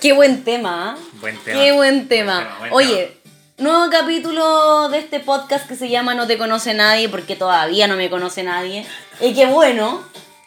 Qué 0.00 0.12
buen 0.12 0.44
tema. 0.44 0.92
¿ah? 0.96 0.98
Buen 1.20 1.36
tema. 1.38 1.60
Qué 1.60 1.72
buen 1.72 2.08
tema. 2.08 2.38
tema, 2.44 2.58
buen 2.58 2.72
Oye, 2.72 3.16
nuevo 3.56 3.90
capítulo 3.90 4.88
de 4.90 4.98
este 4.98 5.20
podcast 5.20 5.66
que 5.68 5.74
se 5.76 5.88
llama 5.88 6.14
No 6.14 6.26
te 6.26 6.38
conoce 6.38 6.74
nadie 6.74 7.08
porque 7.08 7.36
todavía 7.36 7.88
no 7.88 7.96
me 7.96 8.08
conoce 8.10 8.42
nadie. 8.42 8.86
Y 9.20 9.34
qué 9.34 9.46
bueno. 9.46 10.02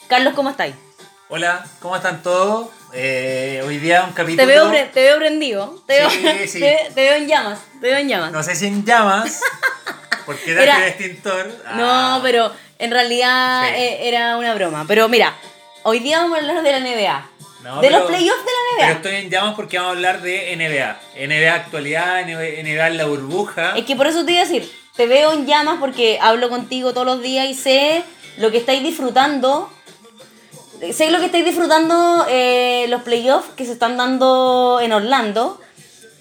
Carlos, 0.08 0.34
¿cómo 0.36 0.50
estáis? 0.50 0.76
Hola, 1.30 1.66
¿cómo 1.82 1.96
están 1.96 2.22
todos? 2.24 2.68
Eh, 2.94 3.62
hoy 3.66 3.78
día 3.78 4.04
un 4.04 4.14
capítulo. 4.14 4.46
Te 4.46 4.54
veo, 4.54 4.70
pre- 4.70 4.86
te 4.86 5.02
veo 5.02 5.18
prendido. 5.18 5.82
Te, 5.88 6.10
Sí, 6.10 6.24
veo, 6.24 6.36
sí. 6.48 6.60
te, 6.60 6.78
te 6.94 7.02
veo 7.02 7.16
en 7.16 7.28
llamas. 7.28 7.60
Te 7.80 7.88
veo 7.88 7.98
en 7.98 8.08
llamas. 8.10 8.32
No 8.32 8.44
sé 8.44 8.56
si 8.56 8.68
en 8.68 8.86
llamas, 8.86 9.42
porque 10.26 10.52
Era- 10.52 10.78
el 10.78 10.84
extintor. 10.90 11.48
No, 11.76 11.86
Ah, 11.90 12.20
pero 12.22 12.52
en 12.80 12.92
realidad 12.92 13.64
Sí. 13.70 13.76
eh, 13.82 14.08
era 14.10 14.38
una 14.38 14.54
broma. 14.56 14.84
Pero 14.88 15.08
mira, 15.08 15.34
hoy 15.84 16.00
día 16.00 16.20
vamos 16.20 16.38
a 16.38 16.42
hablar 16.42 16.64
de 16.64 16.72
la 16.72 16.80
NBA. 16.80 17.30
No, 17.64 17.82
de 17.82 17.88
pero- 17.88 18.00
los 18.00 18.08
playoffs 18.08 18.40
de 18.46 18.52
la 18.52 18.60
Pero 18.78 18.88
NBA. 18.88 18.92
estoy 18.98 19.16
en 19.26 19.30
llamas 19.30 19.56
porque 19.56 19.78
vamos 19.78 19.94
a 19.94 19.96
hablar 19.96 20.22
de 20.22 20.54
NBA. 20.56 21.00
NBA 21.16 21.54
actualidad, 21.56 22.22
NBA 22.26 22.88
en 22.88 22.98
la 22.98 23.06
burbuja. 23.06 23.74
Es 23.78 23.86
que 23.86 23.96
por 23.96 24.08
eso 24.08 24.26
te 24.26 24.32
iba 24.34 24.42
a 24.42 24.46
decir, 24.46 24.72
te 24.96 25.08
veo 25.08 25.34
en 25.34 25.46
llamas 25.46 25.78
porque 25.80 26.18
hablo 26.22 26.50
contigo 26.50 26.94
todos 26.94 27.06
los 27.08 27.22
días 27.22 27.48
y 27.48 27.54
sé 27.54 28.04
lo 28.38 28.52
que 28.52 28.58
estáis 28.58 28.84
disfrutando. 28.84 29.72
Sé 30.94 31.12
lo 31.12 31.20
que 31.20 31.26
estáis 31.26 31.46
disfrutando 31.46 32.26
eh, 32.28 32.86
los 32.90 33.04
playoffs 33.04 33.50
que 33.56 33.66
se 33.66 33.72
están 33.74 33.98
dando 33.98 34.80
en 34.82 34.92
Orlando. 34.94 35.60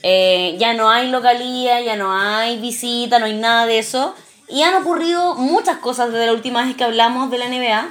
Eh, 0.02 0.56
ya 0.58 0.74
no 0.74 0.90
hay 0.90 1.08
localía, 1.10 1.80
ya 1.80 1.96
no 1.96 2.14
hay 2.18 2.58
visita, 2.58 3.18
no 3.18 3.24
hay 3.26 3.34
nada 3.34 3.64
de 3.66 3.78
eso. 3.78 4.14
Y 4.48 4.62
han 4.62 4.74
ocurrido 4.74 5.34
muchas 5.36 5.78
cosas 5.78 6.12
desde 6.12 6.26
la 6.26 6.32
última 6.32 6.64
vez 6.66 6.76
que 6.76 6.84
hablamos 6.84 7.30
de 7.30 7.38
la 7.38 7.46
NBA. 7.48 7.88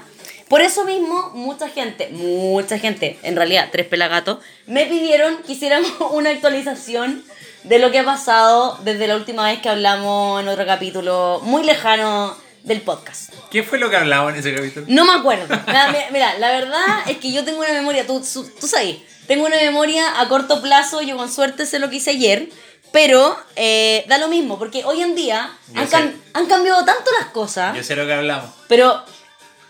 Por 0.50 0.62
eso 0.62 0.84
mismo, 0.84 1.32
mucha 1.36 1.70
gente, 1.70 2.10
mucha 2.12 2.78
gente, 2.80 3.20
en 3.24 3.36
realidad 3.36 3.70
tres 3.72 3.86
pelagatos, 3.88 4.40
me 4.66 4.86
pidieron 4.88 5.38
que 5.44 5.54
hiciéramos 5.54 5.92
una 6.12 6.32
actualización 6.32 7.24
de 7.64 7.78
lo 7.80 7.92
que 7.92 8.00
ha 8.00 8.06
pasado 8.06 8.80
desde 8.84 9.08
la 9.08 9.16
última 9.16 9.46
vez 9.46 9.62
que 9.62 9.70
hablamos 9.70 10.42
en 10.42 10.48
otro 10.48 10.66
capítulo 10.66 11.40
muy 11.44 11.64
lejano 11.64 12.36
del 12.64 12.82
podcast. 12.82 13.34
¿Qué 13.52 13.64
fue 13.64 13.78
lo 13.80 13.90
que 13.90 13.96
hablamos 13.98 14.34
en 14.34 14.40
ese 14.40 14.54
capítulo? 14.56 14.86
No 14.90 15.06
me 15.06 15.14
acuerdo. 15.14 15.48
Mira, 15.68 15.96
mira, 16.12 16.38
la 16.40 16.50
verdad 16.52 16.84
es 17.08 17.18
que 17.18 17.32
yo 17.32 17.44
tengo 17.46 17.60
una 17.60 17.72
memoria, 17.72 18.06
tú, 18.08 18.20
tú 18.60 18.68
sabes, 18.68 18.98
tengo 19.28 19.46
una 19.46 19.58
memoria 19.58 20.20
a 20.20 20.28
corto 20.28 20.62
plazo, 20.62 21.02
yo 21.02 21.16
con 21.16 21.32
suerte 21.32 21.66
sé 21.66 21.80
lo 21.80 21.90
que 21.90 21.98
hice 21.98 22.12
ayer, 22.12 22.50
pero 22.92 23.38
eh, 23.56 24.04
da 24.08 24.18
lo 24.18 24.28
mismo, 24.30 24.58
porque 24.58 24.84
hoy 24.84 25.02
en 25.02 25.14
día 25.16 25.52
han, 25.76 25.88
cam- 25.90 26.14
han 26.34 26.46
cambiado 26.48 26.84
tanto 26.86 27.12
las 27.20 27.30
cosas, 27.30 27.76
Yo 27.78 27.84
sé 27.84 27.96
lo 27.96 28.06
que 28.08 28.14
hablamos. 28.14 28.50
pero 28.68 29.04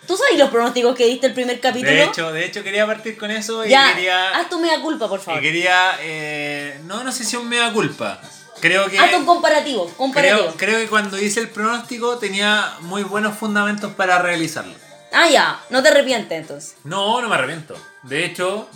tú 0.09 0.17
sabes 0.17 0.39
los 0.39 0.49
pronósticos 0.49 0.95
que 0.95 1.05
diste 1.05 1.27
el 1.27 1.33
primer 1.35 1.59
capítulo. 1.59 1.91
De 1.91 2.03
hecho, 2.03 2.31
de 2.31 2.43
hecho 2.43 2.63
quería 2.63 2.87
partir 2.87 3.15
con 3.15 3.29
eso 3.29 3.63
y 3.63 3.69
ya, 3.69 3.93
quería. 3.93 4.31
haz 4.31 4.49
tu 4.49 4.59
mea 4.59 4.81
culpa, 4.81 5.07
por 5.07 5.19
y 5.19 5.23
favor. 5.23 5.39
quería. 5.39 5.99
eh, 6.01 6.79
no, 6.85 7.03
no 7.03 7.11
sé 7.11 7.23
si 7.23 7.35
un 7.35 7.47
mea 7.47 7.71
culpa. 7.71 8.19
Creo 8.59 8.89
que. 8.89 8.97
Haz 8.97 9.13
un 9.13 9.27
comparativo, 9.27 9.87
comparativo. 9.95 10.39
Creo, 10.39 10.57
creo 10.57 10.79
que 10.79 10.87
cuando 10.87 11.19
hice 11.19 11.41
el 11.41 11.49
pronóstico 11.49 12.17
tenía 12.17 12.73
muy 12.81 13.03
buenos 13.03 13.37
fundamentos 13.37 13.93
para 13.93 14.17
realizarlo. 14.17 14.73
Ah, 15.13 15.29
ya, 15.29 15.63
no 15.69 15.83
te 15.83 15.89
arrepientes 15.89 16.39
entonces. 16.39 16.75
No, 16.83 17.21
no 17.21 17.29
me 17.29 17.35
arrepiento. 17.35 17.75
De 18.01 18.25
hecho, 18.25 18.67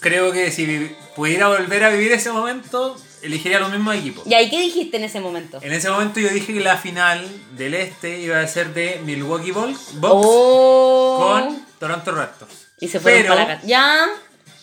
creo 0.00 0.32
que 0.32 0.50
si 0.50 0.96
pudiera 1.16 1.48
volver 1.48 1.84
a 1.84 1.90
vivir 1.90 2.12
ese 2.12 2.32
momento, 2.32 2.96
elegiría 3.22 3.58
los 3.60 3.70
mismos 3.70 3.94
equipos. 3.96 4.24
Ya, 4.26 4.40
¿y 4.42 4.48
qué 4.50 4.60
dijiste 4.60 4.96
en 4.96 5.04
ese 5.04 5.20
momento? 5.20 5.58
En 5.62 5.72
ese 5.72 5.90
momento 5.90 6.20
yo 6.20 6.28
dije 6.30 6.52
que 6.54 6.60
la 6.60 6.76
final 6.76 7.26
del 7.56 7.74
este 7.74 8.18
iba 8.20 8.40
a 8.40 8.46
ser 8.46 8.72
de 8.74 9.00
Milwaukee 9.04 9.50
Bucks 9.52 9.92
Oh. 10.02 11.18
con 11.20 11.66
Toronto 11.78 12.12
Raptors. 12.12 12.52
Y 12.80 12.88
se 12.88 13.00
fueron 13.00 13.22
pero, 13.22 13.34
para 13.34 13.46
la 13.48 13.54
casa. 13.56 13.66
Ya, 13.66 14.06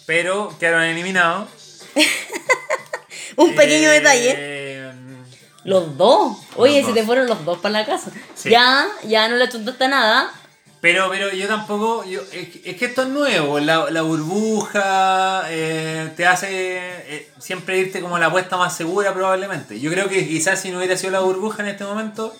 Pero 0.06 0.56
quedaron 0.60 0.84
eliminados. 0.84 1.50
un 3.36 3.56
pequeño 3.56 3.90
Eh, 3.90 4.00
detalle. 4.00 4.92
Los 5.64 5.98
dos. 5.98 6.38
Oye, 6.56 6.80
Los 6.82 6.88
se 6.90 6.94
te 6.94 7.06
fueron 7.06 7.28
los 7.28 7.44
dos 7.44 7.58
para 7.60 7.74
la 7.80 7.86
casa. 7.86 8.10
Sí. 8.36 8.50
Ya, 8.50 8.88
ya 9.04 9.28
no 9.28 9.36
le 9.36 9.50
chuntaste 9.50 9.88
nada. 9.88 10.32
Pero, 10.80 11.10
pero 11.10 11.32
yo 11.34 11.48
tampoco. 11.48 12.06
yo- 12.06 12.22
es, 12.32 12.50
que- 12.50 12.62
es 12.72 12.78
que 12.78 12.86
esto 12.86 13.02
es 13.04 13.08
nuevo. 13.10 13.60
La, 13.60 13.90
la 13.90 14.02
burbuja 14.04 15.44
eh, 15.50 16.12
te 16.16 16.26
hace 16.26 16.48
eh, 16.50 17.30
siempre 17.40 17.78
irte 17.80 18.00
como 18.02 18.18
la 18.20 18.28
apuesta 18.28 18.58
más 18.58 18.76
segura, 18.76 19.14
probablemente. 19.14 19.80
Yo 19.80 19.92
creo 19.92 20.08
que 20.08 20.28
quizás 20.28 20.62
si 20.62 20.70
no 20.72 20.78
hubiera 20.78 20.96
sido 20.98 21.12
la 21.12 21.20
burbuja 21.22 21.64
en 21.64 21.70
este 21.70 21.84
momento. 21.84 22.36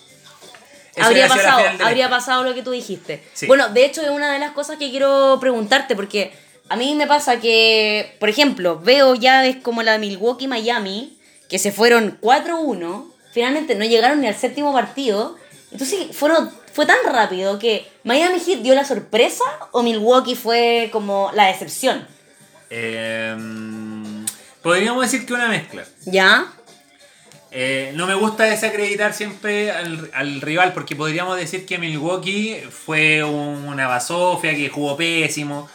habría 1.00 1.28
pasado, 1.28 1.60
habría 1.84 2.08
pasado 2.10 2.44
lo 2.44 2.54
que 2.54 2.62
tú 2.62 2.70
dijiste. 2.70 3.22
Sí. 3.34 3.46
Bueno, 3.46 3.68
de 3.70 3.84
hecho 3.84 4.02
es 4.02 4.10
una 4.10 4.32
de 4.32 4.38
las 4.38 4.52
cosas 4.52 4.78
que 4.78 4.90
quiero 4.90 5.38
preguntarte 5.40 5.94
porque 5.96 6.32
a 6.68 6.76
mí 6.76 6.94
me 6.94 7.06
pasa 7.06 7.40
que, 7.40 8.16
por 8.20 8.28
ejemplo, 8.28 8.78
veo 8.80 9.14
llaves 9.14 9.56
como 9.62 9.82
la 9.82 9.92
de 9.92 9.98
Milwaukee 9.98 10.46
Miami 10.48 11.18
que 11.48 11.58
se 11.58 11.72
fueron 11.72 12.18
4-1, 12.20 13.06
finalmente 13.32 13.74
no 13.74 13.84
llegaron 13.84 14.20
ni 14.20 14.26
al 14.28 14.34
séptimo 14.36 14.72
partido. 14.72 15.36
Entonces 15.70 16.16
fueron 16.16 16.50
fue 16.72 16.86
tan 16.86 16.98
rápido 17.10 17.58
que 17.58 17.86
Miami 18.04 18.38
Heat 18.40 18.60
dio 18.60 18.74
la 18.74 18.84
sorpresa 18.84 19.44
o 19.72 19.82
Milwaukee 19.82 20.34
fue 20.36 20.88
como 20.92 21.30
la 21.34 21.46
decepción. 21.46 22.06
Eh, 22.70 23.36
podríamos 24.62 25.02
decir 25.02 25.26
que 25.26 25.32
una 25.32 25.48
mezcla. 25.48 25.84
¿Ya? 26.06 26.46
Eh, 27.50 27.92
no 27.94 28.06
me 28.06 28.14
gusta 28.14 28.44
desacreditar 28.44 29.14
siempre 29.14 29.70
al, 29.72 30.10
al 30.12 30.40
rival 30.42 30.72
porque 30.74 30.94
podríamos 30.94 31.36
decir 31.38 31.64
que 31.64 31.78
Milwaukee 31.78 32.56
fue 32.70 33.24
un- 33.24 33.64
una 33.66 33.86
basofia, 33.88 34.54
que 34.54 34.68
jugó 34.68 34.96
pésimo. 34.96 35.68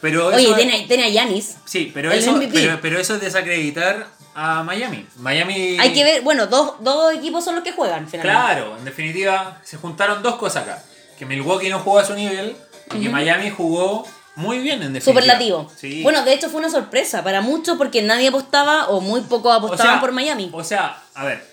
Pero 0.00 0.28
Oye, 0.28 0.44
eso, 0.44 0.54
tiene, 0.56 0.86
tiene 0.88 1.04
a 1.04 1.08
Yanis. 1.10 1.56
sí, 1.66 1.90
pero 1.92 2.10
eso, 2.10 2.40
pero 2.80 2.98
eso 2.98 3.14
es 3.16 3.20
desacreditar 3.20 4.06
a 4.34 4.62
Miami. 4.62 5.06
Miami. 5.16 5.78
Hay 5.78 5.92
que 5.92 6.04
ver, 6.04 6.22
bueno, 6.22 6.46
dos, 6.46 6.74
dos 6.80 7.14
equipos 7.14 7.44
son 7.44 7.56
los 7.56 7.64
que 7.64 7.72
juegan 7.72 8.08
finalmente. 8.08 8.42
Claro, 8.42 8.76
en 8.76 8.84
definitiva, 8.84 9.60
se 9.64 9.76
juntaron 9.76 10.22
dos 10.22 10.36
cosas 10.36 10.64
acá. 10.64 10.82
Que 11.18 11.26
Milwaukee 11.26 11.68
no 11.68 11.80
jugó 11.80 11.98
a 11.98 12.04
su 12.04 12.14
nivel 12.14 12.56
y 12.94 13.02
que 13.02 13.08
Miami 13.08 13.50
jugó 13.50 14.06
muy 14.36 14.58
bien, 14.60 14.82
en 14.82 14.92
definitiva. 14.92 15.20
Superlativo. 15.20 15.70
Sí. 15.76 16.02
Bueno, 16.02 16.24
de 16.24 16.32
hecho 16.32 16.48
fue 16.48 16.60
una 16.60 16.70
sorpresa 16.70 17.22
para 17.22 17.40
muchos 17.40 17.76
porque 17.76 18.02
nadie 18.02 18.28
apostaba 18.28 18.88
o 18.88 19.00
muy 19.00 19.20
pocos 19.22 19.52
O 19.52 19.56
apostaban 19.56 19.94
sea, 19.94 20.00
por 20.00 20.12
Miami. 20.12 20.50
O 20.52 20.64
sea, 20.64 21.02
a 21.14 21.24
ver, 21.24 21.44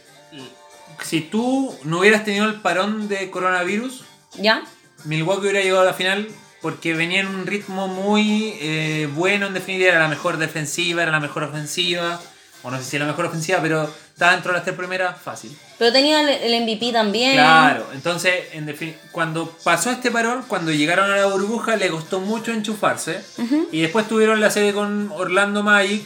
si 1.03 1.21
tú 1.21 1.75
no 1.83 1.99
hubieras 1.99 2.23
tenido 2.23 2.45
el 2.45 2.61
parón 2.61 3.07
de 3.07 3.29
coronavirus, 3.29 4.03
¿Ya? 4.35 4.63
Milwaukee 5.03 5.41
hubiera 5.41 5.61
llegado 5.61 5.81
a 5.81 5.85
la 5.85 5.93
final 5.93 6.27
porque 6.61 6.93
venía 6.93 7.21
en 7.21 7.27
un 7.27 7.45
ritmo 7.45 7.87
muy 7.87 8.57
eh, 8.61 9.09
bueno, 9.13 9.47
en 9.47 9.53
definitiva, 9.53 9.91
era 9.91 9.99
la 9.99 10.07
mejor 10.07 10.37
defensiva, 10.37 11.03
era 11.03 11.11
la 11.11 11.19
mejor 11.19 11.43
ofensiva, 11.43 12.19
o 12.67 12.69
no 12.69 12.77
sé 12.79 12.83
si 12.83 12.95
era 12.97 13.05
la 13.05 13.13
mejor 13.13 13.27
ofensiva, 13.27 13.59
pero 13.61 13.89
estaba 14.09 14.33
dentro 14.33 14.51
de 14.51 14.57
las 14.57 14.65
tres 14.65 14.75
primeras, 14.75 15.17
fácil. 15.21 15.57
Pero 15.79 15.93
tenía 15.93 16.19
el, 16.19 16.63
MVP 16.63 16.91
también. 16.91 17.35
Claro, 17.35 17.87
entonces, 17.93 18.33
en 18.51 18.75
cuando 19.13 19.49
pasó 19.63 19.89
este 19.89 20.11
parón, 20.11 20.43
cuando 20.49 20.73
llegaron 20.73 21.09
a 21.09 21.15
la 21.15 21.27
burbuja, 21.27 21.77
le 21.77 21.87
costó 21.87 22.19
mucho 22.19 22.51
enchufarse. 22.51 23.23
Y 23.71 23.79
después 23.79 24.09
tuvieron 24.09 24.41
la 24.41 24.49
serie 24.49 24.73
con 24.73 25.09
Orlando 25.13 25.63
Magic, 25.63 26.05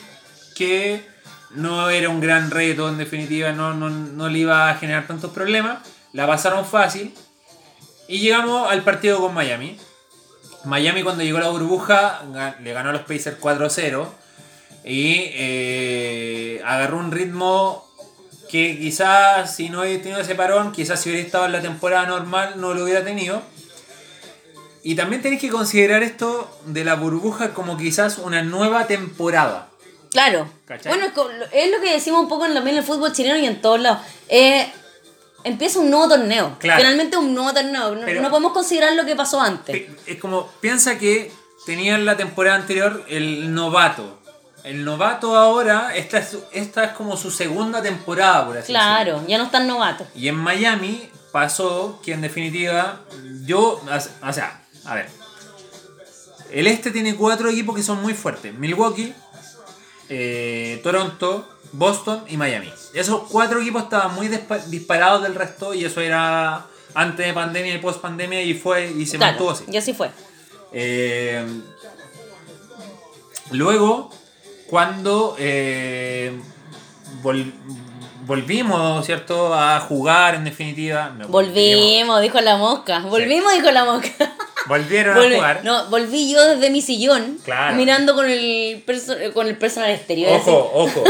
que 0.53 1.03
no 1.49 1.89
era 1.89 2.09
un 2.09 2.19
gran 2.19 2.51
reto, 2.51 2.89
en 2.89 2.99
definitiva, 2.99 3.53
no, 3.53 3.73
no, 3.73 3.89
no 3.89 4.29
le 4.29 4.37
iba 4.37 4.69
a 4.69 4.75
generar 4.75 5.07
tantos 5.07 5.31
problemas. 5.31 5.79
La 6.13 6.27
pasaron 6.27 6.63
fácil. 6.63 7.11
Y 8.07 8.19
llegamos 8.19 8.71
al 8.71 8.83
partido 8.83 9.19
con 9.19 9.33
Miami. 9.33 9.79
Miami 10.65 11.01
cuando 11.01 11.23
llegó 11.23 11.39
a 11.39 11.41
la 11.41 11.49
burbuja 11.49 12.21
le 12.61 12.71
ganó 12.71 12.89
a 12.89 12.93
los 12.93 13.01
Pacers 13.01 13.39
4-0 13.41 14.20
y 14.83 15.29
eh, 15.33 16.61
agarró 16.65 16.97
un 16.97 17.11
ritmo 17.11 17.87
que 18.49 18.77
quizás 18.77 19.55
si 19.55 19.69
no 19.69 19.81
hubiera 19.81 20.01
tenido 20.01 20.19
ese 20.19 20.35
parón, 20.35 20.71
quizás 20.71 21.01
si 21.01 21.09
hubiera 21.09 21.25
estado 21.25 21.45
en 21.45 21.53
la 21.53 21.61
temporada 21.61 22.05
normal 22.05 22.55
no 22.57 22.73
lo 22.73 22.83
hubiera 22.83 23.03
tenido. 23.03 23.41
Y 24.83 24.95
también 24.95 25.21
tenéis 25.21 25.41
que 25.41 25.49
considerar 25.49 26.01
esto 26.03 26.49
de 26.65 26.83
la 26.83 26.95
burbuja 26.95 27.53
como 27.53 27.77
quizás 27.77 28.17
una 28.17 28.41
nueva 28.41 28.87
temporada. 28.87 29.69
Claro. 30.09 30.49
¿Cachai? 30.65 30.91
Bueno, 30.91 31.13
es, 31.51 31.71
lo 31.71 31.79
que 31.81 31.93
decimos 31.93 32.21
un 32.21 32.27
poco 32.27 32.45
en, 32.45 32.53
también 32.53 32.75
en 32.75 32.81
el 32.81 32.87
fútbol 32.87 33.13
chileno 33.13 33.37
y 33.37 33.45
en 33.45 33.61
todos 33.61 33.79
lados. 33.79 33.99
Eh, 34.27 34.69
empieza 35.43 35.79
un 35.79 35.89
nuevo 35.89 36.09
torneo. 36.09 36.57
Claro. 36.59 36.81
Finalmente 36.81 37.17
un 37.17 37.33
nuevo 37.33 37.53
torneo. 37.53 37.95
No, 37.95 38.05
Pero- 38.05 38.21
no 38.21 38.29
podemos 38.29 38.53
considerar 38.53 38.93
lo 38.93 39.05
que 39.05 39.15
pasó 39.15 39.39
antes. 39.39 39.87
Es 40.05 40.17
como, 40.17 40.47
piensa 40.59 40.97
que 40.97 41.31
tenían 41.65 42.05
la 42.05 42.17
temporada 42.17 42.57
anterior 42.57 43.05
el 43.07 43.53
novato. 43.53 44.20
El 44.63 44.85
novato 44.85 45.35
ahora, 45.35 45.95
esta 45.95 46.19
es, 46.19 46.37
esta 46.51 46.83
es 46.83 46.91
como 46.91 47.17
su 47.17 47.31
segunda 47.31 47.81
temporada, 47.81 48.45
por 48.45 48.57
así 48.57 48.71
decirlo. 48.73 48.79
Claro, 48.79 49.23
ya 49.27 49.37
no 49.39 49.45
están 49.45 49.67
novatos. 49.67 50.07
Y 50.15 50.27
en 50.27 50.35
Miami 50.35 51.09
pasó 51.31 51.99
que 52.03 52.13
en 52.13 52.21
definitiva, 52.21 53.01
yo, 53.45 53.81
o 54.23 54.33
sea, 54.33 54.61
a 54.85 54.95
ver, 54.95 55.09
el 56.51 56.67
este 56.67 56.91
tiene 56.91 57.15
cuatro 57.15 57.49
equipos 57.49 57.75
que 57.75 57.81
son 57.83 58.01
muy 58.01 58.13
fuertes. 58.13 58.53
Milwaukee, 58.53 59.13
eh, 60.09 60.79
Toronto, 60.83 61.47
Boston 61.71 62.23
y 62.27 62.37
Miami. 62.37 62.71
Esos 62.93 63.23
cuatro 63.29 63.61
equipos 63.61 63.83
estaban 63.83 64.13
muy 64.13 64.27
dispa- 64.27 64.63
disparados 64.65 65.23
del 65.23 65.33
resto 65.35 65.73
y 65.73 65.85
eso 65.85 66.01
era 66.01 66.65
antes 66.93 67.25
de 67.25 67.33
pandemia 67.33 67.73
y 67.73 67.77
post 67.79 68.01
pandemia 68.01 68.41
y 68.43 68.53
fue 68.53 68.91
y 68.91 69.05
se 69.05 69.17
Claro, 69.17 69.31
mantuvo 69.31 69.51
así. 69.51 69.63
y 69.71 69.77
así 69.77 69.93
fue. 69.93 70.11
Eh, 70.73 71.45
luego, 73.51 74.09
cuando 74.71 75.35
eh, 75.37 76.31
vol- 77.21 77.51
volvimos, 78.25 79.05
¿cierto?, 79.05 79.53
a 79.53 79.79
jugar 79.81 80.35
en 80.35 80.45
definitiva. 80.45 81.13
No, 81.17 81.27
Volvimos, 81.27 82.21
dijo 82.21 82.39
la 82.41 82.55
mosca. 82.57 82.99
Volvimos, 83.01 83.53
dijo 83.53 83.69
la 83.71 83.83
mosca. 83.85 84.31
Volvieron 84.67 85.17
a 85.17 85.35
jugar. 85.35 85.61
No, 85.65 85.89
volví 85.89 86.31
yo 86.31 86.41
desde 86.55 86.69
mi 86.69 86.81
sillón, 86.81 87.37
Claro. 87.43 87.75
mirando 87.75 88.15
con 88.15 88.29
el, 88.29 88.81
perso- 88.85 89.33
con 89.33 89.47
el 89.47 89.57
personal 89.57 89.89
exterior. 89.91 90.31
Ojo, 90.33 90.71
ojo, 90.73 91.03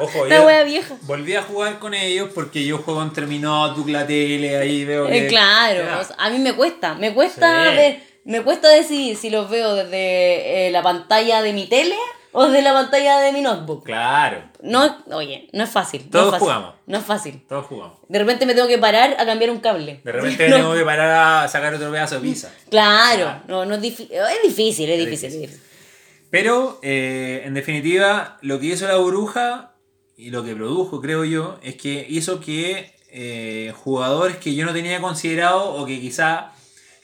ojo. 0.00 0.26
Yo 0.30 0.44
wea 0.44 0.62
vieja. 0.62 0.94
Volví 1.02 1.34
a 1.34 1.42
jugar 1.42 1.80
con 1.80 1.92
ellos 1.94 2.28
porque 2.32 2.64
yo 2.64 2.78
juego 2.78 3.02
entre 3.02 3.26
mi 3.26 3.40
notebook, 3.40 3.88
la 3.88 4.06
tele, 4.06 4.56
ahí 4.56 4.84
veo 4.84 5.08
Eh, 5.08 5.22
que... 5.22 5.26
claro, 5.26 5.82
Ya. 5.84 5.98
o 5.98 6.04
sea, 6.04 6.14
a 6.20 6.30
mí 6.30 6.38
me 6.38 6.52
cuesta, 6.52 6.94
me 6.94 7.12
cuesta 7.12 7.70
Sí. 7.70 7.76
ver, 7.76 8.00
me 8.24 8.42
cuesta 8.42 8.68
decidir 8.68 9.16
si 9.16 9.28
los 9.30 9.50
veo 9.50 9.74
desde 9.74 10.68
eh, 10.68 10.70
la 10.70 10.82
pantalla 10.84 11.42
de 11.42 11.52
mi 11.52 11.66
tele 11.66 11.96
o 12.32 12.46
desde 12.46 12.62
la 12.62 12.72
pantalla 12.72 13.18
de 13.20 13.32
mi 13.32 13.40
notebook. 13.40 13.84
Claro, 13.84 14.42
No, 14.62 14.98
oye, 15.12 15.48
no 15.52 15.64
es 15.64 15.70
fácil. 15.70 16.02
no 16.04 16.10
Todos 16.10 16.24
es 16.26 16.30
fácil, 16.32 16.46
jugamos. 16.46 16.74
No 16.86 16.98
es 16.98 17.04
fácil. 17.04 17.42
todos 17.48 17.66
jugamos. 17.66 17.98
De 18.08 18.18
repente 18.18 18.44
me 18.46 18.54
tengo 18.54 18.68
que 18.68 18.78
parar 18.78 19.16
a 19.18 19.24
cambiar 19.26 19.50
un 19.50 19.60
cable. 19.60 20.00
De 20.04 20.12
repente 20.12 20.48
No, 20.48 20.56
tengo 20.56 20.74
que 20.74 20.84
parar 20.84 21.44
a 21.44 21.48
sacar 21.48 21.74
otro 21.74 21.90
pedazo 21.90 22.16
de 22.16 22.20
pizza. 22.22 22.50
Claro, 22.70 23.16
Claro. 23.24 23.40
no, 23.48 23.64
no 23.64 23.74
es 23.76 23.80
difícil, 23.82 24.12
es 24.12 24.42
difícil, 24.44 24.90
es 24.90 24.98
Es 25.00 25.04
difícil. 25.06 25.30
difícil. 25.30 25.44
es 25.44 25.50
difícil. 25.50 25.62
Pero, 26.30 26.78
eh, 26.82 27.42
en 27.46 27.54
definitiva, 27.54 28.36
lo 28.42 28.60
que 28.60 28.66
hizo 28.66 28.86
la 28.86 28.96
burbuja 28.96 29.72
y 30.16 30.30
lo 30.30 30.44
que 30.44 30.54
produjo, 30.54 31.00
creo 31.00 31.24
yo, 31.24 31.58
es 31.62 31.76
que 31.76 32.04
hizo 32.08 32.40
que 32.40 32.94
eh, 33.10 33.72
jugadores 33.74 34.36
que 34.36 34.54
yo 34.54 34.66
no 34.66 34.74
tenía 34.74 35.00
considerado 35.00 35.70
o 35.74 35.86
que 35.86 35.98
quizá 35.98 36.52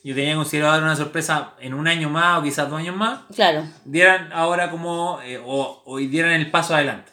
yo 0.05 0.15
tenía 0.15 0.37
considerado 0.37 0.75
dar 0.75 0.83
una 0.83 0.97
sorpresa 0.97 1.55
en 1.59 1.75
un 1.75 1.89
año 1.89 2.11
más 2.11 2.39
o 2.39 2.43
quizás 2.43 2.71
dos 2.71 2.79
años 2.79 2.95
más, 2.95 3.21
Claro, 3.35 3.65
dieran 3.85 4.31
ahora 4.33 4.71
como, 4.71 5.19
eh, 5.25 5.41
o, 5.45 5.83
o 5.85 5.97
dieran 5.97 6.33
el 6.33 6.51
paso 6.51 6.75
adelante. 6.75 7.11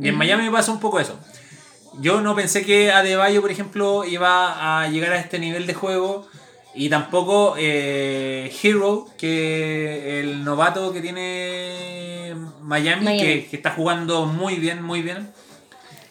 Y 0.00 0.08
en 0.08 0.14
Miami 0.14 0.44
me 0.44 0.52
pasó 0.52 0.72
un 0.72 0.78
poco 0.78 1.00
eso. 1.00 1.18
Yo 2.00 2.20
no 2.20 2.36
pensé 2.36 2.64
que 2.64 2.92
Adebayo, 2.92 3.40
por 3.40 3.50
ejemplo, 3.50 4.04
iba 4.04 4.82
a 4.82 4.88
llegar 4.88 5.12
a 5.12 5.18
este 5.18 5.40
nivel 5.40 5.66
de 5.66 5.74
juego. 5.74 6.28
Y 6.74 6.88
tampoco 6.90 7.56
eh, 7.58 8.54
Hero, 8.62 9.08
que 9.18 10.20
el 10.20 10.44
novato 10.44 10.92
que 10.92 11.00
tiene 11.00 12.36
Miami, 12.60 13.04
Miami. 13.04 13.20
Que, 13.20 13.46
que 13.48 13.56
está 13.56 13.72
jugando 13.72 14.26
muy 14.26 14.56
bien, 14.56 14.82
muy 14.82 15.02
bien. 15.02 15.32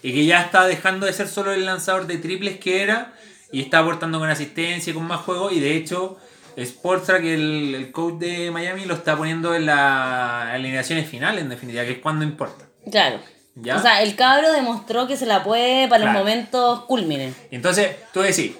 Y 0.04 0.14
que 0.14 0.26
ya 0.26 0.42
está 0.42 0.68
dejando 0.68 1.06
de 1.06 1.14
ser 1.14 1.30
solo 1.30 1.54
el 1.54 1.66
lanzador 1.66 2.06
de 2.06 2.18
triples 2.18 2.60
que 2.60 2.84
era. 2.84 3.14
Y 3.52 3.62
está 3.62 3.80
aportando 3.80 4.20
con 4.20 4.30
asistencia 4.30 4.92
y 4.92 4.94
con 4.94 5.06
más 5.08 5.22
juego. 5.22 5.52
Y 5.52 5.60
de 5.60 5.76
hecho, 5.78 6.18
Sportra, 6.60 7.22
que 7.22 7.34
el, 7.34 7.76
el 7.76 7.92
coach 7.92 8.16
de 8.16 8.52
Miami, 8.52 8.86
lo 8.86 8.94
está 8.96 9.16
poniendo 9.16 9.54
en 9.56 9.66
las 9.68 10.48
alineaciones 10.54 11.08
finales, 11.10 11.42
en 11.44 11.50
definitiva, 11.50 11.84
que 11.86 11.92
es 11.94 12.00
cuando 12.00 12.24
importa. 12.26 12.66
claro. 12.92 13.20
¿Ya? 13.60 13.76
O 13.78 13.82
sea, 13.82 14.04
el 14.04 14.16
cabro 14.16 14.52
demostró 14.54 15.08
que 15.08 15.18
se 15.18 15.26
la 15.26 15.44
puede 15.44 15.88
para 15.88 16.04
Claro. 16.04 16.20
los 16.20 16.26
momentos 16.28 16.82
culmines. 16.86 17.34
Entonces, 17.50 17.96
tú 18.14 18.22
decís, 18.22 18.52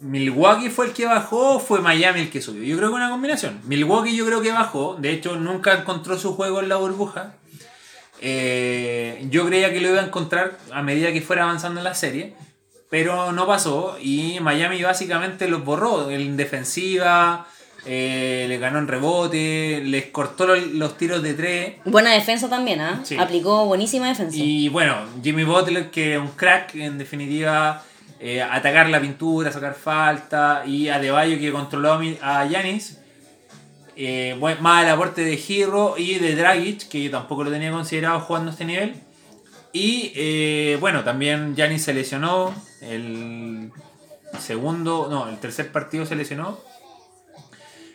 ¿Milwaukee 0.00 0.68
fue 0.68 0.88
el 0.88 0.92
que 0.92 1.06
bajó 1.06 1.54
o 1.56 1.58
fue 1.58 1.80
Miami 1.80 2.20
el 2.20 2.30
que 2.30 2.42
subió? 2.42 2.62
Yo 2.64 2.76
creo 2.76 2.90
que 2.90 2.96
una 2.96 3.08
combinación. 3.08 3.58
Milwaukee 3.64 4.14
yo 4.14 4.26
creo 4.26 4.42
que 4.42 4.52
bajó, 4.52 4.96
de 5.00 5.10
hecho 5.10 5.36
nunca 5.36 5.72
encontró 5.72 6.18
su 6.18 6.34
juego 6.34 6.60
en 6.60 6.68
la 6.68 6.76
burbuja. 6.76 7.36
Eh, 8.20 9.26
yo 9.30 9.46
creía 9.46 9.72
que 9.72 9.80
lo 9.80 9.88
iba 9.88 10.00
a 10.02 10.04
encontrar 10.04 10.58
a 10.72 10.82
medida 10.82 11.12
que 11.12 11.22
fuera 11.22 11.44
avanzando 11.44 11.80
en 11.80 11.84
la 11.84 11.94
serie, 11.94 12.34
pero 12.96 13.30
no 13.30 13.46
pasó 13.46 13.98
y 14.00 14.40
Miami 14.40 14.82
básicamente 14.82 15.48
los 15.48 15.62
borró 15.62 16.10
en 16.10 16.34
defensiva, 16.38 17.46
eh, 17.84 18.46
le 18.48 18.56
ganó 18.56 18.78
en 18.78 18.88
rebote, 18.88 19.82
les 19.84 20.06
cortó 20.06 20.46
los, 20.46 20.66
los 20.68 20.96
tiros 20.96 21.22
de 21.22 21.34
tres. 21.34 21.74
Buena 21.84 22.12
defensa 22.12 22.48
también, 22.48 22.80
¿ah? 22.80 23.02
Sí. 23.04 23.18
Aplicó 23.18 23.66
buenísima 23.66 24.08
defensa. 24.08 24.34
Y 24.34 24.70
bueno, 24.70 24.96
Jimmy 25.22 25.44
Butler, 25.44 25.90
que 25.90 26.14
es 26.14 26.18
un 26.18 26.28
crack, 26.28 26.74
en 26.76 26.96
definitiva, 26.96 27.82
eh, 28.18 28.40
atacar 28.40 28.88
la 28.88 28.98
pintura, 28.98 29.52
sacar 29.52 29.74
falta, 29.74 30.62
y 30.64 30.88
Adebayo, 30.88 31.38
que 31.38 31.52
controló 31.52 32.00
a 32.22 32.46
Yanis. 32.46 33.00
Más 34.58 34.84
el 34.84 34.88
aporte 34.88 35.20
de 35.20 35.38
Hero 35.46 35.96
y 35.98 36.14
de 36.14 36.34
Dragic, 36.34 36.88
que 36.88 37.02
yo 37.02 37.10
tampoco 37.10 37.44
lo 37.44 37.50
tenía 37.50 37.70
considerado 37.70 38.20
jugando 38.20 38.48
a 38.48 38.52
este 38.52 38.64
nivel. 38.64 38.94
Y 39.74 40.12
eh, 40.14 40.78
bueno, 40.80 41.04
también 41.04 41.54
Yanis 41.54 41.84
se 41.84 41.92
lesionó. 41.92 42.54
El 42.80 43.72
segundo, 44.40 45.08
no, 45.10 45.28
el 45.28 45.38
tercer 45.38 45.70
partido 45.72 46.06
se 46.06 46.16
lesionó. 46.16 46.58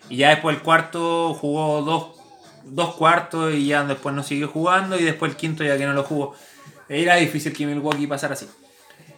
Y 0.09 0.17
ya 0.17 0.29
después 0.29 0.57
el 0.57 0.61
cuarto 0.63 1.33
jugó 1.33 1.81
dos, 1.83 2.17
dos 2.65 2.95
cuartos 2.95 3.53
y 3.53 3.67
ya 3.67 3.83
después 3.83 4.13
no 4.15 4.23
siguió 4.23 4.47
jugando. 4.49 4.99
Y 4.99 5.03
después 5.03 5.31
el 5.31 5.37
quinto 5.37 5.63
ya 5.63 5.77
que 5.77 5.85
no 5.85 5.93
lo 5.93 6.03
jugó. 6.03 6.35
Era 6.89 7.15
difícil 7.15 7.53
que 7.53 7.65
Milwaukee 7.65 8.07
pasara 8.07 8.33
así. 8.33 8.47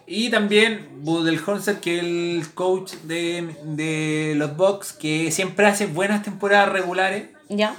Y 0.05 0.29
también 0.29 0.89
Budenholzer, 1.01 1.79
que 1.79 1.97
es 1.97 2.03
el 2.03 2.53
coach 2.53 2.91
de, 3.03 3.55
de 3.63 4.33
los 4.35 4.55
Bucks, 4.57 4.91
que 4.93 5.31
siempre 5.31 5.65
hace 5.65 5.85
buenas 5.87 6.23
temporadas 6.23 6.69
regulares, 6.69 7.29
¿Ya? 7.47 7.73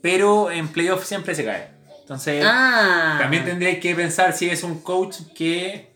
pero 0.00 0.50
en 0.52 0.68
playoffs 0.68 1.08
siempre 1.08 1.34
se 1.34 1.44
cae. 1.44 1.68
Entonces, 2.00 2.44
Ah. 2.46 3.16
también 3.20 3.44
tendréis 3.44 3.80
que 3.80 3.94
pensar 3.94 4.32
si 4.34 4.48
es 4.50 4.62
un 4.62 4.80
coach 4.80 5.16
que 5.34 5.91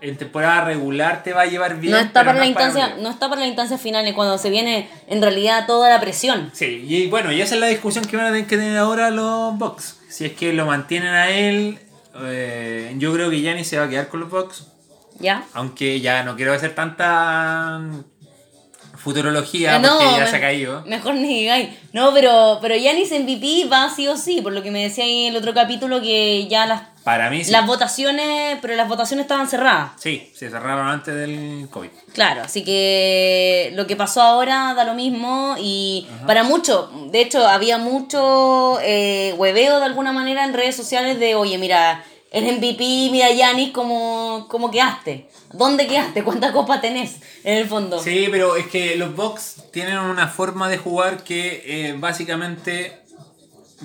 en 0.00 0.16
temporada 0.16 0.64
regular 0.64 1.22
te 1.22 1.32
va 1.32 1.42
a 1.42 1.46
llevar 1.46 1.78
bien. 1.80 1.92
no 1.92 1.98
está 1.98 2.24
para 2.24 2.38
la 2.38 2.46
instancia, 2.46 2.96
no 3.00 3.10
está 3.10 3.28
para 3.28 3.40
la 3.40 3.46
instancia 3.46 3.78
final, 3.78 4.12
cuando 4.14 4.38
se 4.38 4.50
viene 4.50 4.88
en 5.08 5.20
realidad 5.20 5.66
toda 5.66 5.88
la 5.88 6.00
presión. 6.00 6.50
Sí, 6.52 6.84
y 6.86 7.08
bueno, 7.08 7.32
y 7.32 7.40
esa 7.40 7.54
es 7.54 7.60
la 7.60 7.66
discusión 7.66 8.04
que 8.04 8.16
van 8.16 8.26
a 8.26 8.30
tener 8.30 8.46
que 8.46 8.56
tener 8.56 8.76
ahora 8.76 9.10
los 9.10 9.56
Bucks. 9.58 9.98
Si 10.08 10.24
es 10.24 10.32
que 10.32 10.52
lo 10.52 10.66
mantienen 10.66 11.14
a 11.14 11.30
él, 11.30 11.78
eh, 12.22 12.94
yo 12.96 13.12
creo 13.12 13.30
que 13.30 13.40
Giannis 13.40 13.68
se 13.68 13.78
va 13.78 13.84
a 13.84 13.88
quedar 13.88 14.08
con 14.08 14.20
los 14.20 14.30
Bucks. 14.30 14.66
¿Ya? 15.20 15.44
Aunque 15.52 16.00
ya 16.00 16.22
no 16.22 16.36
quiero 16.36 16.52
hacer 16.52 16.74
tanta 16.74 17.80
futurología 18.98 19.76
Eh, 19.76 19.80
no, 19.80 19.98
porque 19.98 20.18
ya 20.18 20.26
se 20.26 20.36
ha 20.36 20.40
caído. 20.40 20.82
Mejor 20.86 21.14
ni 21.14 21.40
digáis. 21.40 21.68
No, 21.92 22.12
pero, 22.12 22.58
pero 22.60 22.76
Yanis 22.76 23.10
MVP 23.12 23.66
va 23.72 23.88
sí 23.94 24.06
o 24.08 24.16
sí, 24.16 24.40
por 24.42 24.52
lo 24.52 24.62
que 24.62 24.70
me 24.70 24.82
decía 24.82 25.04
ahí 25.04 25.26
en 25.26 25.34
el 25.34 25.38
otro 25.38 25.54
capítulo 25.54 26.00
que 26.02 26.46
ya 26.48 26.66
las, 26.66 26.82
Para 27.04 27.30
mí 27.30 27.42
sí. 27.44 27.50
las 27.50 27.66
votaciones, 27.66 28.58
pero 28.60 28.74
las 28.76 28.88
votaciones 28.88 29.24
estaban 29.24 29.48
cerradas. 29.48 29.92
Sí, 29.98 30.30
se 30.34 30.50
cerraron 30.50 30.86
antes 30.88 31.14
del 31.14 31.68
COVID. 31.70 31.88
Claro, 32.12 32.42
así 32.42 32.62
que 32.64 33.70
lo 33.74 33.86
que 33.86 33.96
pasó 33.96 34.20
ahora 34.20 34.74
da 34.74 34.84
lo 34.84 34.94
mismo 34.94 35.54
y 35.58 36.06
para 36.26 36.42
muchos, 36.42 36.88
de 37.10 37.20
hecho 37.22 37.46
había 37.46 37.78
mucho 37.78 38.78
eh, 38.82 39.34
hueveo 39.38 39.78
de 39.78 39.86
alguna 39.86 40.12
manera 40.12 40.44
en 40.44 40.52
redes 40.52 40.76
sociales 40.76 41.18
de, 41.18 41.34
oye, 41.34 41.56
mira, 41.58 42.04
el 42.30 42.44
MVP, 42.58 43.08
mira 43.10 43.30
Yanis, 43.32 43.72
¿cómo, 43.72 44.46
¿cómo 44.50 44.70
quedaste? 44.70 45.28
¿Dónde 45.52 45.86
quedaste? 45.86 46.22
¿Cuántas 46.22 46.52
copas 46.52 46.80
tenés 46.80 47.16
en 47.44 47.58
el 47.58 47.66
fondo? 47.68 48.02
Sí, 48.02 48.28
pero 48.30 48.56
es 48.56 48.66
que 48.66 48.96
los 48.96 49.14
Bucks 49.16 49.64
tienen 49.72 49.98
una 49.98 50.28
forma 50.28 50.68
de 50.68 50.76
jugar 50.78 51.24
que 51.24 51.62
eh, 51.64 51.94
básicamente 51.98 53.00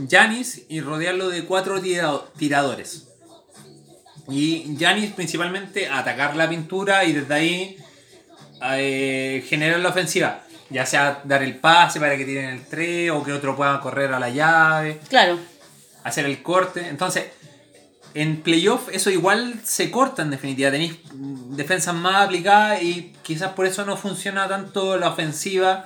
Janis 0.09 0.63
y 0.69 0.81
rodearlo 0.81 1.29
de 1.29 1.45
cuatro 1.45 1.79
tira- 1.81 2.21
tiradores. 2.37 3.07
Y 4.29 4.75
Janis 4.79 5.11
principalmente 5.11 5.87
atacar 5.89 6.35
la 6.35 6.49
pintura 6.49 7.03
y 7.05 7.13
desde 7.13 7.33
ahí 7.33 7.77
eh, 8.75 9.43
generar 9.47 9.79
la 9.79 9.89
ofensiva. 9.89 10.41
Ya 10.69 10.85
sea 10.85 11.21
dar 11.25 11.43
el 11.43 11.57
pase 11.57 11.99
para 11.99 12.17
que 12.17 12.25
tiren 12.25 12.45
el 12.49 12.65
3 12.65 13.11
o 13.11 13.23
que 13.23 13.33
otro 13.33 13.55
pueda 13.55 13.79
correr 13.79 14.11
a 14.13 14.19
la 14.19 14.29
llave. 14.29 14.99
Claro, 15.09 15.37
hacer 16.03 16.25
el 16.25 16.41
corte. 16.41 16.87
Entonces, 16.87 17.25
en 18.15 18.41
playoff 18.41 18.89
eso 18.91 19.09
igual 19.09 19.55
se 19.63 19.89
corta 19.91 20.21
en 20.21 20.29
definitiva. 20.31 20.69
Tenéis 20.71 20.93
defensas 21.49 21.95
más 21.95 22.23
aplicadas 22.25 22.81
y 22.83 23.13
quizás 23.23 23.53
por 23.53 23.65
eso 23.65 23.85
no 23.85 23.97
funciona 23.97 24.47
tanto 24.47 24.97
la 24.97 25.09
ofensiva. 25.09 25.85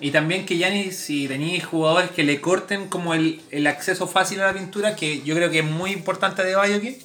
Y 0.00 0.10
también 0.10 0.44
que 0.46 0.56
ya 0.58 0.68
ni 0.68 0.90
si 0.90 1.28
tenéis 1.28 1.64
jugadores 1.64 2.10
que 2.10 2.24
le 2.24 2.40
corten 2.40 2.88
como 2.88 3.14
el, 3.14 3.40
el 3.50 3.66
acceso 3.68 4.08
fácil 4.08 4.40
a 4.40 4.46
la 4.46 4.52
pintura, 4.54 4.96
que 4.96 5.22
yo 5.22 5.34
creo 5.36 5.48
que 5.50 5.60
es 5.60 5.64
muy 5.64 5.92
importante 5.92 6.42
de 6.44 6.56
Bayoque. 6.56 7.00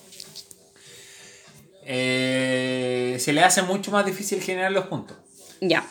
Eh, 1.86 3.18
se 3.20 3.34
le 3.34 3.44
hace 3.44 3.62
mucho 3.62 3.92
más 3.92 4.06
difícil 4.06 4.42
generar 4.42 4.72
los 4.72 4.86
puntos. 4.88 5.18
ya. 5.62 5.86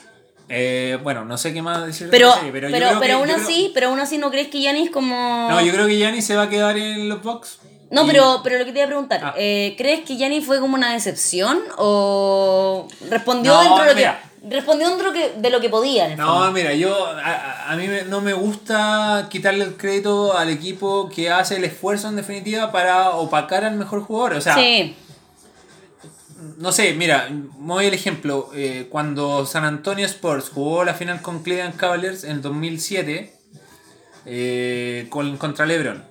Eh, 0.49 0.97
bueno, 1.03 1.25
no 1.25 1.37
sé 1.39 1.53
qué 1.53 1.61
más 1.61 1.85
decir 1.85 2.07
de 2.07 2.13
Pero, 2.13 2.33
serie, 2.35 2.53
pero, 2.53 2.69
yo 2.69 2.73
pero, 2.73 3.01
que- 3.01 3.13
aún 3.15 3.27
yo 3.29 3.35
creo- 3.35 3.45
así, 3.47 3.71
pero 3.75 3.89
aún 3.89 3.99
así 3.99 4.17
no 4.17 4.31
crees 4.31 4.47
que 4.47 4.63
Yanis 4.63 4.91
como... 4.93 5.49
No, 5.51 5.61
yo 5.61 5.73
creo 5.73 5.89
que 5.89 5.97
Gianni 5.99 6.23
se 6.23 6.37
va 6.37 6.43
a 6.45 6.49
quedar 6.49 6.79
en 6.79 7.09
los 7.09 7.21
box. 7.21 7.59
No, 7.91 8.05
Y- 8.05 8.09
pero, 8.09 8.41
pero 8.43 8.59
lo 8.59 8.65
que 8.65 8.73
te 8.73 8.79
iba 8.79 8.85
a 8.87 8.89
preguntar, 8.89 9.21
Ah. 9.23 9.35
eh, 9.39 9.75
¿crees 9.79 10.01
que 10.05 10.17
Yanni 10.17 10.41
fue 10.41 10.59
como 10.61 10.75
una 10.75 10.93
decepción 10.93 11.61
o 11.79 12.89
respondió 13.11 13.53
No, 13.55 13.61
dentro 13.63 13.83
de 13.85 13.91
lo 13.91 13.95
mira. 13.97 14.23
que 14.49 14.55
respondió 14.57 14.89
dentro 14.89 15.13
que- 15.13 15.35
de 15.37 15.51
lo 15.51 15.61
que 15.61 15.69
podía? 15.69 16.07
en 16.07 16.13
el 16.13 16.19
No, 16.19 16.27
fondo? 16.27 16.53
mira, 16.53 16.73
yo 16.75 17.07
a, 17.07 17.71
a- 17.71 17.77
mí 17.77 17.87
me- 17.87 18.03
no 18.03 18.21
me 18.21 18.33
gusta 18.33 19.29
quitarle 19.31 19.65
el 19.65 19.77
crédito 19.77 20.37
al 20.37 20.51
equipo 20.51 21.09
que 21.15 21.31
hace 21.31 21.57
el 21.57 21.65
esfuerzo 21.65 22.09
en 22.09 22.17
definitiva 22.17 22.73
para 22.73 23.11
opacar 23.11 23.65
al 23.65 23.77
mejor 23.77 24.03
jugador. 24.03 24.35
O 24.35 24.41
sea, 24.41 24.55
sí, 24.57 24.97
no 26.59 26.73
sé, 26.73 26.93
mira, 26.95 27.29
voy 27.59 27.87
el 27.87 27.95
ejemplo. 27.95 28.51
eh, 28.55 28.89
cuando 28.91 29.47
San 29.47 29.65
Antonio 29.65 30.07
Spurs 30.07 30.49
jugó 30.51 30.85
la 30.85 30.95
final 30.95 31.23
con 31.23 31.43
Cleveland 31.43 31.77
Cavaliers 31.77 32.25
en 32.25 32.43
2007 32.43 33.33
eh, 34.27 35.07
con, 35.09 35.37
contra 35.37 35.67
LeBron. 35.67 36.05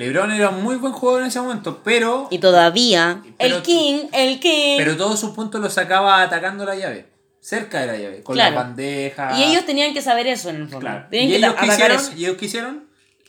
LeBron 0.00 0.32
era 0.32 0.48
un 0.48 0.62
muy 0.64 0.76
buen 0.76 0.92
jugador 0.92 1.22
en 1.22 1.28
ese 1.28 1.40
momento, 1.40 1.80
pero, 1.84 2.26
Y 2.30 2.38
todavía, 2.38 3.22
Pero- 3.38 3.56
el 3.56 3.62
King, 3.62 4.06
el 4.12 4.40
King. 4.40 4.76
pero 4.78 4.96
todos 4.96 5.20
sus 5.20 5.30
puntos 5.30 5.60
los 5.60 5.72
sacaba 5.72 6.22
atacando 6.22 6.64
la 6.64 6.74
llave. 6.74 7.06
Cerca 7.40 7.80
de 7.82 7.86
la 7.86 7.96
llave, 7.96 8.22
con 8.22 8.34
Claro. 8.34 8.54
la 8.56 8.62
bandeja. 8.62 9.38
y 9.38 9.44
ellos 9.44 9.64
tenían 9.64 9.94
que 9.94 10.02
saber 10.02 10.26
eso 10.26 10.50
en 10.50 10.56
el 10.56 10.62
fondo. 10.68 10.80
Claro. 10.80 11.06
Tenían 11.10 11.28
Y 11.28 11.30
que 11.32 11.36
ellos 11.38 11.54
quisieron, 11.60 11.96
eso. 11.96 12.12
y 12.16 12.24
ellos 12.24 12.36
quisieron, 12.36 12.88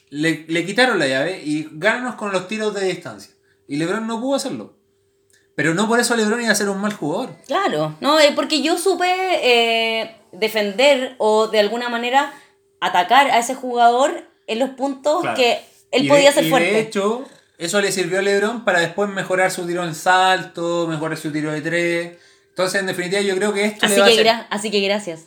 le, 0.10 0.46
le 0.50 0.66
quitaron 0.66 1.00
la 1.00 1.08
llave 1.08 1.42
y 1.46 1.68
gananos 1.72 2.16
con 2.16 2.32
los 2.34 2.48
tiros 2.48 2.74
de 2.74 2.86
distancia. 2.88 3.32
Y 3.68 3.78
LeBron 3.78 4.06
no 4.08 4.20
pudo 4.20 4.36
hacerlo. 4.36 4.74
Pero 5.56 5.74
no 5.74 5.88
por 5.88 6.00
eso 6.00 6.16
LeBron 6.16 6.42
iba 6.42 6.52
a 6.52 6.56
ser 6.56 6.70
un 6.70 6.80
mal 6.82 6.94
jugador. 6.94 7.36
Claro, 7.48 7.96
no, 8.02 8.20
eh, 8.20 8.32
porque 8.36 8.62
yo 8.62 8.78
supe 8.78 9.06
eh, 9.44 10.16
defender 10.32 11.16
o 11.18 11.48
de 11.48 11.60
alguna 11.60 11.88
manera 11.90 12.34
atacar 12.80 13.30
a 13.32 13.40
ese 13.40 13.56
jugador 13.56 14.28
en 14.48 14.60
los 14.60 14.72
puntos 14.72 15.22
Claro. 15.22 15.38
que 15.38 15.62
él 15.92 16.06
Y 16.06 16.08
podía 16.08 16.30
de- 16.30 16.34
ser 16.34 16.46
y 16.46 16.50
fuerte. 16.50 16.72
De 16.72 16.80
hecho, 16.80 17.26
eso 17.58 17.82
le 17.82 17.92
sirvió 17.92 18.20
a 18.20 18.22
LeBron 18.22 18.64
para 18.66 18.80
después 18.80 19.10
mejorar 19.10 19.52
su 19.52 19.66
tiro 19.68 19.84
en 19.84 19.94
salto, 19.96 20.88
mejorar 20.88 21.18
su 21.18 21.32
tiro 21.32 21.52
de 21.52 21.62
tres. 21.62 22.12
Entonces, 22.50 22.80
en 22.82 22.88
definitiva, 22.88 23.22
yo 23.22 23.36
creo 23.36 23.54
que 23.54 23.66
esto 23.66 23.86
así, 23.86 23.96
le 23.96 24.02
va 24.02 24.08
que 24.08 24.12
a 24.30 24.38
ser- 24.38 24.46
así 24.50 24.72
que 24.72 24.82
gracias. 24.82 25.22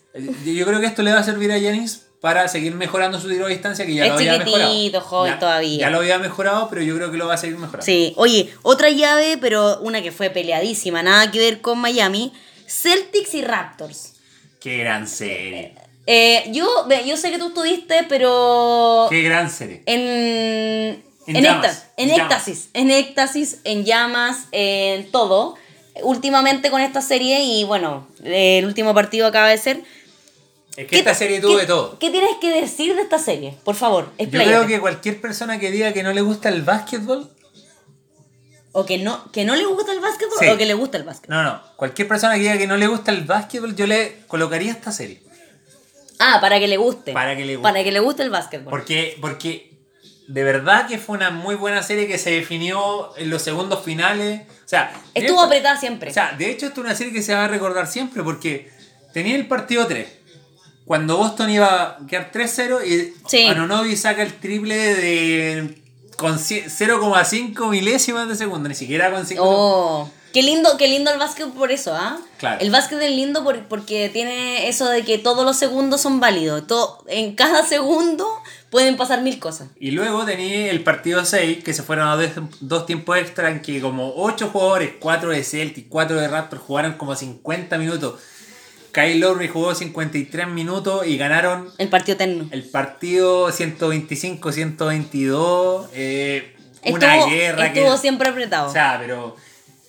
Yo 0.45 0.67
creo 0.67 0.81
que 0.81 0.87
esto 0.87 1.03
le 1.03 1.13
va 1.13 1.21
a 1.21 1.25
servir 1.25 1.51
a 1.53 1.59
Giannis 1.59 2.03
para 2.21 2.49
seguir 2.49 2.75
mejorando 2.75 3.21
su 3.21 3.29
tiro 3.29 3.47
de 3.47 3.53
distancia, 3.53 3.85
que 3.85 3.95
ya 3.95 4.05
Es 4.05 4.09
lo 4.11 4.15
había 4.17 4.39
mejorado. 4.39 5.01
joven 5.03 5.33
Ya- 5.35 5.39
todavía. 5.39 5.79
Ya 5.81 5.91
lo 5.91 5.99
había 5.99 6.19
mejorado, 6.19 6.69
pero 6.71 6.83
yo 6.83 6.97
creo 6.97 7.11
que 7.11 7.17
lo 7.19 7.27
va 7.27 7.35
a 7.35 7.39
seguir 7.39 7.57
mejorando. 7.57 7.85
Sí, 7.85 8.15
oye, 8.17 8.51
otra 8.63 8.89
llave, 8.91 9.37
pero 9.39 9.79
una 9.81 10.03
que 10.03 10.11
fue 10.13 10.31
peleadísima, 10.31 11.03
nada 11.03 11.31
que 11.31 11.39
ver 11.39 11.61
con 11.61 11.79
Miami, 11.79 12.33
Celtics 12.67 13.35
y 13.35 13.43
Raptors. 13.43 14.15
Qué 14.61 14.79
gran 14.79 15.07
serie. 15.07 15.75
Eh, 16.07 16.45
yo, 16.53 16.67
yo 17.07 17.17
sé 17.17 17.31
que 17.31 17.39
tú 17.39 17.49
estuviste, 17.49 18.05
pero 18.09 19.07
Qué 19.11 19.23
gran 19.23 19.51
serie. 19.51 19.83
en, 19.87 21.03
En 21.27 21.37
en, 21.37 21.43
llamas, 21.43 21.65
éxtasis, 21.67 21.89
en 21.97 22.11
éxtasis, 22.11 22.69
en 22.75 22.91
éxtasis, 22.91 23.59
en 23.65 23.85
llamas, 23.85 24.37
en 24.53 25.11
todo. 25.11 25.57
Últimamente 26.03 26.71
con 26.71 26.81
esta 26.81 27.01
serie 27.01 27.43
y 27.45 27.65
bueno, 27.65 28.07
el 28.25 28.65
último 28.67 28.93
partido 28.95 29.27
acaba 29.29 29.49
de 29.49 29.57
ser. 29.59 29.83
Es 30.77 30.89
que 30.89 30.99
esta 30.99 31.13
¿Qué- 31.13 31.17
serie 31.19 31.41
tuvo 31.41 31.57
de 31.57 31.67
todo. 31.67 31.99
¿Qué 32.01 32.11
tienes 32.11 32.37
que 32.41 32.51
decir 32.51 32.97
de 32.97 33.03
esta 33.03 33.19
serie? 33.21 33.57
Por 33.65 33.77
favor, 33.77 34.07
Yo 34.19 34.25
expláyate. 34.25 34.51
creo 34.57 34.67
que 34.67 34.81
cualquier 34.81 35.21
persona 35.21 35.59
que 35.61 35.71
diga 35.71 35.93
que 35.93 36.03
no 36.03 36.13
le 36.13 36.21
gusta 36.21 36.49
el 36.49 36.63
básquetbol, 36.63 37.31
O 38.73 38.85
que 38.85 38.99
no, 38.99 39.31
que 39.31 39.45
no 39.45 39.55
le 39.55 39.65
gusta 39.67 39.93
el 39.93 40.01
básquetbol 40.01 40.37
Sí. 40.41 40.49
o 40.49 40.59
que 40.59 40.67
le 40.67 40.75
gusta 40.75 40.97
el 40.99 41.05
básquetbol. 41.05 41.37
no, 41.37 41.43
no, 41.45 41.63
cualquier 41.77 42.09
persona 42.09 42.35
que 42.35 42.41
diga 42.41 42.59
que 42.59 42.67
no 42.67 42.77
le 42.77 42.89
gusta 42.89 43.13
el 43.13 43.23
básquetbol, 43.23 43.77
yo 43.77 43.87
le 43.87 44.17
colocaría 44.27 44.73
esta 44.73 44.91
serie. 44.91 45.23
Ah, 46.27 46.41
para 46.41 46.59
que 46.59 46.67
le 46.69 46.77
guste. 46.77 47.13
Para 47.13 47.37
que 47.37 47.45
le 47.45 47.57
guste. 47.57 47.63
Para 47.71 47.85
que 47.85 47.93
le 47.93 48.01
guste 48.01 48.23
el 48.23 48.31
básquetbol. 48.31 48.71
Porque, 48.71 49.17
porque 49.21 49.73
de 50.29 50.43
verdad 50.43 50.87
que 50.87 50.99
fue 50.99 51.17
una 51.17 51.31
muy 51.31 51.55
buena 51.55 51.83
serie 51.83 52.07
que 52.07 52.17
se 52.19 52.31
definió 52.31 53.15
en 53.17 53.29
los 53.31 53.43
segundos 53.43 53.85
finales. 53.85 54.43
O 54.65 54.69
sea, 54.69 54.93
Estuvo 55.13 55.41
apretada 55.43 55.79
siempre. 55.79 56.11
O 56.11 56.15
sea, 56.15 56.33
de 56.39 56.51
hecho, 56.51 56.67
esto 56.67 56.81
es 56.81 56.87
una 56.87 56.95
serie 56.95 57.13
que 57.13 57.23
se 57.23 57.35
va 57.35 57.45
a 57.45 57.49
recordar 57.49 57.87
siempre 57.87 58.23
porque 58.23 58.71
tenía 59.13 59.37
el 59.37 59.47
partido 59.47 59.87
3. 59.87 60.09
Cuando 60.87 61.17
Boston 61.17 61.51
iba 61.51 61.83
a 61.83 61.99
quedar 62.07 62.31
3-0 62.33 62.85
y 62.87 63.15
Sí. 63.29 63.47
Anunobi 63.47 63.97
saca 63.97 64.23
el 64.23 64.35
triple 64.35 64.77
de 64.95 65.83
con 66.17 66.39
ci- 66.39 66.65
0,5 66.69 67.69
milésimas 67.71 68.29
de 68.29 68.37
segundo, 68.37 68.69
ni 68.69 68.75
siquiera 68.75 69.11
con 69.11 69.27
5 69.27 69.43
Oh, 69.45 70.11
qué 70.35 70.43
lindo, 70.43 70.77
qué 70.77 70.89
lindo 70.89 71.11
el 71.11 71.19
básquet 71.19 71.49
por 71.55 71.73
eso, 71.73 71.95
¿ah? 71.95 72.19
Claro. 72.39 72.61
El 72.61 72.71
básquet 72.71 73.01
es 73.01 73.11
lindo 73.13 73.43
por- 73.43 73.65
porque 73.69 74.11
tiene 74.11 74.69
eso 74.69 74.87
de 74.91 75.03
que 75.05 75.17
todos 75.17 75.47
los 75.47 75.57
segundos 75.57 76.03
son 76.03 76.21
válidos. 76.21 76.67
Todo, 76.67 77.03
en 77.09 77.35
cada 77.35 77.63
segundo 77.67 78.29
pueden 78.69 78.99
pasar 78.99 79.23
mil 79.23 79.39
cosas. 79.39 79.69
Y 79.81 79.93
luego 79.93 80.27
tenía 80.27 80.71
el 80.71 80.83
partido 80.83 81.25
6, 81.25 81.65
que 81.65 81.73
se 81.73 81.83
fueron 81.83 82.09
a 82.09 82.17
dos, 82.17 82.29
dos 82.61 82.85
tiempos 82.85 83.17
extra, 83.17 83.49
en 83.49 83.63
que 83.63 83.81
como 83.81 84.13
8 84.17 84.51
jugadores, 84.53 84.91
4 85.01 85.31
de 85.31 85.43
Celtic, 85.45 85.89
4 85.89 86.21
de 86.21 86.29
Raptors, 86.29 86.61
jugaron 86.63 86.93
como 86.95 87.15
50 87.17 87.79
minutos. 87.79 88.21
Kyle 88.93 89.19
Lowry 89.21 89.49
jugó 89.49 89.75
53 89.75 90.47
minutos 90.49 91.07
y 91.07 91.17
ganaron 91.17 91.71
El 91.79 91.89
partido 91.89 92.15
eterno. 92.15 92.49
el 92.53 92.63
partido 92.65 93.49
125-122. 93.51 95.87
eh, 95.95 96.51
una 96.87 97.15
Estuvo, 97.17 97.31
guerra 97.31 97.67
estuvo 97.67 97.93
que... 97.93 97.99
siempre 97.99 98.29
apretado. 98.29 98.69
O 98.69 98.73
sea, 98.73 98.99
pero 99.01 99.37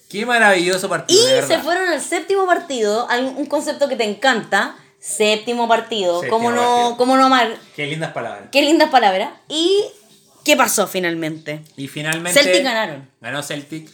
qué 0.10 0.26
maravilloso 0.26 0.90
partido. 0.90 1.22
y 1.30 1.32
de 1.34 1.42
se 1.42 1.60
fueron 1.60 1.88
al 1.90 2.02
séptimo 2.02 2.46
partido, 2.46 3.08
hay 3.10 3.24
un 3.24 3.46
concepto 3.46 3.88
que 3.88 3.96
te 3.96 4.04
encanta. 4.04 4.76
Séptimo 5.00 5.68
partido, 5.68 6.22
Séptimo 6.22 6.38
¿cómo 6.38 6.52
no, 6.52 6.96
cómo 6.98 7.16
no 7.16 7.26
amar? 7.26 7.56
Qué 7.76 7.86
lindas 7.86 8.12
palabras. 8.12 8.50
Qué 8.52 8.64
lindas 8.64 8.90
palabras. 8.90 9.30
¿Y 9.48 9.84
qué 10.44 10.58
pasó 10.58 10.88
finalmente? 10.88 11.62
Y 11.78 11.88
finalmente... 11.88 12.42
Celtic 12.42 12.64
ganaron. 12.64 13.08
Ganó 13.22 13.44
Celtic. 13.44 13.88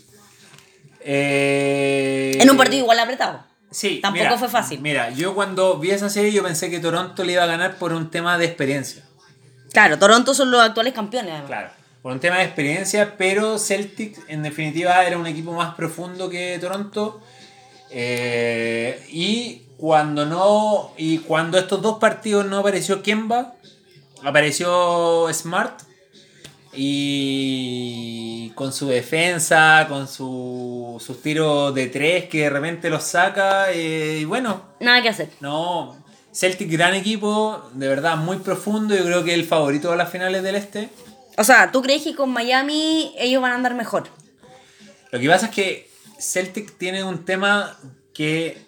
Eh, 1.01 2.37
En 2.39 2.49
un 2.49 2.55
partido 2.55 2.83
igual 2.83 2.99
apretado. 2.99 3.43
Sí, 3.71 3.99
Tampoco 4.01 4.23
mira, 4.25 4.37
fue 4.37 4.47
fácil. 4.49 4.79
Mira, 4.81 5.09
yo 5.11 5.33
cuando 5.33 5.77
vi 5.79 5.91
esa 5.91 6.09
serie 6.09 6.31
yo 6.31 6.43
pensé 6.43 6.69
que 6.69 6.79
Toronto 6.79 7.23
le 7.23 7.33
iba 7.33 7.43
a 7.43 7.47
ganar 7.47 7.75
por 7.77 7.93
un 7.93 8.09
tema 8.09 8.37
de 8.37 8.45
experiencia. 8.45 9.03
Claro, 9.71 9.97
Toronto 9.97 10.33
son 10.33 10.51
los 10.51 10.61
actuales 10.61 10.93
campeones. 10.93 11.31
además. 11.31 11.47
Claro. 11.47 11.69
Por 12.01 12.11
un 12.13 12.19
tema 12.19 12.37
de 12.37 12.45
experiencia, 12.45 13.15
pero 13.17 13.59
Celtic 13.59 14.17
en 14.27 14.41
definitiva 14.43 15.05
era 15.05 15.17
un 15.17 15.27
equipo 15.27 15.53
más 15.53 15.75
profundo 15.75 16.29
que 16.29 16.57
Toronto. 16.59 17.21
Eh, 17.91 19.05
y 19.11 19.63
cuando 19.77 20.25
no. 20.25 20.93
Y 20.97 21.19
cuando 21.19 21.57
estos 21.59 21.81
dos 21.81 21.99
partidos 21.99 22.45
no 22.47 22.57
apareció 22.59 23.03
Kemba, 23.03 23.53
apareció 24.23 25.27
Smart. 25.31 25.81
Y 26.73 28.49
con 28.55 28.71
su 28.73 28.87
defensa, 28.87 29.85
con 29.89 30.07
su, 30.07 31.01
sus 31.05 31.21
tiros 31.21 31.75
de 31.75 31.87
tres 31.87 32.25
que 32.29 32.41
de 32.41 32.49
repente 32.49 32.89
los 32.89 33.03
saca. 33.03 33.71
eh, 33.71 34.19
y 34.21 34.25
bueno, 34.25 34.61
Nada 34.79 35.01
que 35.01 35.09
hacer. 35.09 35.29
no, 35.41 35.95
Celtic 36.33 36.71
gran 36.71 36.93
equipo, 36.95 37.69
de 37.73 37.87
verdad 37.87 38.15
muy 38.17 38.37
profundo. 38.37 38.95
Yo 38.95 39.03
creo 39.03 39.23
que 39.23 39.33
el 39.33 39.45
favorito 39.45 39.91
de 39.91 39.97
las 39.97 40.09
finales 40.09 40.43
del 40.43 40.55
este. 40.55 40.89
O 41.37 41.43
sea, 41.43 41.71
¿tú 41.71 41.81
crees 41.81 42.03
que 42.03 42.15
con 42.15 42.29
Miami 42.29 43.13
ellos 43.17 43.41
van 43.41 43.51
a 43.51 43.55
andar 43.55 43.73
mejor? 43.75 44.09
Lo 45.11 45.19
que 45.19 45.27
pasa 45.27 45.47
es 45.47 45.51
que 45.51 45.89
Celtic 46.19 46.77
tiene 46.77 47.03
un 47.03 47.25
tema 47.25 47.77
que 48.13 48.61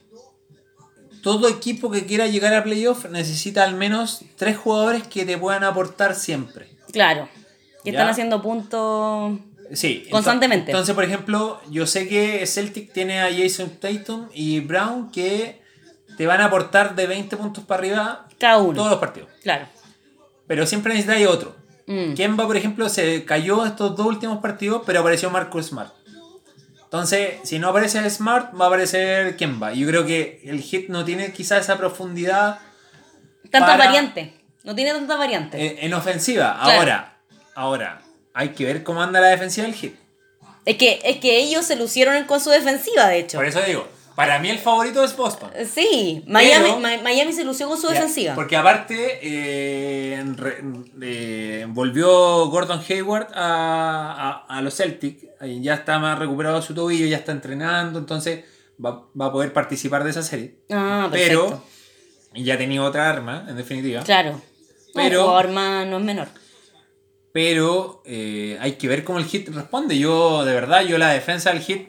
todo 1.21 1.47
equipo 1.47 1.89
que 1.89 2.05
quiera 2.05 2.27
llegar 2.27 2.53
a 2.53 2.63
playoff 2.63 3.05
necesita 3.05 3.63
al 3.63 3.75
menos 3.75 4.25
tres 4.35 4.57
jugadores 4.57 5.07
que 5.07 5.25
te 5.25 5.37
puedan 5.37 5.63
aportar 5.63 6.15
siempre. 6.15 6.67
Claro. 6.91 7.29
Que 7.83 7.91
están 7.91 8.09
haciendo 8.09 8.41
puntos. 8.41 9.39
Sí. 9.73 10.05
Constantemente. 10.11 10.71
Entonces, 10.71 10.93
por 10.93 11.03
ejemplo, 11.03 11.61
yo 11.69 11.87
sé 11.87 12.07
que 12.07 12.45
Celtic 12.45 12.91
tiene 12.91 13.21
a 13.21 13.29
Jason 13.31 13.69
Tatum 13.79 14.27
y 14.33 14.59
Brown 14.59 15.11
que 15.11 15.61
te 16.17 16.27
van 16.27 16.41
a 16.41 16.45
aportar 16.45 16.95
de 16.95 17.07
20 17.07 17.37
puntos 17.37 17.63
para 17.63 17.79
arriba 17.79 18.27
Cada 18.37 18.57
uno. 18.57 18.73
todos 18.73 18.91
los 18.91 18.99
partidos. 18.99 19.29
Claro. 19.41 19.67
Pero 20.45 20.67
siempre 20.67 20.93
necesitáis 20.93 21.27
otro. 21.27 21.55
Mm. 21.87 22.13
Kemba, 22.13 22.47
por 22.47 22.57
ejemplo, 22.57 22.87
se 22.89 23.25
cayó 23.25 23.65
estos 23.65 23.95
dos 23.95 24.05
últimos 24.05 24.39
partidos, 24.39 24.83
pero 24.85 25.01
apareció 25.01 25.29
Marcus 25.29 25.67
Smart. 25.67 25.93
Entonces, 26.83 27.39
si 27.43 27.57
no 27.57 27.69
aparece 27.69 28.07
Smart, 28.09 28.53
va 28.59 28.65
a 28.65 28.67
aparecer 28.67 29.35
Kemba. 29.35 29.73
Yo 29.73 29.87
creo 29.87 30.05
que 30.05 30.41
el 30.45 30.61
hit 30.61 30.89
no 30.89 31.03
tiene 31.03 31.33
quizás 31.33 31.61
esa 31.61 31.77
profundidad 31.77 32.59
Tantas 33.49 33.77
variantes. 33.77 34.29
No 34.63 34.75
tiene 34.75 34.93
tantas 34.93 35.17
variantes. 35.17 35.59
en, 35.59 35.85
en 35.85 35.93
ofensiva. 35.93 36.57
Claro. 36.63 36.79
Ahora, 36.79 37.17
ahora, 37.55 38.01
hay 38.33 38.49
que 38.49 38.65
ver 38.65 38.83
cómo 38.83 39.01
anda 39.01 39.19
la 39.19 39.27
defensiva 39.27 39.67
del 39.67 39.75
hit. 39.75 39.95
Es, 40.65 40.77
que, 40.77 41.01
es 41.03 41.17
que 41.17 41.39
ellos 41.39 41.65
se 41.65 41.75
lucieron 41.75 42.23
con 42.25 42.39
su 42.39 42.49
defensiva, 42.49 43.07
de 43.07 43.19
hecho. 43.19 43.37
Por 43.37 43.45
eso 43.45 43.61
digo, 43.61 43.87
para 44.15 44.39
mí 44.39 44.49
el 44.49 44.59
favorito 44.59 45.03
es 45.03 45.15
Boston. 45.15 45.49
Sí, 45.65 46.23
Miami, 46.27 46.71
Pero- 46.81 47.01
Miami 47.03 47.33
se 47.33 47.43
lució 47.43 47.67
con 47.67 47.77
su 47.79 47.87
defensiva. 47.87 48.35
Porque 48.35 48.55
aparte, 48.55 49.19
eh, 49.21 50.23
re- 50.35 50.61
eh, 51.01 51.65
volvió 51.69 52.47
Gordon 52.47 52.81
Hayward 52.87 53.27
a, 53.33 54.45
a- 54.47 54.57
a 54.57 54.61
los 54.61 54.75
Celtic. 54.75 55.29
Ahí 55.39 55.61
Ya 55.61 55.73
está 55.75 55.99
más 55.99 56.17
recuperado 56.19 56.61
su 56.61 56.73
tobillo, 56.73 57.05
ya 57.05 57.17
está 57.17 57.31
entrenando, 57.31 57.99
entonces 57.99 58.45
va, 58.83 59.05
va 59.19 59.25
a 59.27 59.31
poder 59.31 59.51
participar 59.53 60.03
de 60.03 60.09
esa 60.11 60.21
serie. 60.23 60.55
Ah, 60.71 61.07
perfecto. 61.11 61.63
Pero 62.31 62.43
ya 62.43 62.57
tenía 62.57 62.81
otra 62.83 63.09
arma, 63.09 63.45
en 63.47 63.55
definitiva. 63.57 64.01
Claro. 64.03 64.41
Pero- 64.93 65.27
más 65.51 65.85
no 65.87 65.97
es 65.97 66.03
menor. 66.03 66.27
Pero 67.31 68.03
eh, 68.05 68.57
hay 68.61 68.73
que 68.73 68.87
ver 68.87 69.03
cómo 69.03 69.17
el 69.19 69.25
hit 69.25 69.49
responde. 69.49 69.97
Yo, 69.97 70.45
de 70.45 70.53
verdad, 70.53 70.81
yo 70.83 70.97
la 70.99 71.09
defensa 71.09 71.51
del 71.51 71.61
hit. 71.61 71.87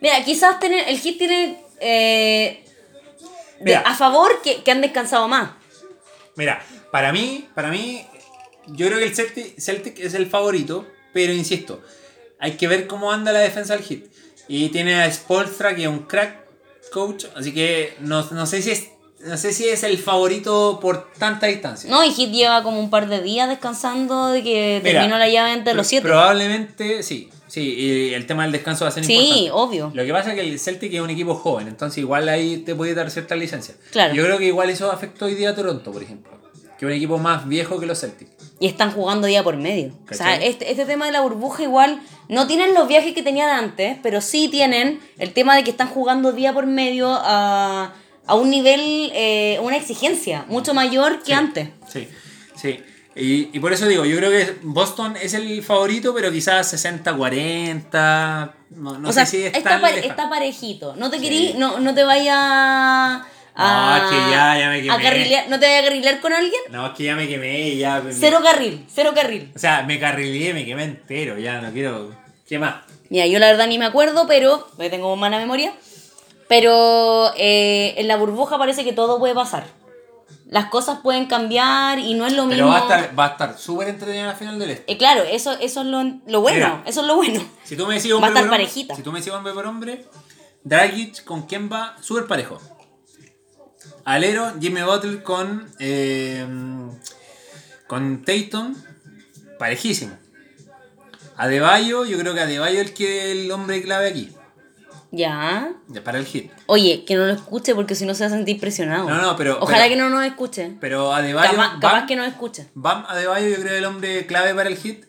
Mira, 0.00 0.24
quizás 0.24 0.58
tener, 0.60 0.88
el 0.88 0.98
Hit 0.98 1.18
tiene 1.18 1.62
eh, 1.80 2.64
de- 3.60 3.76
a 3.76 3.94
favor 3.94 4.40
que, 4.42 4.62
que 4.62 4.70
han 4.70 4.80
descansado 4.80 5.28
más. 5.28 5.50
Mira, 6.36 6.62
para 6.92 7.12
mí, 7.12 7.48
para 7.54 7.68
mí, 7.68 8.04
yo 8.68 8.86
creo 8.86 8.98
que 8.98 9.04
el 9.04 9.14
Celtic, 9.14 9.58
Celtic 9.60 9.98
es 9.98 10.14
el 10.14 10.26
favorito, 10.28 10.86
pero 11.12 11.32
insisto, 11.32 11.82
hay 12.38 12.52
que 12.52 12.68
ver 12.68 12.86
cómo 12.86 13.10
anda 13.12 13.32
la 13.32 13.40
defensa 13.40 13.74
del 13.74 13.82
hit. 13.84 14.06
Y 14.46 14.68
tiene 14.68 14.94
a 15.02 15.10
Spolstra, 15.12 15.74
que 15.74 15.82
es 15.82 15.88
un 15.88 16.04
crack 16.04 16.46
coach, 16.92 17.26
así 17.36 17.52
que 17.52 17.94
no, 18.00 18.22
no 18.30 18.46
sé 18.46 18.62
si 18.62 18.70
es 18.70 18.88
no 19.20 19.36
sé 19.36 19.52
si 19.52 19.68
es 19.68 19.82
el 19.82 19.98
favorito 19.98 20.78
por 20.80 21.12
tanta 21.14 21.48
distancia. 21.48 21.90
No, 21.90 22.04
y 22.04 22.12
Hit 22.12 22.30
lleva 22.30 22.62
como 22.62 22.78
un 22.78 22.88
par 22.88 23.08
de 23.08 23.20
días 23.20 23.48
descansando 23.48 24.28
de 24.28 24.44
que 24.44 24.80
Mira, 24.84 25.00
terminó 25.00 25.18
la 25.18 25.28
llave 25.28 25.52
entre 25.54 25.74
los 25.74 25.88
siete. 25.88 26.06
Probablemente 26.06 27.02
sí. 27.02 27.28
Sí, 27.48 27.60
y 27.74 28.14
el 28.14 28.26
tema 28.26 28.44
del 28.44 28.52
descanso 28.52 28.84
va 28.84 28.90
a 28.90 28.92
ser 28.92 29.04
Sí, 29.04 29.14
importante. 29.14 29.50
obvio. 29.52 29.90
Lo 29.94 30.04
que 30.04 30.12
pasa 30.12 30.30
es 30.30 30.34
que 30.36 30.40
el 30.48 30.58
Celtic 30.60 30.92
es 30.94 31.00
un 31.00 31.10
equipo 31.10 31.34
joven, 31.34 31.66
entonces 31.68 31.98
igual 31.98 32.28
ahí 32.28 32.58
te 32.58 32.74
puede 32.74 32.94
dar 32.94 33.10
cierta 33.10 33.34
licencia. 33.34 33.74
Claro. 33.90 34.14
Yo 34.14 34.22
creo 34.24 34.38
que 34.38 34.44
igual 34.46 34.70
eso 34.70 34.92
afectó 34.92 35.24
hoy 35.26 35.34
día 35.34 35.50
a 35.50 35.54
Toronto, 35.54 35.90
por 35.90 36.02
ejemplo. 36.02 36.32
Que 36.78 36.84
es 36.84 36.90
un 36.90 36.96
equipo 36.96 37.18
más 37.18 37.48
viejo 37.48 37.80
que 37.80 37.86
los 37.86 37.98
Celtic. 38.00 38.28
Y 38.60 38.68
están 38.68 38.92
jugando 38.92 39.26
día 39.26 39.42
por 39.42 39.56
medio. 39.56 39.92
O 40.08 40.14
sea, 40.14 40.36
este, 40.36 40.70
este 40.70 40.84
tema 40.84 41.06
de 41.06 41.12
la 41.12 41.22
burbuja 41.22 41.64
igual 41.64 42.00
no 42.28 42.46
tienen 42.46 42.72
los 42.74 42.86
viajes 42.86 43.14
que 43.14 43.22
tenían 43.24 43.50
antes, 43.50 43.96
pero 44.02 44.20
sí 44.20 44.46
tienen 44.48 45.00
el 45.18 45.32
tema 45.32 45.56
de 45.56 45.64
que 45.64 45.70
están 45.70 45.88
jugando 45.88 46.30
día 46.32 46.52
por 46.52 46.66
medio 46.66 47.08
a, 47.10 47.94
a 48.26 48.34
un 48.36 48.50
nivel, 48.50 49.10
eh, 49.14 49.58
una 49.62 49.76
exigencia 49.76 50.44
mucho 50.48 50.72
mayor 50.72 51.18
que 51.20 51.26
Sí, 51.26 51.32
antes. 51.32 51.68
Sí, 51.92 52.06
sí. 52.54 52.78
Y, 53.18 53.50
y 53.52 53.60
por 53.60 53.72
eso 53.72 53.86
digo, 53.86 54.04
yo 54.04 54.16
creo 54.16 54.30
que 54.30 54.56
Boston 54.62 55.16
es 55.20 55.34
el 55.34 55.62
favorito, 55.62 56.14
pero 56.14 56.30
quizás 56.30 56.72
60-40. 56.72 58.52
No, 58.70 58.98
no 58.98 59.08
o 59.08 59.12
sea, 59.12 59.26
sé 59.26 59.36
si 59.38 59.44
es 59.46 59.54
está, 59.54 59.80
pare- 59.80 60.06
está 60.06 60.28
parejito. 60.28 60.94
No 60.96 61.10
te 61.10 61.16
Sí. 61.18 61.22
querí, 61.24 61.54
no, 61.56 61.80
no 61.80 61.94
te 61.94 62.04
vaya 62.04 62.34
a... 62.36 63.26
No, 63.56 63.96
es 63.96 64.02
que 64.10 64.16
ya- 64.30 64.58
ya 64.58 64.68
me 64.68 64.76
a 64.78 64.82
quemé. 64.82 65.04
carrilear- 65.04 65.46
¿No 65.48 65.58
te 65.58 65.66
vaya 65.66 65.80
a 65.80 65.82
carrilear 65.84 66.20
con 66.20 66.32
alguien? 66.32 66.60
No, 66.70 66.86
es 66.86 66.92
que 66.94 67.04
ya 67.04 67.16
me 67.16 67.26
quemé 67.26 67.60
y 67.70 67.78
ya. 67.78 68.00
me- 68.00 68.12
Cero 68.12 68.38
carril, 68.42 68.84
cero 68.92 69.12
carril. 69.14 69.50
O 69.54 69.58
sea, 69.58 69.82
me 69.82 69.98
carrileé, 69.98 70.54
me 70.54 70.64
quemé 70.64 70.84
entero, 70.84 71.38
ya 71.38 71.60
no 71.60 71.72
quiero. 71.72 72.14
¿Qué 72.48 72.58
más? 72.58 72.76
Mira, 73.10 73.26
yo 73.26 73.38
la 73.38 73.46
verdad 73.48 73.66
ni 73.66 73.78
me 73.78 73.86
acuerdo, 73.86 74.26
pero 74.28 74.66
porque 74.76 74.90
tengo 74.90 75.16
mala 75.16 75.38
memoria. 75.38 75.72
Pero 76.48 77.32
eh, 77.36 77.94
en 77.98 78.06
la 78.08 78.16
burbuja 78.16 78.58
parece 78.58 78.84
que 78.84 78.92
todo 78.92 79.18
puede 79.18 79.34
pasar. 79.34 79.64
Las 80.50 80.70
cosas 80.70 81.00
pueden 81.02 81.26
cambiar 81.26 81.98
y 81.98 82.14
no 82.14 82.26
es 82.26 82.32
lo 82.32 82.48
Pero 82.48 82.64
mismo. 82.66 82.68
va 82.70 82.78
a 82.78 82.80
estar 82.80 83.18
va 83.18 83.24
a 83.26 83.28
estar 83.28 83.58
súper 83.58 83.88
entretenida 83.88 84.26
la 84.26 84.34
final 84.34 84.58
del 84.58 84.70
este. 84.70 84.90
Eh, 84.92 84.96
claro, 84.96 85.22
eso, 85.22 85.52
eso 85.60 85.80
es 85.82 85.86
lo, 85.86 86.02
lo 86.26 86.40
bueno. 86.40 86.56
Mira. 86.66 86.82
Eso 86.86 87.02
es 87.02 87.06
lo 87.06 87.16
bueno. 87.16 87.42
Si 87.64 87.76
tú 87.76 87.86
me 87.86 87.94
decís 87.96 88.10
Va 88.10 88.14
a 88.14 88.16
hombre 88.16 88.28
estar 88.30 88.42
por 88.44 88.52
hombre, 88.52 88.64
parejita. 88.64 88.94
si 88.96 89.02
tú 89.02 89.12
me 89.12 89.18
decís 89.18 89.32
hombre 89.32 89.52
por 89.52 89.66
hombre, 89.66 90.06
Dragic 90.64 91.22
con 91.24 91.46
Kemba, 91.46 91.96
súper 92.00 92.26
parejo. 92.26 92.58
Alero, 94.06 94.52
Jimmy 94.58 94.80
Butler 94.82 95.22
con 95.22 95.70
eh, 95.78 96.46
con 97.86 98.24
Tatum, 98.24 98.74
parejísimo. 99.58 100.16
Adebayo, 101.36 102.04
yo 102.04 102.18
creo 102.18 102.34
que 102.34 102.40
Adebayo 102.40 102.80
es 102.80 102.86
el 102.88 102.94
que 102.94 103.32
el 103.32 103.50
hombre 103.52 103.82
clave 103.82 104.08
aquí, 104.08 104.32
Ya. 105.10 105.72
ya 105.88 106.04
para 106.04 106.18
el 106.18 106.26
hit. 106.26 106.50
Oye, 106.66 107.04
que 107.06 107.14
no 107.16 107.24
lo 107.26 107.32
escuche 107.32 107.74
porque 107.74 107.94
si 107.94 108.04
no 108.04 108.14
se 108.14 108.24
va 108.24 108.26
a 108.26 108.30
sentir 108.36 108.60
presionado. 108.60 109.08
No, 109.08 109.16
no, 109.20 109.36
pero- 109.36 109.58
Ojalá 109.60 109.84
pero- 109.84 109.90
que 109.94 109.96
no 110.00 110.10
nos 110.10 110.24
escuche. 110.26 110.72
Pero 110.80 111.14
Adebayo, 111.14 111.50
Capaz, 111.50 111.68
Bam, 111.72 111.80
capaz 111.80 112.06
que 112.06 112.16
nos 112.16 112.26
escuche. 112.28 112.68
Bam 112.74 113.04
Adebayo 113.08 113.48
yo 113.48 113.56
creo 113.62 113.76
el 113.78 113.84
hombre 113.86 114.26
clave 114.26 114.54
para 114.54 114.68
el 114.68 114.76
hit. 114.76 115.04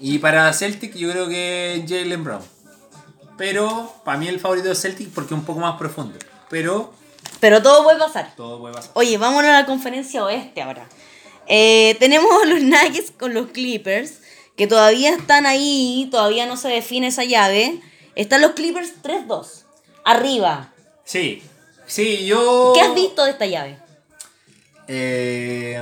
Y 0.00 0.18
para 0.18 0.52
Celtic 0.52 0.94
yo 0.96 1.10
creo 1.10 1.28
que 1.28 1.84
Jalen 1.88 2.24
Brown. 2.24 2.42
Pero 3.36 3.92
para 4.04 4.18
mí 4.18 4.28
el 4.28 4.40
favorito 4.40 4.70
es 4.70 4.80
Celtic 4.80 5.08
porque 5.10 5.34
es 5.34 5.38
un 5.40 5.44
poco 5.46 5.60
más 5.60 5.76
profundo. 5.78 6.18
Pero 6.50 6.92
Pero 7.40 7.62
todo 7.62 7.84
puede 7.84 7.98
pasar. 7.98 8.32
todo 8.36 8.58
puede 8.60 8.74
pasar. 8.74 8.90
Oye, 8.94 9.18
vámonos 9.18 9.50
a 9.50 9.60
la 9.60 9.66
conferencia 9.66 10.24
oeste 10.24 10.62
ahora. 10.62 10.86
Eh, 11.46 11.96
tenemos 12.00 12.28
los 12.46 12.60
Nuggets 12.62 13.10
con 13.12 13.34
los 13.34 13.48
Clippers, 13.48 14.20
que 14.56 14.66
todavía 14.66 15.10
están 15.10 15.46
ahí, 15.46 16.08
todavía 16.10 16.46
no 16.46 16.56
se 16.56 16.68
define 16.68 17.08
esa 17.08 17.24
llave. 17.24 17.80
Están 18.16 18.40
los 18.42 18.52
Clippers 18.52 18.92
3-2, 19.02 19.64
arriba. 20.04 20.72
Sí, 21.04 21.42
sí, 21.86 22.24
yo... 22.26 22.72
¿Qué 22.74 22.80
has 22.80 22.94
visto 22.94 23.24
de 23.24 23.30
esta 23.32 23.46
llave? 23.46 23.78
Eh, 24.86 25.78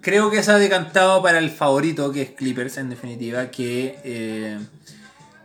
creo 0.00 0.30
que 0.30 0.42
se 0.42 0.50
ha 0.52 0.58
decantado 0.58 1.22
para 1.22 1.38
el 1.38 1.50
favorito, 1.50 2.10
que 2.12 2.22
es 2.22 2.30
Clippers, 2.30 2.76
en 2.78 2.90
definitiva, 2.90 3.50
que 3.50 3.98
eh, 4.04 4.58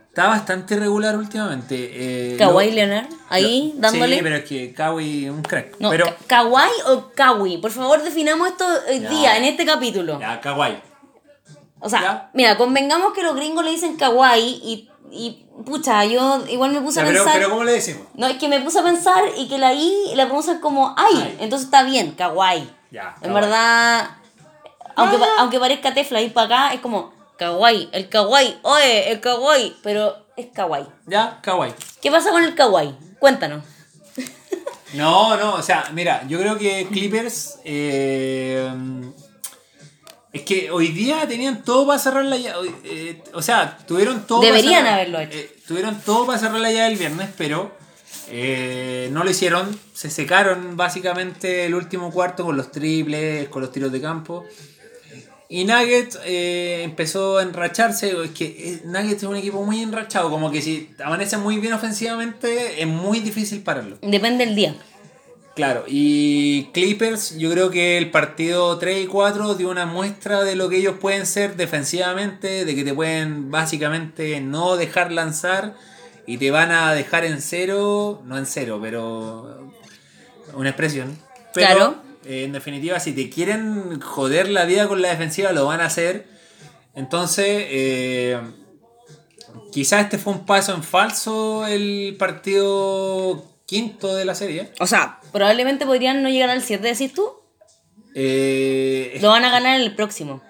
está 0.08 0.28
bastante 0.28 0.76
regular 0.76 1.16
últimamente. 1.16 2.34
Eh, 2.34 2.36
Kawhi 2.38 2.68
lo- 2.68 2.74
Leonard, 2.74 3.06
ahí, 3.28 3.74
dándole. 3.76 4.16
Sí, 4.16 4.22
pero 4.22 4.36
es 4.36 4.44
que 4.44 4.72
Kawhi 4.72 5.24
es 5.26 5.30
un 5.30 5.42
crack. 5.42 5.76
No, 5.80 5.90
pero, 5.90 6.06
Ka- 6.06 6.16
¿Kawhi 6.26 6.70
o 6.86 7.10
Kawi? 7.14 7.58
Por 7.58 7.70
favor, 7.70 8.02
definamos 8.02 8.48
esto 8.48 8.64
hoy 8.88 9.00
Ya. 9.00 9.10
día, 9.10 9.36
en 9.36 9.44
este 9.44 9.64
capítulo. 9.66 10.18
ya, 10.20 10.40
Kawhi. 10.40 10.78
O 11.80 11.88
sea, 11.88 12.00
Ya. 12.00 12.30
mira, 12.34 12.56
convengamos 12.56 13.12
que 13.12 13.22
los 13.22 13.34
gringos 13.34 13.64
le 13.64 13.70
dicen 13.70 13.96
Kawaii 13.96 14.60
y, 14.62 14.88
y 15.10 15.46
pucha, 15.64 16.04
yo 16.04 16.42
igual 16.48 16.72
me 16.72 16.80
puse 16.80 17.00
Ya, 17.00 17.02
a 17.02 17.06
pero, 17.08 17.18
pensar. 17.24 17.38
pero 17.40 17.50
¿cómo 17.50 17.64
le 17.64 17.72
decimos? 17.72 18.02
No, 18.14 18.26
es 18.26 18.36
que 18.38 18.48
me 18.48 18.60
puse 18.60 18.78
a 18.80 18.82
pensar 18.82 19.24
y 19.36 19.48
que 19.48 19.58
la 19.58 19.72
I 19.72 20.12
la 20.14 20.26
pronuncian 20.26 20.60
como 20.60 20.94
ay, 20.96 21.14
Ay. 21.16 21.36
entonces 21.40 21.66
está 21.66 21.82
bien, 21.82 22.12
kawaii. 22.12 22.70
Ya, 22.90 23.14
En 23.22 23.28
kawaii. 23.28 23.34
verdad, 23.34 24.10
aunque, 24.96 25.16
aunque 25.38 25.58
parezca 25.60 25.94
tefla 25.94 26.20
ir 26.20 26.32
para 26.32 26.46
acá, 26.66 26.74
es 26.74 26.80
como 26.80 27.12
kawaii, 27.38 27.88
el 27.92 28.08
kawaii, 28.08 28.58
oye, 28.62 29.10
el 29.12 29.20
kawaii, 29.20 29.76
pero 29.82 30.16
es 30.36 30.46
kawaii. 30.52 30.86
Ya, 31.06 31.38
Kawhi. 31.42 31.72
¿Qué 32.02 32.10
pasa 32.10 32.30
con 32.30 32.42
el 32.44 32.54
kawaii? 32.54 32.94
Cuéntanos. 33.18 33.64
No, 34.92 35.36
no, 35.36 35.54
o 35.54 35.62
sea, 35.62 35.84
mira, 35.92 36.24
yo 36.26 36.40
creo 36.40 36.58
que 36.58 36.88
Clippers. 36.90 37.60
eh, 37.64 38.68
es 40.32 40.42
que 40.42 40.70
hoy 40.70 40.88
día 40.88 41.26
tenían 41.26 41.62
todo 41.64 41.86
para 41.86 41.98
cerrar 41.98 42.24
la 42.24 42.36
llave. 42.36 42.70
eh, 42.84 43.22
o 43.34 43.42
sea, 43.42 43.78
tuvieron 43.86 44.26
todo. 44.26 44.40
para 44.40 44.52
Deberían 44.52 44.84
cerrar- 44.84 44.94
haberlo 44.94 45.20
hecho. 45.20 45.38
eh, 45.38 45.56
tuvieron 45.66 46.00
todo 46.02 46.26
para 46.26 46.38
cerrar 46.38 46.60
la 46.60 46.70
llave 46.70 46.92
el 46.92 46.98
viernes, 46.98 47.28
pero 47.36 47.72
eh, 48.28 49.08
no 49.12 49.24
lo 49.24 49.30
hicieron. 49.30 49.78
Se 49.92 50.08
secaron 50.10 50.76
básicamente 50.76 51.66
el 51.66 51.74
último 51.74 52.10
cuarto 52.10 52.44
con 52.44 52.56
los 52.56 52.70
triples, 52.70 53.48
con 53.48 53.62
los 53.62 53.72
tiros 53.72 53.90
de 53.92 54.00
campo. 54.00 54.44
Y 55.52 55.64
Nuggets 55.64 56.16
empezó 56.24 57.38
a 57.38 57.42
enracharse. 57.42 58.14
Es 58.24 58.30
que 58.30 58.80
Nuggets 58.84 59.24
es 59.24 59.28
un 59.28 59.34
equipo 59.34 59.64
muy 59.64 59.82
enrachado. 59.82 60.30
Como 60.30 60.48
que 60.52 60.62
si 60.62 60.90
amanece 61.04 61.38
muy 61.38 61.58
bien 61.58 61.72
ofensivamente, 61.72 62.80
es 62.80 62.86
muy 62.86 63.18
difícil 63.18 63.60
pararlo. 63.62 63.98
Depende 64.00 64.46
del 64.46 64.54
día. 64.54 64.76
Claro, 65.60 65.84
y 65.86 66.70
Clippers, 66.72 67.36
yo 67.36 67.50
creo 67.50 67.70
que 67.70 67.98
el 67.98 68.10
partido 68.10 68.78
3 68.78 69.04
y 69.04 69.06
4 69.06 69.56
dio 69.56 69.68
una 69.68 69.84
muestra 69.84 70.42
de 70.42 70.54
lo 70.56 70.70
que 70.70 70.78
ellos 70.78 70.94
pueden 70.98 71.26
ser 71.26 71.54
defensivamente, 71.56 72.64
de 72.64 72.74
que 72.74 72.82
te 72.82 72.94
pueden 72.94 73.50
básicamente 73.50 74.40
no 74.40 74.78
dejar 74.78 75.12
lanzar 75.12 75.74
y 76.26 76.38
te 76.38 76.50
van 76.50 76.70
a 76.70 76.94
dejar 76.94 77.26
en 77.26 77.42
cero, 77.42 78.22
no 78.24 78.38
en 78.38 78.46
cero, 78.46 78.78
pero 78.80 79.70
una 80.54 80.70
expresión. 80.70 81.18
Pero, 81.52 81.66
Claro. 81.76 81.94
eh, 82.24 82.44
en 82.44 82.52
definitiva, 82.52 82.98
si 82.98 83.12
te 83.12 83.28
quieren 83.28 84.00
joder 84.00 84.48
la 84.48 84.64
vida 84.64 84.88
con 84.88 85.02
la 85.02 85.10
defensiva, 85.10 85.52
lo 85.52 85.66
van 85.66 85.82
a 85.82 85.84
hacer. 85.84 86.24
Entonces, 86.94 87.44
eh, 87.68 88.40
quizás 89.72 90.04
este 90.04 90.16
fue 90.16 90.32
un 90.32 90.46
paso 90.46 90.74
en 90.74 90.82
falso 90.82 91.66
el 91.66 92.16
partido 92.18 93.49
quinto 93.70 94.16
de 94.16 94.24
la 94.24 94.34
serie. 94.34 94.72
O 94.80 94.86
sea, 94.88 95.20
probablemente 95.30 95.86
podrían 95.86 96.24
no 96.24 96.28
llegar 96.28 96.50
al 96.50 96.60
7, 96.60 96.84
decís 96.84 97.14
tú. 97.14 97.30
Eh, 98.16 99.16
Lo 99.22 99.28
van 99.28 99.44
a 99.44 99.50
ganar 99.52 99.76
en 99.76 99.82
el 99.82 99.94
próximo. 99.94 100.42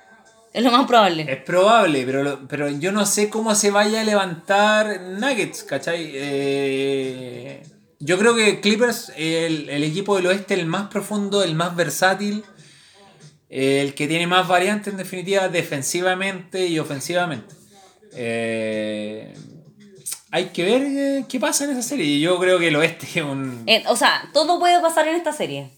Es 0.55 0.65
lo 0.65 0.71
más 0.73 0.87
probable. 0.87 1.27
es 1.29 1.43
probable, 1.43 2.03
pero, 2.07 2.49
pero 2.49 2.71
yo 2.71 2.93
no 2.93 3.05
sé 3.05 3.29
cómo 3.29 3.55
se 3.55 3.71
vaya 3.71 4.01
a 4.01 4.05
levantar 4.05 5.03
Nuggets, 5.03 5.65
¿cachai? 5.65 6.11
Eh, 6.15 7.63
yo 7.99 8.19
creo 8.19 8.35
que 8.35 8.61
Clippers, 8.61 9.13
el, 9.19 9.69
el 9.69 9.85
equipo 9.85 10.17
del 10.17 10.27
oeste, 10.29 10.55
el 10.55 10.65
más 10.65 10.89
profundo, 10.89 11.45
el 11.45 11.55
más 11.55 11.77
versátil, 11.77 12.43
el 13.51 13.93
que 13.93 14.09
tiene 14.09 14.27
más 14.27 14.49
variantes 14.49 14.95
en 14.95 14.97
definitiva 14.97 15.49
defensivamente 15.49 16.67
y 16.67 16.79
ofensivamente. 16.79 17.55
Eh, 18.15 19.35
hay 20.31 20.47
que 20.47 20.65
ver 20.65 20.83
eh, 20.83 21.25
qué 21.29 21.39
pasa 21.41 21.65
en 21.65 21.71
esa 21.71 21.83
serie. 21.83 22.19
Yo 22.21 22.39
creo 22.39 22.59
que 22.59 22.69
el 22.69 22.77
oeste 22.77 23.07
es 23.07 23.25
un... 23.25 23.63
Eh, 23.67 23.83
o 23.87 23.97
sea, 23.97 24.29
todo 24.33 24.59
puede 24.59 24.81
pasar 24.81 25.07
en 25.09 25.17
esta 25.17 25.33
serie. 25.33 25.71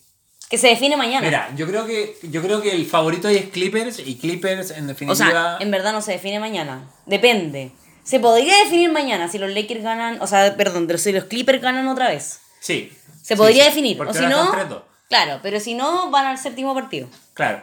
Que 0.50 0.58
se 0.58 0.68
define 0.68 0.96
mañana. 0.96 1.26
Mira, 1.26 1.48
yo 1.56 1.66
creo 1.66 1.86
que 1.86 2.14
yo 2.24 2.42
creo 2.42 2.60
que 2.60 2.72
el 2.74 2.84
favorito 2.84 3.26
ahí 3.28 3.36
es 3.36 3.46
Clippers 3.48 3.98
y 4.00 4.16
Clippers 4.16 4.70
en 4.72 4.84
O 4.84 4.88
definitiva 4.88 5.30
sea, 5.30 5.56
en 5.60 5.70
verdad 5.70 5.92
no 5.94 6.02
se 6.02 6.12
define 6.12 6.38
mañana. 6.40 6.90
Depende. 7.06 7.72
Se 8.04 8.20
podría 8.20 8.58
definir 8.58 8.90
mañana 8.92 9.28
si 9.28 9.38
los 9.38 9.50
Lakers 9.50 9.82
ganan, 9.82 10.20
o 10.20 10.26
sea, 10.26 10.54
perdón, 10.56 10.86
pero 10.86 10.98
si 10.98 11.12
los 11.12 11.24
Clippers 11.24 11.62
ganan 11.62 11.88
otra 11.88 12.08
vez. 12.08 12.40
sí. 12.60 12.92
Se 13.22 13.34
Sí, 13.34 13.36
podría 13.36 13.62
sí, 13.62 13.68
definir. 13.70 14.02
O 14.02 14.12
si 14.12 14.26
no, 14.26 14.46
son 14.46 14.68
3-2. 14.68 14.82
claro, 15.08 15.38
pero 15.44 15.60
si 15.60 15.74
no, 15.74 16.10
van 16.10 16.26
al 16.26 16.38
séptimo 16.38 16.74
partido. 16.74 17.08
Claro. 17.34 17.62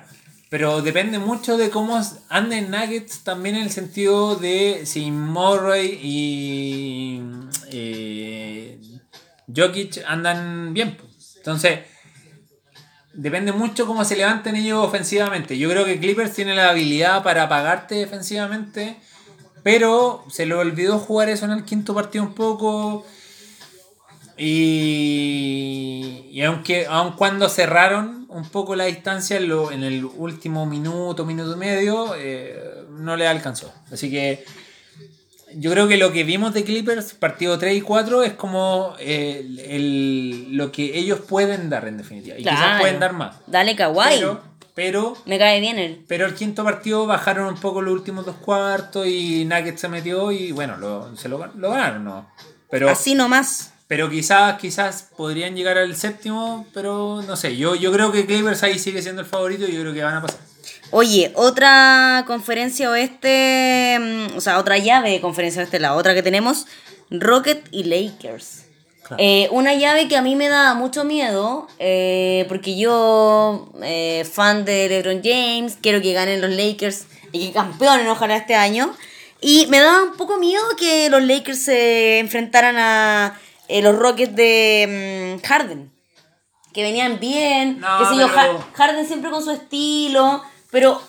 Pero 0.50 0.82
depende 0.82 1.20
mucho 1.20 1.58
de 1.58 1.70
cómo 1.70 2.02
anden 2.28 2.72
Nuggets 2.72 3.24
también 3.24 3.56
en 3.56 3.64
el 3.64 3.72
sentido 3.72 4.36
de 4.36 4.82
si 4.86 5.12
Murray 5.12 6.00
y 6.02 7.22
eh, 7.72 8.82
Jokic 9.56 10.04
andan 10.08 10.74
bien. 10.74 10.98
pues. 10.98 11.36
Entonces, 11.38 11.82
depende 13.14 13.52
mucho 13.52 13.86
cómo 13.86 14.04
se 14.04 14.16
levanten 14.16 14.56
ellos 14.56 14.84
ofensivamente. 14.84 15.58
Yo 15.58 15.70
creo 15.70 15.86
que 15.86 16.00
Clippers 16.00 16.34
tiene 16.34 16.56
la 16.56 16.70
habilidad 16.70 17.22
para 17.22 17.44
apagarte 17.44 17.96
defensivamente, 17.96 18.98
pero 19.62 20.26
se 20.32 20.48
le 20.48 20.56
olvidó 20.56 20.98
jugar 20.98 21.30
eso 21.30 21.46
en 21.46 21.52
el 21.52 21.64
quinto 21.64 21.94
partido 21.94 22.24
un 22.24 22.34
poco. 22.34 23.06
Y, 24.40 26.28
y 26.32 26.42
aunque 26.44 26.86
aun 26.88 27.14
cuando 27.14 27.50
cerraron 27.50 28.26
un 28.30 28.48
poco 28.50 28.76
la 28.76 28.86
distancia 28.86 29.38
en, 29.38 29.48
lo- 29.50 29.72
en 29.72 29.84
el 29.84 30.06
último 30.06 30.66
minuto, 30.66 31.26
minuto 31.26 31.54
y 31.54 31.58
medio, 31.58 32.14
eh, 32.18 32.58
no 32.92 33.16
le 33.16 33.28
alcanzó. 33.28 33.74
Así 33.92 34.10
que 34.12 34.44
yo 35.56 35.72
creo 35.72 35.88
que 35.88 35.98
lo 35.98 36.12
que 36.12 36.24
vimos 36.24 36.54
de 36.54 36.64
Clippers, 36.64 37.14
partido 37.14 37.58
3 37.58 37.78
y 37.78 37.82
4, 37.82 38.24
es 38.24 38.34
como 38.34 38.94
eh, 39.00 39.40
el- 39.44 39.60
el- 39.60 40.58
lo 40.58 40.72
que 40.72 40.98
ellos 40.98 41.20
pueden 41.22 41.70
dar 41.70 41.88
en 41.88 41.98
definitiva. 41.98 42.36
Y 42.38 42.44
quizás 42.44 42.58
Claro. 42.60 42.80
pueden 42.82 43.00
dar 43.00 43.14
más. 43.14 43.36
Dale, 43.48 43.76
kawaii. 43.76 44.20
Pero, 44.20 44.42
pero, 44.76 45.18
Me 45.26 45.38
cae 45.40 45.60
bien 45.60 45.80
él. 45.80 46.06
pero 46.08 46.26
el 46.28 46.36
quinto 46.36 46.64
partido 46.64 47.06
bajaron 47.08 47.48
un 47.48 47.60
poco 47.60 47.82
los 47.82 47.94
últimos 47.94 48.26
dos 48.26 48.36
cuartos 48.38 49.08
y 49.08 49.44
Nuggets 49.46 49.82
se 49.82 49.90
metió 49.90 50.32
y 50.32 50.52
bueno, 50.52 50.78
lo, 50.78 51.16
se 51.18 51.28
lo, 51.28 51.48
lo 51.56 51.72
ganaron, 51.72 52.06
¿no? 52.06 52.30
Pero, 52.70 52.88
Así 52.90 53.16
nomás. 53.16 53.74
Pero 53.90 54.08
quizás, 54.08 54.60
quizás 54.60 55.10
podrían 55.18 55.56
llegar 55.56 55.80
al 55.80 55.96
séptimo, 55.96 56.68
pero 56.76 57.24
no 57.26 57.36
sé. 57.36 57.58
Yo, 57.58 57.74
yo 57.74 57.92
creo 57.92 58.12
que 58.12 58.28
Clippers 58.28 58.62
ahí 58.62 58.78
sigue 58.78 59.02
siendo 59.02 59.22
el 59.22 59.28
favorito 59.28 59.66
y 59.68 59.74
yo 59.74 59.82
creo 59.82 59.96
que 59.96 60.04
van 60.04 60.14
a 60.14 60.22
pasar. 60.22 60.40
Oye, 60.92 61.32
otra 61.34 62.24
conferencia 62.28 62.92
oeste, 62.92 63.98
mm, 64.00 64.38
o 64.38 64.42
sea, 64.42 64.60
otra 64.60 64.78
llave 64.78 65.10
de 65.10 65.22
conferencia 65.22 65.64
oeste, 65.64 65.80
la 65.80 65.96
otra 65.96 66.14
que 66.14 66.22
tenemos, 66.22 66.68
Rocket 67.10 67.68
y 67.72 67.86
Lakers. 67.86 68.66
Claro. 69.08 69.24
Eh, 69.24 69.48
una 69.50 69.74
llave 69.74 70.08
que 70.08 70.18
a 70.18 70.22
mí 70.22 70.36
me 70.36 70.50
da 70.50 70.76
mucho 70.76 71.04
miedo, 71.04 71.68
eh, 71.80 72.46
porque 72.48 72.78
yo, 72.78 73.72
eh, 73.82 74.24
fan 74.32 74.66
de 74.66 74.88
LeBron 74.88 75.22
James, 75.24 75.80
quiero 75.82 76.00
que 76.00 76.14
ganen 76.14 76.42
los 76.42 76.52
Lakers 76.52 77.06
y 77.32 77.48
que 77.48 77.54
campeonen 77.54 78.08
ojalá 78.08 78.38
este 78.38 78.54
año. 78.54 78.96
Y 79.42 79.66
me 79.68 79.80
da 79.80 80.04
un 80.04 80.16
poco 80.16 80.38
miedo 80.38 80.62
que 80.78 81.10
los 81.10 81.24
Lakers 81.24 81.64
se 81.64 82.20
enfrentaran 82.20 82.78
a 82.78 83.40
eh, 83.70 83.82
los 83.82 83.96
Rockets 83.96 84.36
de 84.36 85.38
mm, 85.42 85.46
Harden 85.48 85.92
que 86.74 86.84
venían 86.84 87.20
bien, 87.20 87.80
No, 87.80 87.98
que 88.00 88.06
sé 88.06 88.16
yo, 88.22 88.28
pero- 88.28 88.60
Har- 88.60 88.74
Harden 88.74 89.08
siempre 89.08 89.32
con 89.32 89.44
su 89.44 89.50
estilo, 89.52 90.44
pero 90.70 91.02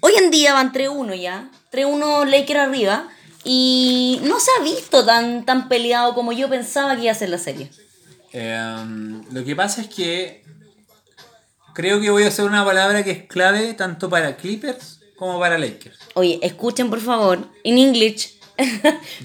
hoy 0.00 0.12
en 0.18 0.30
día 0.32 0.54
van 0.54 0.72
3-1 0.72 1.14
ya, 1.14 1.48
3-1 1.70 2.24
Lakers 2.26 2.60
arriba, 2.60 3.08
y 3.44 4.18
no 4.24 4.40
se 4.40 4.50
ha 4.58 4.62
visto 4.64 5.04
tan, 5.04 5.44
tan 5.44 5.68
peleado 5.68 6.14
como 6.14 6.32
yo 6.32 6.48
pensaba 6.48 6.96
que 6.96 7.02
iba 7.02 7.12
a 7.12 7.14
ser 7.14 7.28
la 7.28 7.38
serie. 7.38 7.70
Em, 8.32 9.22
lo 9.32 9.44
que 9.44 9.54
pasa 9.54 9.82
es 9.82 9.88
que 9.88 10.42
creo 11.74 12.00
que 12.00 12.10
voy 12.10 12.24
a 12.24 12.28
hacer 12.28 12.44
una 12.44 12.64
palabra 12.64 13.04
que 13.04 13.10
es 13.12 13.22
clave 13.28 13.74
tanto 13.74 14.08
para 14.10 14.36
Clippers 14.36 14.98
como 15.16 15.38
para 15.38 15.58
Lakers. 15.58 15.98
Oye, 16.14 16.38
escuchen 16.42 16.90
por 16.90 17.00
favor, 17.00 17.38
en 17.62 17.78
English. 17.78 18.34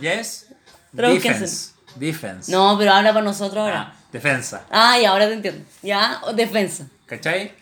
Yes. 0.00 0.45
Defense. 0.92 1.72
Defense. 1.96 2.52
No, 2.52 2.76
pero 2.78 2.92
habla 2.92 3.12
para 3.12 3.24
nosotros 3.24 3.58
ahora. 3.58 3.94
Ah, 3.94 3.96
defensa. 4.12 4.64
Ah, 4.70 4.98
y 5.00 5.04
ahora 5.04 5.26
te 5.26 5.34
entiendo. 5.34 5.64
Ya, 5.82 6.20
o 6.24 6.32
defensa. 6.32 6.86
¿Cachai? 7.06 7.52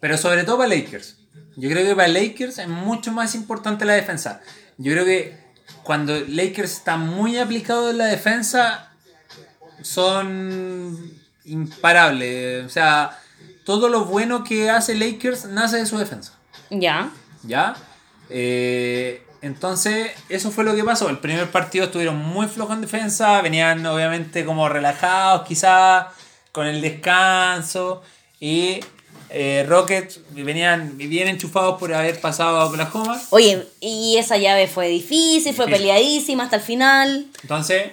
Pero 0.00 0.16
sobre 0.16 0.44
todo 0.44 0.58
para 0.58 0.68
Lakers. 0.68 1.16
Yo 1.56 1.68
creo 1.68 1.84
que 1.86 1.94
para 1.94 2.08
Lakers 2.08 2.58
es 2.58 2.68
mucho 2.68 3.12
más 3.12 3.34
importante 3.34 3.84
la 3.84 3.92
defensa. 3.94 4.40
Yo 4.78 4.92
creo 4.92 5.04
que 5.04 5.38
cuando 5.82 6.18
Lakers 6.18 6.72
está 6.72 6.96
muy 6.96 7.38
aplicado 7.38 7.90
en 7.90 7.98
la 7.98 8.06
defensa, 8.06 8.90
son 9.82 11.12
imparables. 11.44 12.64
O 12.64 12.68
sea, 12.68 13.18
todo 13.64 13.88
lo 13.88 14.04
bueno 14.04 14.42
que 14.44 14.70
hace 14.70 14.94
Lakers 14.94 15.46
nace 15.46 15.76
de 15.78 15.86
su 15.86 15.98
defensa. 15.98 16.32
Ya. 16.70 17.10
¿Ya? 17.42 17.76
Eh, 18.28 19.26
entonces, 19.42 20.10
eso 20.28 20.50
fue 20.50 20.64
lo 20.64 20.74
que 20.74 20.84
pasó. 20.84 21.08
El 21.08 21.18
primer 21.18 21.50
partido 21.50 21.86
estuvieron 21.86 22.16
muy 22.16 22.46
flojos 22.46 22.74
en 22.74 22.82
defensa, 22.82 23.40
venían 23.42 23.84
obviamente 23.86 24.44
como 24.44 24.68
relajados, 24.68 25.46
quizás 25.46 26.06
con 26.52 26.66
el 26.66 26.80
descanso. 26.80 28.02
Y 28.38 28.80
eh, 29.30 29.64
Rockets 29.68 30.20
venían 30.30 30.96
bien 30.98 31.28
enchufados 31.28 31.78
por 31.78 31.92
haber 31.94 32.20
pasado 32.20 32.58
a 32.60 32.66
Oklahoma. 32.66 33.20
Oye, 33.30 33.66
y 33.80 34.16
esa 34.18 34.36
llave 34.36 34.66
fue 34.66 34.88
difícil, 34.88 35.54
fue 35.54 35.66
Difícil. 35.66 35.86
peleadísima 35.88 36.44
hasta 36.44 36.56
el 36.56 36.62
final. 36.62 37.26
Entonces. 37.42 37.92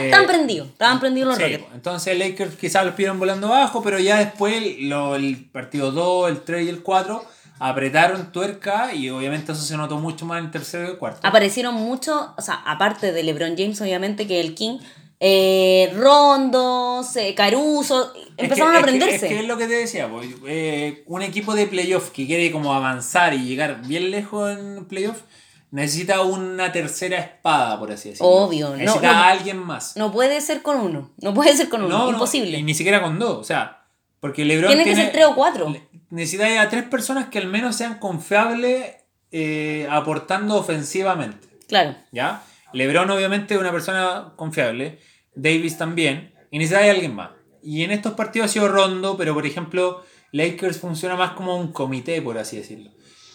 Eh, 0.00 0.06
Estaban 0.06 0.26
prendidos, 0.26 0.66
estaban 0.68 0.98
prendidos 0.98 1.28
los 1.28 1.36
sí, 1.36 1.42
Rockets. 1.44 1.64
entonces 1.72 2.18
Lakers 2.18 2.56
quizás 2.56 2.84
los 2.84 2.96
pidieron 2.96 3.20
volando 3.20 3.46
abajo, 3.54 3.84
pero 3.84 4.00
ya 4.00 4.18
después 4.18 4.60
lo- 4.80 5.14
el 5.14 5.44
partido 5.44 5.92
2, 5.92 6.28
el 6.28 6.40
3 6.40 6.66
y 6.66 6.68
el 6.70 6.82
4 6.82 7.24
apretaron 7.58 8.32
tuerca 8.32 8.92
y 8.94 9.08
obviamente 9.10 9.52
eso 9.52 9.62
se 9.62 9.76
notó 9.76 9.98
mucho 9.98 10.26
más 10.26 10.38
en 10.40 10.46
el 10.46 10.50
tercero 10.50 10.84
y 10.84 10.90
el 10.90 10.98
cuarto. 10.98 11.20
Aparecieron 11.22 11.74
muchos, 11.74 12.14
o 12.36 12.42
sea, 12.42 12.54
aparte 12.66 13.12
de 13.12 13.22
LeBron 13.22 13.56
James, 13.56 13.80
obviamente, 13.80 14.26
que 14.26 14.40
el 14.40 14.54
King, 14.54 14.78
eh, 15.20 15.92
Rondos, 15.96 17.16
eh, 17.16 17.34
Caruso, 17.34 18.12
Es 18.14 18.44
empezaron 18.44 18.72
que- 18.72 18.76
a 18.76 18.80
es 18.80 18.84
que- 18.84 18.90
aprenderse. 18.90 19.26
Es 19.26 19.32
que, 19.32 19.40
es 19.40 19.46
lo 19.46 19.56
que 19.56 19.66
te 19.66 19.74
decía, 19.74 20.08
pues, 20.10 20.28
eh, 20.46 21.02
un 21.06 21.22
equipo 21.22 21.54
de 21.54 21.66
playoff 21.66 22.10
que 22.10 22.26
quiere 22.26 22.50
como 22.52 22.74
avanzar 22.74 23.32
y 23.34 23.44
llegar 23.46 23.80
bien 23.86 24.10
lejos 24.10 24.50
en 24.58 24.84
playoff 24.86 25.22
necesita 25.70 26.22
una 26.22 26.70
tercera 26.72 27.18
espada, 27.18 27.78
por 27.78 27.90
así 27.92 28.10
decirlo. 28.10 28.28
Obvio, 28.30 28.70
no- 28.70 28.76
necesita 28.76 29.12
no- 29.12 29.18
a 29.18 29.28
alguien 29.30 29.58
más. 29.58 29.96
No 29.96 30.12
puede 30.12 30.40
ser 30.40 30.62
con 30.62 30.76
uno, 30.78 31.10
no 31.22 31.34
puede 31.34 31.56
ser 31.56 31.68
con 31.68 31.82
uno, 31.82 31.96
No, 31.98 32.04
no, 32.04 32.10
imposible. 32.12 32.58
y 32.58 32.62
ni 32.62 32.74
siquiera 32.74 33.02
con 33.02 33.18
dos, 33.18 33.38
o 33.38 33.44
sea, 33.44 33.82
porque 34.20 34.44
LeBron 34.44 34.68
Tiene 34.68 34.84
que 34.84 34.90
tiene- 34.90 35.04
ser 35.04 35.12
tres 35.12 35.26
o 35.26 35.34
cuatro. 35.34 35.74
Necesita 36.10 36.60
a 36.62 36.68
tres 36.68 36.84
personas 36.84 37.28
que 37.28 37.38
al 37.38 37.46
menos 37.48 37.76
sean 37.76 37.98
confiables 37.98 38.94
eh, 39.32 39.86
aportando 39.90 40.56
ofensivamente. 40.56 41.48
Claro. 41.68 41.96
¿Ya? 42.12 42.42
LeBron 42.72 43.10
obviamente 43.10 43.54
es 43.54 43.60
una 43.60 43.72
persona 43.72 44.32
confiable, 44.36 44.98
Davis 45.34 45.76
también, 45.78 46.32
y 46.50 46.58
necesita 46.58 46.86
a 46.86 46.90
alguien 46.90 47.14
más. 47.14 47.30
Y 47.62 47.82
en 47.82 47.90
estos 47.90 48.12
partidos 48.14 48.50
ha 48.50 48.52
sido 48.52 48.68
Rondo, 48.68 49.16
pero 49.16 49.34
por 49.34 49.44
ejemplo, 49.46 50.04
Lakers 50.32 50.78
funciona 50.78 51.16
más 51.16 51.32
como 51.32 51.56
un 51.56 51.72
comité, 51.72 52.22
por 52.22 52.38
así 52.38 52.56
decirlo. 52.56 52.90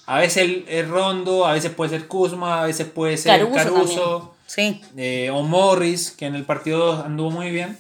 A 0.06 0.20
veces 0.20 0.64
es 0.68 0.88
Rondo, 0.88 1.46
a 1.46 1.54
veces 1.54 1.72
puede 1.72 1.90
ser 1.92 2.08
Kuzma, 2.08 2.62
a 2.62 2.66
veces 2.66 2.88
puede 2.88 3.18
ser 3.18 3.50
Caruso. 3.52 4.36
Sí. 4.48 4.82
eh, 4.98 5.30
o 5.32 5.44
Morris, 5.44 6.12
que 6.12 6.26
en 6.26 6.36
el 6.36 6.46
partido 6.46 6.80
2 6.96 7.06
anduvo 7.06 7.32
muy 7.32 7.52
bien. 7.52 7.78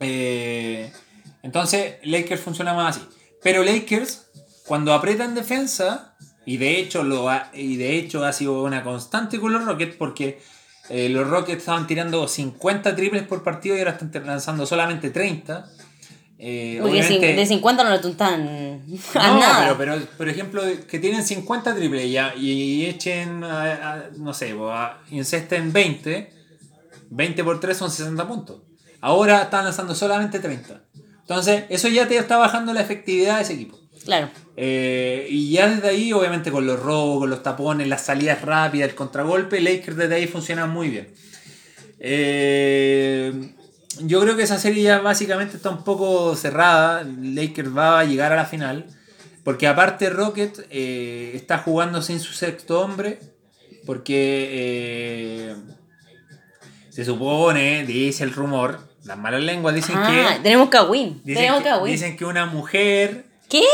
Eh, 0.00 0.92
entonces, 1.42 1.96
Lakers 2.04 2.40
funciona 2.40 2.74
más 2.74 2.96
así. 2.96 3.06
Pero 3.42 3.62
Lakers, 3.64 4.26
cuando 4.66 4.92
aprieta 4.92 5.24
en 5.24 5.34
defensa, 5.34 6.16
y 6.44 6.56
de 6.56 6.78
hecho, 6.78 7.02
lo 7.04 7.28
ha, 7.28 7.50
y 7.54 7.76
de 7.76 7.96
hecho 7.98 8.24
ha 8.24 8.32
sido 8.32 8.62
una 8.64 8.82
constante 8.82 9.38
con 9.40 9.52
los 9.52 9.64
Rockets, 9.64 9.96
porque 9.96 10.40
eh, 10.88 11.08
los 11.08 11.28
Rockets 11.28 11.58
estaban 11.58 11.86
tirando 11.86 12.26
50 12.26 12.96
triples 12.96 13.22
por 13.24 13.42
partido 13.42 13.76
y 13.76 13.80
ahora 13.80 13.92
están 13.92 14.10
lanzando 14.26 14.64
solamente 14.66 15.10
30. 15.10 15.68
Eh, 16.40 16.78
Porque 16.80 17.00
obviamente- 17.00 17.34
de 17.34 17.46
50 17.46 17.82
no 17.84 17.90
le 17.90 17.98
tuntan 17.98 18.82
a 19.14 19.28
no, 19.28 19.40
nada. 19.40 19.76
pero, 19.76 19.96
pero, 19.96 20.06
por 20.16 20.28
ejemplo, 20.28 20.62
que 20.88 20.98
tienen 21.00 21.24
50 21.24 21.74
triples 21.74 22.10
ya, 22.12 22.32
y 22.36 22.86
echen, 22.86 23.42
a- 23.42 23.72
a- 23.94 24.04
no 24.16 24.32
sé, 24.32 24.54
a- 24.70 24.98
incesten 25.10 25.72
20, 25.72 26.32
20 27.10 27.42
por 27.44 27.58
3 27.60 27.76
son 27.76 27.90
60 27.90 28.26
puntos. 28.28 28.62
Ahora 29.00 29.42
están 29.42 29.64
lanzando 29.64 29.94
solamente 29.96 30.38
30. 30.38 30.80
Entonces, 31.28 31.64
eso 31.68 31.88
ya 31.88 32.08
te 32.08 32.16
está 32.16 32.38
bajando 32.38 32.72
la 32.72 32.80
efectividad 32.80 33.36
de 33.36 33.42
ese 33.42 33.52
equipo. 33.52 33.78
Claro. 34.02 34.30
Eh, 34.56 35.26
y 35.28 35.50
ya 35.50 35.68
desde 35.68 35.88
ahí, 35.90 36.10
obviamente, 36.14 36.50
con 36.50 36.66
los 36.66 36.80
robos, 36.80 37.18
con 37.18 37.28
los 37.28 37.42
tapones, 37.42 37.86
las 37.86 38.00
salidas 38.00 38.40
rápidas, 38.40 38.88
el 38.88 38.94
contragolpe, 38.94 39.60
Lakers 39.60 39.98
desde 39.98 40.14
ahí 40.14 40.26
funciona 40.26 40.64
muy 40.64 40.88
bien. 40.88 41.12
Eh, 42.00 43.52
yo 44.00 44.22
creo 44.22 44.38
que 44.38 44.44
esa 44.44 44.58
serie 44.58 44.84
ya 44.84 45.00
básicamente 45.00 45.56
está 45.56 45.68
un 45.68 45.84
poco 45.84 46.34
cerrada. 46.34 47.04
Lakers 47.04 47.76
va 47.76 48.00
a 48.00 48.04
llegar 48.04 48.32
a 48.32 48.36
la 48.36 48.46
final. 48.46 48.86
Porque 49.44 49.66
aparte 49.66 50.08
Rocket 50.08 50.66
eh, 50.70 51.32
está 51.34 51.58
jugando 51.58 52.00
sin 52.00 52.20
su 52.20 52.32
sexto 52.32 52.80
hombre. 52.80 53.18
Porque 53.84 55.54
se 56.88 57.04
supone, 57.04 57.84
dice 57.84 58.24
el 58.24 58.32
rumor, 58.32 58.88
las 59.04 59.16
malas 59.18 59.42
lenguas 59.42 59.74
dicen 59.74 59.96
Ah, 59.96 60.34
que... 60.36 60.42
tenemos 60.42 60.68
Kawin. 60.68 61.22
Tenemos 61.24 61.62
que, 61.62 61.68
Kawin. 61.68 61.92
dicen 61.92 62.16
que 62.16 62.24
una 62.24 62.46
mujer 62.46 63.24
¿Qué? 63.48 63.64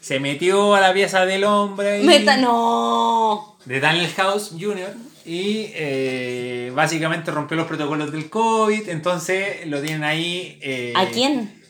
se 0.00 0.20
metió 0.20 0.74
a 0.74 0.80
la 0.80 0.92
pieza 0.92 1.26
del 1.26 1.44
hombre 1.44 2.00
y- 2.00 2.04
Meta, 2.04 2.36
no. 2.36 3.56
de 3.64 3.80
Daniel 3.80 4.10
House 4.16 4.50
Jr. 4.58 4.94
y 5.24 5.70
eh, 5.74 6.70
básicamente 6.74 7.30
rompió 7.30 7.56
los 7.56 7.66
protocolos 7.66 8.12
del 8.12 8.28
COVID. 8.30 8.88
Entonces 8.88 9.66
lo 9.66 9.80
tienen 9.80 10.04
ahí. 10.04 10.58
eh, 10.62 10.92
¿A 10.96 11.06
quién? 11.06 11.62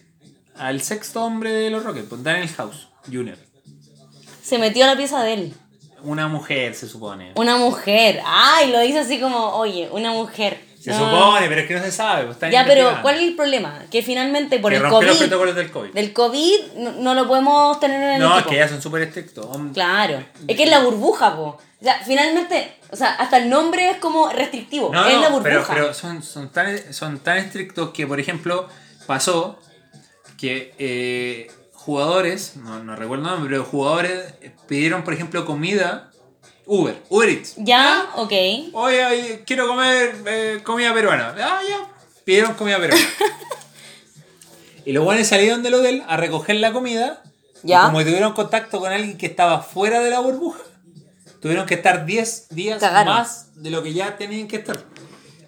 Al 0.56 0.82
sexto 0.82 1.24
hombre 1.24 1.52
de 1.52 1.70
los 1.70 1.82
Rockets, 1.84 2.06
pues 2.08 2.22
Daniel 2.22 2.48
House 2.56 2.88
Jr. 3.10 3.38
Se 4.42 4.58
metió 4.58 4.84
a 4.84 4.88
la 4.88 4.96
pieza 4.96 5.22
de 5.22 5.32
él. 5.34 5.54
Una 6.02 6.28
mujer, 6.28 6.74
se 6.74 6.86
supone. 6.86 7.32
Una 7.36 7.56
mujer. 7.56 8.20
Ay, 8.26 8.70
lo 8.70 8.78
dice 8.80 8.98
así 8.98 9.18
como, 9.18 9.54
oye, 9.54 9.88
una 9.90 10.12
mujer. 10.12 10.60
Se 10.84 10.92
supone, 10.92 11.48
pero 11.48 11.60
es 11.62 11.66
que 11.66 11.74
no 11.74 11.82
se 11.82 11.90
sabe. 11.90 12.26
pues, 12.26 12.52
Ya, 12.52 12.64
pero. 12.66 12.98
¿cuál 13.00 13.16
es 13.16 13.22
el 13.22 13.36
problema? 13.36 13.82
Que 13.90 14.02
finalmente 14.02 14.58
por 14.58 14.70
Que 14.70 14.76
el 14.76 14.82
rompió 14.82 15.00
los 15.08 15.16
COVID, 15.16 15.28
protocolos 15.28 15.54
del 15.56 15.70
COVID. 15.70 15.90
del 15.92 16.12
COVID 16.12 16.60
no, 16.76 16.92
no 16.92 17.14
lo 17.14 17.26
podemos 17.26 17.80
tener 17.80 18.02
en 18.02 18.10
el 18.16 18.20
No, 18.20 18.38
es 18.38 18.46
que 18.46 18.56
ya 18.56 18.68
son 18.68 18.82
súper 18.82 19.02
estrictos. 19.02 19.46
Claro, 19.72 20.22
es 20.46 20.56
que 20.56 20.62
es 20.64 20.70
la 20.70 20.80
burbuja, 20.80 21.34
po. 21.36 21.42
O 21.80 21.84
sea, 21.84 22.00
finalmente, 22.04 22.76
o 22.90 22.96
sea, 22.96 23.14
hasta 23.14 23.38
el 23.38 23.48
nombre 23.50 23.90
es 23.90 23.96
como 23.98 24.28
restrictivo, 24.30 24.90
No, 24.92 25.06
es 25.06 25.20
la 25.20 25.28
burbuja. 25.28 25.42
pero, 25.42 25.64
pero 25.68 25.94
son, 25.94 26.22
son, 26.22 26.50
tan, 26.50 26.92
son 26.92 27.18
tan 27.18 27.38
estrictos 27.38 27.90
que, 27.90 28.06
por 28.06 28.20
ejemplo, 28.20 28.68
pasó 29.06 29.58
que 30.38 30.74
eh, 30.78 31.50
jugadores, 31.72 32.56
no, 32.56 32.82
no 32.82 32.96
recuerdo 32.96 33.24
el 33.24 33.30
nombre, 33.30 33.50
pero 33.50 33.64
jugadores 33.64 34.34
pidieron, 34.68 35.04
por 35.04 35.12
ejemplo, 35.14 35.44
comida 35.44 36.10
Uber, 36.66 36.96
Uber 37.10 37.28
Eats. 37.28 37.54
Ya, 37.58 38.06
ok. 38.16 38.32
Oye, 38.72 39.04
oye, 39.04 39.42
quiero 39.46 39.66
comer 39.68 40.14
eh, 40.26 40.60
comida 40.64 40.94
peruana. 40.94 41.34
Ah, 41.38 41.60
ya. 41.68 41.88
Pidieron 42.24 42.54
comida 42.54 42.78
peruana. 42.78 43.04
y 44.84 44.92
los 44.92 45.04
buenos 45.04 45.26
salieron 45.26 45.62
del 45.62 45.74
hotel 45.74 46.02
a 46.08 46.16
recoger 46.16 46.56
la 46.56 46.72
comida. 46.72 47.22
y 47.62 47.68
Ya. 47.68 47.84
como 47.86 48.00
tuvieron 48.02 48.32
contacto 48.32 48.80
con 48.80 48.92
alguien 48.92 49.18
que 49.18 49.26
estaba 49.26 49.60
fuera 49.62 50.00
de 50.00 50.10
la 50.10 50.20
burbuja, 50.20 50.60
tuvieron 51.40 51.66
que 51.66 51.74
estar 51.74 52.06
10 52.06 52.48
días 52.50 52.80
Cagaron. 52.80 53.14
más 53.14 53.48
de 53.56 53.70
lo 53.70 53.82
que 53.82 53.92
ya 53.92 54.16
tenían 54.16 54.48
que 54.48 54.56
estar. 54.56 54.78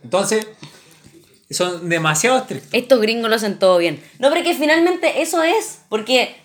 Entonces, 0.04 0.46
son 1.50 1.88
demasiado 1.88 2.38
estrictos. 2.38 2.68
Estos 2.72 3.00
gringos 3.00 3.30
lo 3.30 3.36
hacen 3.36 3.58
todo 3.58 3.78
bien. 3.78 4.02
No, 4.18 4.30
pero 4.30 4.42
que 4.44 4.54
finalmente 4.54 5.22
eso 5.22 5.42
es, 5.42 5.80
porque, 5.88 6.36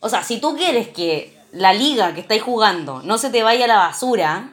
o 0.00 0.08
sea, 0.08 0.24
si 0.24 0.38
tú 0.40 0.56
quieres 0.56 0.88
que 0.88 1.35
la 1.56 1.72
liga 1.72 2.14
que 2.14 2.20
estáis 2.20 2.42
jugando 2.42 3.00
no 3.04 3.18
se 3.18 3.30
te 3.30 3.42
vaya 3.42 3.64
a 3.64 3.68
la 3.68 3.76
basura 3.76 4.50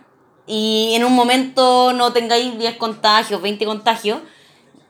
y 0.48 0.94
en 0.96 1.04
un 1.06 1.14
momento 1.14 1.94
no 1.94 2.12
tengáis 2.14 2.58
10 2.58 2.78
contagios, 2.78 3.42
20 3.42 3.66
contagios, 3.66 4.20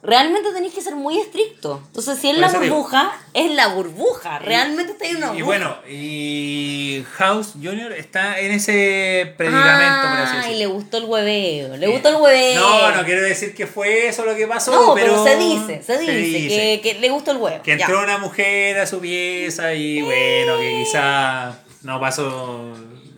realmente 0.02 0.52
tenéis 0.52 0.74
que 0.74 0.82
ser 0.82 0.96
muy 0.96 1.18
estricto. 1.20 1.82
Entonces, 1.88 2.18
si 2.20 2.28
es 2.30 2.34
Por 2.34 2.42
la 2.42 2.48
eso 2.48 2.60
digo. 2.60 2.76
burbuja, 2.76 3.12
es 3.34 3.52
la 3.54 3.68
burbuja. 3.68 4.40
Realmente 4.40 4.92
estáis 4.94 5.12
en 5.12 5.18
una 5.18 5.28
Y 5.28 5.42
burbuja. 5.42 5.46
bueno, 5.46 5.76
y 5.90 7.06
House 7.14 7.54
Jr. 7.62 7.94
está 7.94 8.40
en 8.40 8.52
ese 8.52 9.34
predicamento, 9.38 10.10
por 10.10 10.18
así 10.20 10.32
Ay, 10.36 10.42
decirlo. 10.42 10.58
le 10.58 10.66
gustó 10.66 10.98
el 10.98 11.06
hueveo. 11.06 11.78
Le 11.78 11.88
gustó 11.88 12.10
el 12.10 12.16
hueveo. 12.16 12.60
No, 12.60 12.92
no 12.98 13.06
quiero 13.06 13.22
decir 13.22 13.56
que 13.56 13.66
fue 13.68 14.08
eso 14.08 14.26
lo 14.26 14.36
que 14.36 14.46
pasó, 14.48 14.72
No, 14.72 14.94
pero, 14.94 15.24
pero, 15.24 15.24
se 15.24 15.38
dice, 15.38 15.82
se 15.84 15.98
dice, 16.00 16.50
Que, 16.50 16.94
que 16.96 17.00
le 17.00 17.10
gustó 17.10 17.32
el 17.32 17.38
huevo. 17.38 17.64
que 17.64 17.78
ya. 17.78 17.86
entró 17.86 18.02
una 18.04 18.18
mujer 18.18 18.80
a 18.80 18.86
su 18.88 19.00
pieza 19.00 19.74
y 19.74 20.02
bueno, 20.02 20.58
que 20.58 20.84
quizá 20.84 21.60
no 21.84 22.00
pasó. 22.00 22.74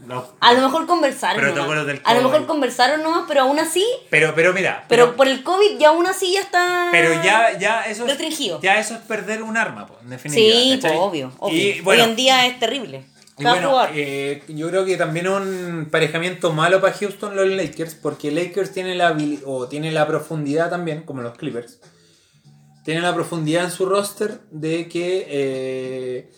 no- 0.07 0.25
A 0.39 0.53
lo 0.53 0.61
mejor 0.61 0.85
conversaron. 0.85 1.55
Nomás. 1.55 1.85
del 1.87 2.01
A 2.03 2.13
lo 2.13 2.21
mejor 2.21 2.37
COVID. 2.37 2.47
conversaron 2.47 3.01
nomás, 3.03 3.25
pero 3.27 3.41
aún 3.41 3.57
así. 3.59 3.83
Pero, 4.09 4.33
pero 4.35 4.53
mira, 4.53 4.85
Pero, 4.87 5.05
pero, 5.05 5.15
por 5.17 5.27
el 5.27 5.43
COVID 5.43 5.77
ya 5.79 5.89
aún 5.89 6.05
así 6.05 6.33
ya 6.33 6.41
está. 6.41 6.89
pero 6.91 7.13
ya, 7.23 7.57
ya 7.57 7.81
eso 7.83 8.03
es, 8.03 8.09
Restringido. 8.09 8.59
ya 8.61 8.79
eso 8.79 8.93
es 8.95 8.99
perder 9.01 9.41
un 9.43 9.57
arma, 9.57 9.87
en 10.03 10.09
definitiva. 10.11 10.53
Sí, 10.59 10.77
pues, 10.81 10.93
obvio. 10.95 11.31
obvio. 11.39 11.57
Y 11.57 11.81
bueno, 11.81 12.03
Hoy 12.03 12.09
en 12.09 12.15
día 12.15 12.45
es 12.45 12.59
terrible. 12.59 13.03
y 13.37 13.43
bueno, 13.43 13.81
eh, 13.93 14.43
yo 14.47 14.69
creo 14.69 14.85
que 14.85 14.95
también 14.95 15.27
un 15.27 15.47
emparejamiento 15.81 16.53
malo 16.53 16.79
para 16.81 16.93
Houston 16.93 17.35
los 17.35 17.47
Lakers, 17.47 17.95
porque 17.95 18.31
Lakers 18.31 18.71
tiene 18.73 18.93
la 18.95 19.17
o 19.45 19.67
tiene 19.67 19.91
la 19.91 20.05
profundidad 20.07 20.69
también, 20.69 21.01
como 21.03 21.21
los 21.23 21.35
Clippers. 21.37 21.79
Tienen 22.83 23.01
la 23.01 23.15
profundidad 23.15 23.63
en 23.65 23.71
su 23.71 23.87
roster 23.87 24.39
de 24.51 24.87
que, 24.87 25.25
eh, 25.27 26.31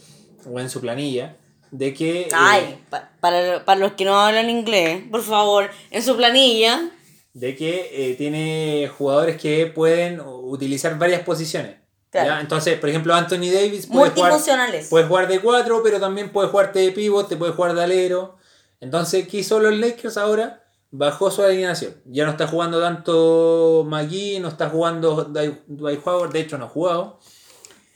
o 0.49 0.59
en 0.61 0.69
su 0.69 0.79
planilla, 0.79 1.35
de 1.71 1.93
que... 1.93 2.21
eh, 2.21 2.29
Ay, 2.33 2.83
pa- 2.89 3.09
para, 3.19 3.63
para 3.65 3.79
los 3.79 3.93
que 3.93 4.05
no 4.05 4.19
hablan 4.19 4.49
inglés, 4.49 5.03
por 5.11 5.21
favor, 5.23 5.69
en 5.91 6.01
su 6.03 6.15
planilla. 6.15 6.89
de 7.33 7.55
que 7.55 7.89
eh, 8.11 8.15
tiene 8.15 8.89
jugadores 8.97 9.37
que 9.39 9.65
pueden 9.67 10.19
utilizar 10.21 10.97
varias 10.97 11.21
posiciones. 11.21 11.75
Claro. 12.09 12.29
¿ya? 12.29 12.39
Entonces, 12.41 12.79
por 12.79 12.89
ejemplo, 12.89 13.13
Anthony 13.13 13.51
Davis 13.53 13.85
puede 13.87 14.09
jugar, 14.11 14.31
Multifuncionales. 14.31 14.87
puede 14.87 15.05
jugar 15.05 15.27
de 15.27 15.39
4, 15.39 15.81
pero 15.83 15.99
también 15.99 16.31
puede 16.31 16.47
jugarte 16.49 16.79
de 16.79 16.91
pivot, 16.91 17.27
te 17.27 17.35
puede 17.35 17.51
jugar 17.51 17.73
de 17.75 17.83
alero. 17.83 18.37
Entonces, 18.79 19.27
¿qué 19.27 19.37
hizo 19.39 19.59
los 19.59 19.75
Lakers 19.77 20.17
ahora? 20.17 20.63
Bajó 20.89 21.29
su 21.29 21.43
alineación. 21.43 21.95
Ya 22.05 22.23
no 22.23 22.31
está 22.31 22.47
jugando 22.47 22.79
tanto 22.79 23.83
McGee, 23.85 24.39
no 24.39 24.47
está 24.47 24.69
jugando 24.69 25.25
Dwight 25.67 26.01
Howard, 26.07 26.31
de 26.31 26.39
hecho 26.39 26.57
no 26.57 26.65
ha 26.65 26.69
jugado. 26.69 27.19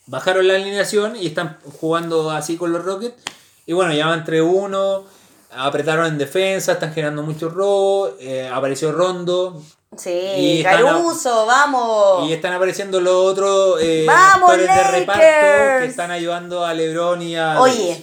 Bajaron 0.07 0.45
la 0.47 0.55
alineación 0.55 1.15
y 1.15 1.27
están 1.27 1.57
jugando 1.79 2.31
así 2.31 2.57
con 2.57 2.73
los 2.73 2.83
Rockets. 2.83 3.15
Y 3.65 3.73
bueno, 3.73 3.93
ya 3.93 4.07
van 4.07 4.25
3-1, 4.25 5.03
apretaron 5.51 6.05
en 6.07 6.17
defensa, 6.17 6.73
están 6.73 6.93
generando 6.93 7.23
mucho 7.23 7.49
robo, 7.49 8.09
eh, 8.19 8.49
apareció 8.51 8.91
Rondo, 8.91 9.61
Sí, 9.97 10.09
Y 10.09 10.57
están 10.59 10.75
a- 10.75 10.91
Caruso, 10.93 11.45
vamos. 11.45 12.29
y 12.29 12.31
están 12.31 12.53
apareciendo 12.53 13.01
los 13.01 13.13
otros 13.13 13.77
eh, 13.81 14.05
¡Vamos, 14.07 14.49
actores 14.51 14.73
de 14.73 14.83
reparto 14.99 15.21
que 15.21 15.85
están 15.85 16.11
ayudando 16.11 16.63
a 16.65 16.73
LeBron 16.73 17.21
y 17.21 17.35
a. 17.35 17.59
Oye, 17.59 18.01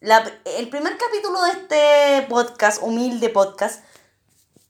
la- 0.00 0.24
el 0.46 0.70
primer 0.70 0.96
capítulo 0.96 1.42
de 1.42 1.50
este 1.50 2.26
podcast, 2.30 2.82
humilde 2.82 3.28
podcast, 3.28 3.84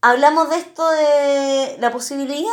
hablamos 0.03 0.51
de 0.51 0.57
esto 0.57 0.90
de 0.90 1.77
la 1.79 1.92
posibilidad 1.92 2.51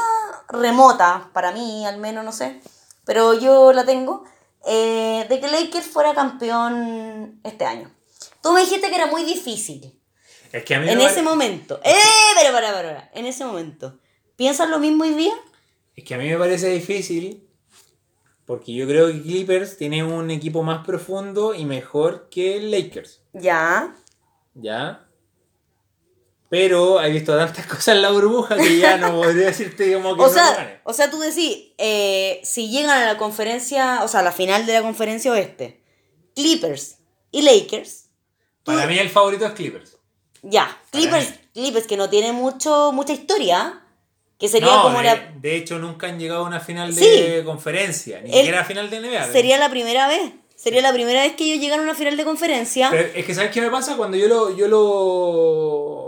remota, 0.47 1.29
para 1.33 1.51
mí 1.51 1.83
al 1.87 1.97
menos, 1.97 2.23
no 2.23 2.31
sé, 2.31 2.61
pero 3.05 3.33
yo 3.33 3.73
la 3.73 3.83
tengo, 3.83 4.25
eh, 4.65 5.25
de 5.29 5.39
que 5.39 5.47
Lakers 5.47 5.87
fuera 5.87 6.13
campeón 6.13 7.39
este 7.43 7.65
año. 7.65 7.91
Tú 8.41 8.51
me 8.51 8.61
dijiste 8.61 8.89
que 8.89 8.95
era 8.95 9.07
muy 9.07 9.23
difícil. 9.23 9.99
Es 10.51 10.63
que 10.63 10.75
a 10.75 10.79
mí 10.79 10.89
En 10.89 10.97
me 10.97 11.05
ese 11.05 11.21
momento. 11.21 11.79
¡Eh! 11.83 11.93
Pero 12.39 12.53
para, 12.53 12.71
para, 12.71 12.87
para. 12.89 13.11
En 13.13 13.25
ese 13.25 13.43
momento. 13.45 13.99
¿Piensas 14.35 14.69
lo 14.69 14.79
mismo 14.79 15.03
hoy 15.03 15.13
día? 15.13 15.33
Es 15.95 16.03
que 16.03 16.15
a 16.15 16.17
mí 16.17 16.27
me 16.29 16.37
parece 16.37 16.69
difícil. 16.69 17.47
Porque 18.45 18.73
yo 18.73 18.85
creo 18.87 19.07
que 19.07 19.21
Clippers 19.21 19.77
tiene 19.77 20.03
un 20.03 20.29
equipo 20.29 20.63
más 20.63 20.85
profundo 20.85 21.53
y 21.53 21.65
mejor 21.65 22.27
que 22.29 22.59
Lakers. 22.59 23.21
Ya. 23.33 23.95
¿Ya? 24.53 25.07
Pero 26.49 27.01
he 27.01 27.09
visto 27.11 27.35
tantas 27.35 27.65
cosas 27.67 27.95
en 27.95 28.01
la 28.01 28.11
burbuja 28.11 28.55
que 28.57 28.77
ya 28.77 28.97
no 28.97 29.13
podría 29.15 29.47
decirte 29.47 29.91
como 29.93 30.15
que 30.15 30.21
O 30.21 30.27
no 30.27 30.33
sea, 30.33 30.81
o 30.83 30.93
sea, 30.93 31.09
tú 31.09 31.19
decís, 31.19 31.71
eh, 31.77 32.39
si 32.43 32.69
llegan 32.69 32.91
a 33.01 33.05
la 33.05 33.17
conferencia, 33.17 34.01
o 34.03 34.07
sea, 34.07 34.19
a 34.19 34.23
la 34.23 34.31
final 34.31 34.65
de 34.65 34.73
la 34.73 34.81
conferencia 34.81 35.31
oeste, 35.31 35.81
Clippers 36.35 36.97
y 37.31 37.41
Lakers, 37.41 38.05
tú- 38.63 38.71
Para 38.73 38.85
mí 38.87 38.97
el 38.99 39.09
favorito 39.09 39.45
es 39.45 39.53
Clippers. 39.53 39.97
ya, 40.43 40.77
Clippers. 40.91 41.33
Clippers 41.53 41.87
que 41.87 41.97
no 41.97 42.09
tiene 42.09 42.31
mucho, 42.33 42.91
mucha 42.93 43.13
historia, 43.13 43.81
que 44.39 44.47
sería 44.47 44.75
no, 44.75 44.83
como 44.83 44.97
de, 44.99 45.03
la, 45.05 45.31
de 45.39 45.55
hecho 45.55 45.77
nunca 45.79 46.07
han 46.07 46.19
llegado 46.19 46.43
a 46.43 46.47
una 46.47 46.59
final 46.59 46.93
de 46.93 47.39
Sí. 47.39 47.45
conferencia, 47.45 48.21
ni 48.21 48.31
siquiera 48.31 48.61
a 48.61 48.65
final 48.65 48.89
de 48.89 48.99
NBA. 48.99 49.31
sería 49.31 49.57
la 49.57 49.69
primera 49.69 50.07
vez, 50.07 50.33
sería 50.55 50.81
la 50.81 50.91
primera 50.93 51.21
vez 51.21 51.33
que 51.33 51.45
ellos 51.45 51.59
llegan 51.59 51.79
a 51.79 51.83
una 51.83 51.93
final 51.95 52.17
de 52.17 52.23
conferencia, 52.25 52.89
Pero 52.91 53.07
es 53.15 53.25
que 53.25 53.33
¿sabes 53.35 53.51
qué 53.51 53.61
me 53.61 53.69
pasa? 53.69 53.95
Cuando 53.97 54.17
yo 54.17 54.27
lo... 54.27 54.55
Yo 54.57 54.67
lo 54.67 56.02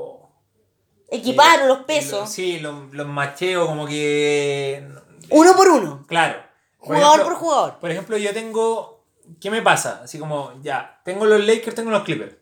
equiparon 1.10 1.68
los 1.68 1.80
pesos, 1.80 2.20
lo- 2.22 2.28
sí, 2.28 2.60
los 2.60 2.94
los 2.94 3.08
macheo 3.08 3.66
como 3.68 3.86
que... 3.88 4.88
uno 5.30 5.56
por 5.56 5.68
uno, 5.70 6.06
Claro. 6.08 6.42
jugador 6.78 7.20
ejemplo- 7.20 7.24
por 7.26 7.34
jugador. 7.36 7.80
Por 7.80 7.92
ejemplo, 7.92 8.18
yo 8.18 8.34
tengo... 8.34 9.04
¿Qué 9.42 9.50
me 9.50 9.62
pasa? 9.64 10.02
Así 10.04 10.20
como, 10.20 10.54
ya, 10.62 11.02
tengo 11.04 11.26
los 11.26 11.44
Lakers, 11.44 11.76
tengo 11.76 11.90
los 11.92 12.04
Clippers. 12.04 12.36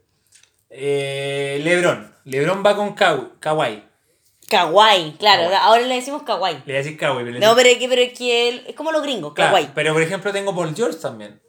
Eh, 0.69 1.59
Lebron. 1.63 2.13
Lebron 2.25 2.63
va 2.65 2.75
con 2.75 2.93
Kawhi. 2.93 3.29
Kawhi. 3.39 3.83
Kawhi, 4.49 5.15
claro, 5.17 5.55
ahora 5.55 5.81
le 5.81 5.95
decimos 5.95 6.23
Kawhi. 6.23 6.61
Le 6.65 6.73
decir 6.73 6.97
Kawhi. 6.97 7.19
pero 7.23 7.31
le 7.31 7.39
No, 7.39 7.55
pero 7.55 7.69
es 7.69 7.77
que, 7.77 7.87
pero 7.87 8.01
es 8.01 8.17
que 8.17 8.63
es 8.67 8.75
como 8.75 8.91
los 8.91 9.01
gringos, 9.01 9.33
Claro, 9.33 9.55
Kawhi. 9.55 9.69
pero 9.73 9.93
por 9.93 10.01
ejemplo 10.01 10.31
tengo 10.33 10.53
Paul 10.55 10.75
George 10.75 10.99
también. 10.99 11.41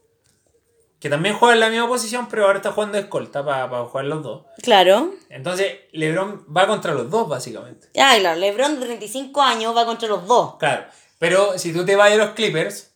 Que 1.05 1.11
también 1.11 1.37
juega 1.37 1.53
en 1.53 1.61
la 1.61 1.69
misma 1.69 1.87
posición, 1.87 2.29
pero 2.31 2.47
ahora 2.47 2.61
está 2.61 2.73
jugando 2.73 2.97
de 2.97 3.03
escolta 3.03 3.45
para 3.45 3.69
jugar 3.85 4.07
los 4.07 4.23
dos. 4.23 4.47
Claro. 4.63 5.13
Entonces, 5.29 5.81
LeBron 5.93 6.47
va 6.47 6.67
contra 6.67 6.95
los 6.95 7.11
dos, 7.11 7.29
básicamente. 7.29 7.89
Ah, 8.01 8.17
claro, 8.19 8.41
LeBron 8.41 8.81
de 8.81 8.87
35 8.87 9.43
años 9.43 9.77
va 9.77 9.85
contra 9.85 10.09
los 10.09 10.27
dos. 10.27 10.57
Claro. 10.57 10.87
Pero 11.19 11.59
si 11.59 11.75
tú 11.75 11.85
te 11.85 11.95
vas 11.95 12.11
a 12.11 12.17
los 12.17 12.31
Clippers, 12.31 12.95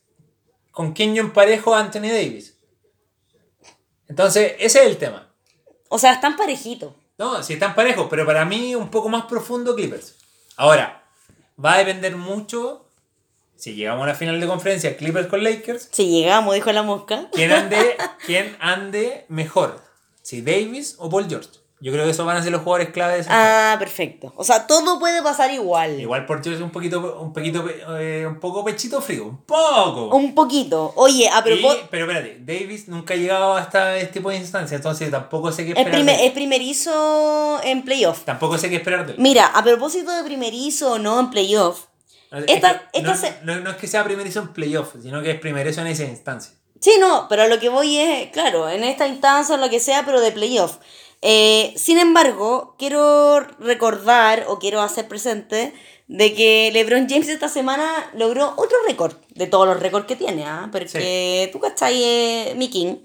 ¿con 0.71 0.93
quién 0.93 1.13
yo 1.13 1.21
emparejo 1.21 1.75
a 1.75 1.81
Anthony 1.81 2.09
Davis? 2.09 2.57
Entonces, 4.07 4.55
ese 4.57 4.79
es 4.79 4.87
el 4.87 4.97
tema. 4.97 5.31
O 5.89 5.99
sea, 5.99 6.13
están 6.13 6.35
parejitos. 6.35 6.91
No, 7.19 7.43
si 7.43 7.53
están 7.53 7.75
parejos, 7.75 8.07
pero 8.09 8.25
para 8.25 8.43
mí 8.43 8.73
un 8.73 8.89
poco 8.89 9.09
más 9.09 9.25
profundo 9.25 9.75
Clippers. 9.75 10.15
Ahora, 10.55 11.07
va 11.63 11.73
a 11.73 11.77
depender 11.77 12.15
mucho, 12.15 12.88
si 13.59 13.75
llegamos 13.75 14.03
a 14.03 14.07
la 14.07 14.15
final 14.15 14.39
de 14.39 14.47
conferencia 14.47 14.95
Clippers 14.97 15.27
con 15.27 15.43
Lakers, 15.43 15.89
Si 15.91 16.07
llegamos, 16.07 16.55
dijo 16.55 16.71
la 16.71 16.83
mosca. 16.83 17.27
quién 17.33 17.51
ande, 17.51 17.97
quién 18.25 18.55
ande 18.59 19.25
mejor, 19.27 19.81
si 20.21 20.41
Davis 20.41 20.95
o 20.97 21.09
Paul 21.09 21.27
George. 21.29 21.49
Yo 21.81 21.93
creo 21.93 22.03
que 22.03 22.11
esos 22.11 22.25
van 22.25 22.35
a 22.35 22.43
ser 22.43 22.51
los 22.51 22.61
jugadores 22.61 22.89
clave 22.89 23.13
de 23.13 23.19
esa 23.21 23.29
final. 23.29 23.45
Ah, 23.47 23.75
perfecto. 23.79 24.33
O 24.35 24.43
sea, 24.43 24.67
todo 24.67 24.99
puede 24.99 25.21
pasar 25.23 25.49
igual. 25.53 25.97
Igual 25.97 26.25
Paul 26.25 26.39
George 26.43 26.57
es 26.57 26.61
un 26.61 26.71
poquito, 26.71 27.21
un 27.21 27.31
poquito, 27.31 27.65
eh, 27.97 28.25
un 28.27 28.37
poco 28.37 28.65
pechito 28.65 28.99
frío, 29.01 29.23
un 29.25 29.37
poco. 29.43 30.13
Un 30.13 30.35
poquito. 30.35 30.91
Oye, 30.97 31.29
a 31.29 31.41
propósito. 31.41 31.87
pero 31.89 32.05
espérate, 32.11 32.37
Davis 32.41 32.89
nunca 32.89 33.13
ha 33.13 33.17
llegado 33.17 33.55
hasta 33.55 33.95
este 33.95 34.11
tipo 34.15 34.29
de 34.29 34.35
instancia, 34.35 34.75
entonces 34.75 35.09
tampoco 35.09 35.53
sé 35.53 35.63
qué 35.63 35.71
Es, 35.71 35.77
esperar. 35.77 35.93
primer- 35.99 36.17
de 36.17 36.21
él. 36.23 36.27
es 36.27 36.33
primerizo 36.33 37.61
en 37.63 37.83
playoff. 37.83 38.23
Tampoco 38.25 38.57
sé 38.57 38.69
qué 38.69 38.75
esperar 38.75 39.05
de 39.05 39.13
él. 39.13 39.17
Mira, 39.19 39.45
a 39.47 39.63
propósito 39.63 40.11
de 40.11 40.23
primerizo 40.25 40.93
o 40.93 40.99
no 40.99 41.17
en 41.19 41.29
playoff, 41.29 41.85
Es 42.31 42.43
Esta- 42.47 42.89
que 42.91 42.99
esta 42.99 43.11
no, 43.11 43.17
se- 43.17 43.33
no- 43.43 43.59
no 43.61 43.69
es 43.71 43.77
que 43.77 43.87
sea 43.87 44.03
primerizo 44.03 44.39
en 44.39 44.53
playoff, 44.53 44.93
sino 45.01 45.21
que 45.21 45.31
es 45.31 45.39
primerizo 45.39 45.81
en 45.81 45.87
esa 45.87 46.03
instancia. 46.03 46.53
Sí, 46.79 46.91
no, 46.99 47.27
pero 47.27 47.43
a 47.43 47.47
lo 47.47 47.59
que 47.59 47.69
voy 47.69 47.97
es, 47.97 48.29
claro, 48.31 48.69
en 48.69 48.83
esta 48.83 49.07
instancia, 49.07 49.57
lo 49.57 49.69
que 49.69 49.79
sea, 49.79 50.05
pero 50.05 50.21
de 50.21 50.31
playoff. 50.31 50.77
Eh, 51.21 51.73
sin 51.75 51.97
embargo, 51.97 52.75
quiero 52.79 53.39
recordar 53.59 54.45
o 54.47 54.59
quiero 54.59 54.81
hacer 54.81 55.07
presente 55.07 55.73
de 56.07 56.33
que 56.33 56.69
LeBron 56.71 57.07
James 57.09 57.27
esta 57.27 57.49
semana 57.49 58.09
logró 58.15 58.53
otro 58.55 58.77
récord 58.87 59.13
de 59.35 59.47
todos 59.47 59.67
los 59.67 59.79
récords 59.79 60.05
que 60.07 60.15
tiene, 60.15 60.45
¿ah? 60.45 60.69
Porque 60.71 61.49
tú 61.51 61.59
cachai, 61.59 62.01
eh, 62.03 62.53
mi 62.55 62.69
king. 62.69 62.95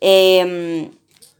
Eh, 0.00 0.90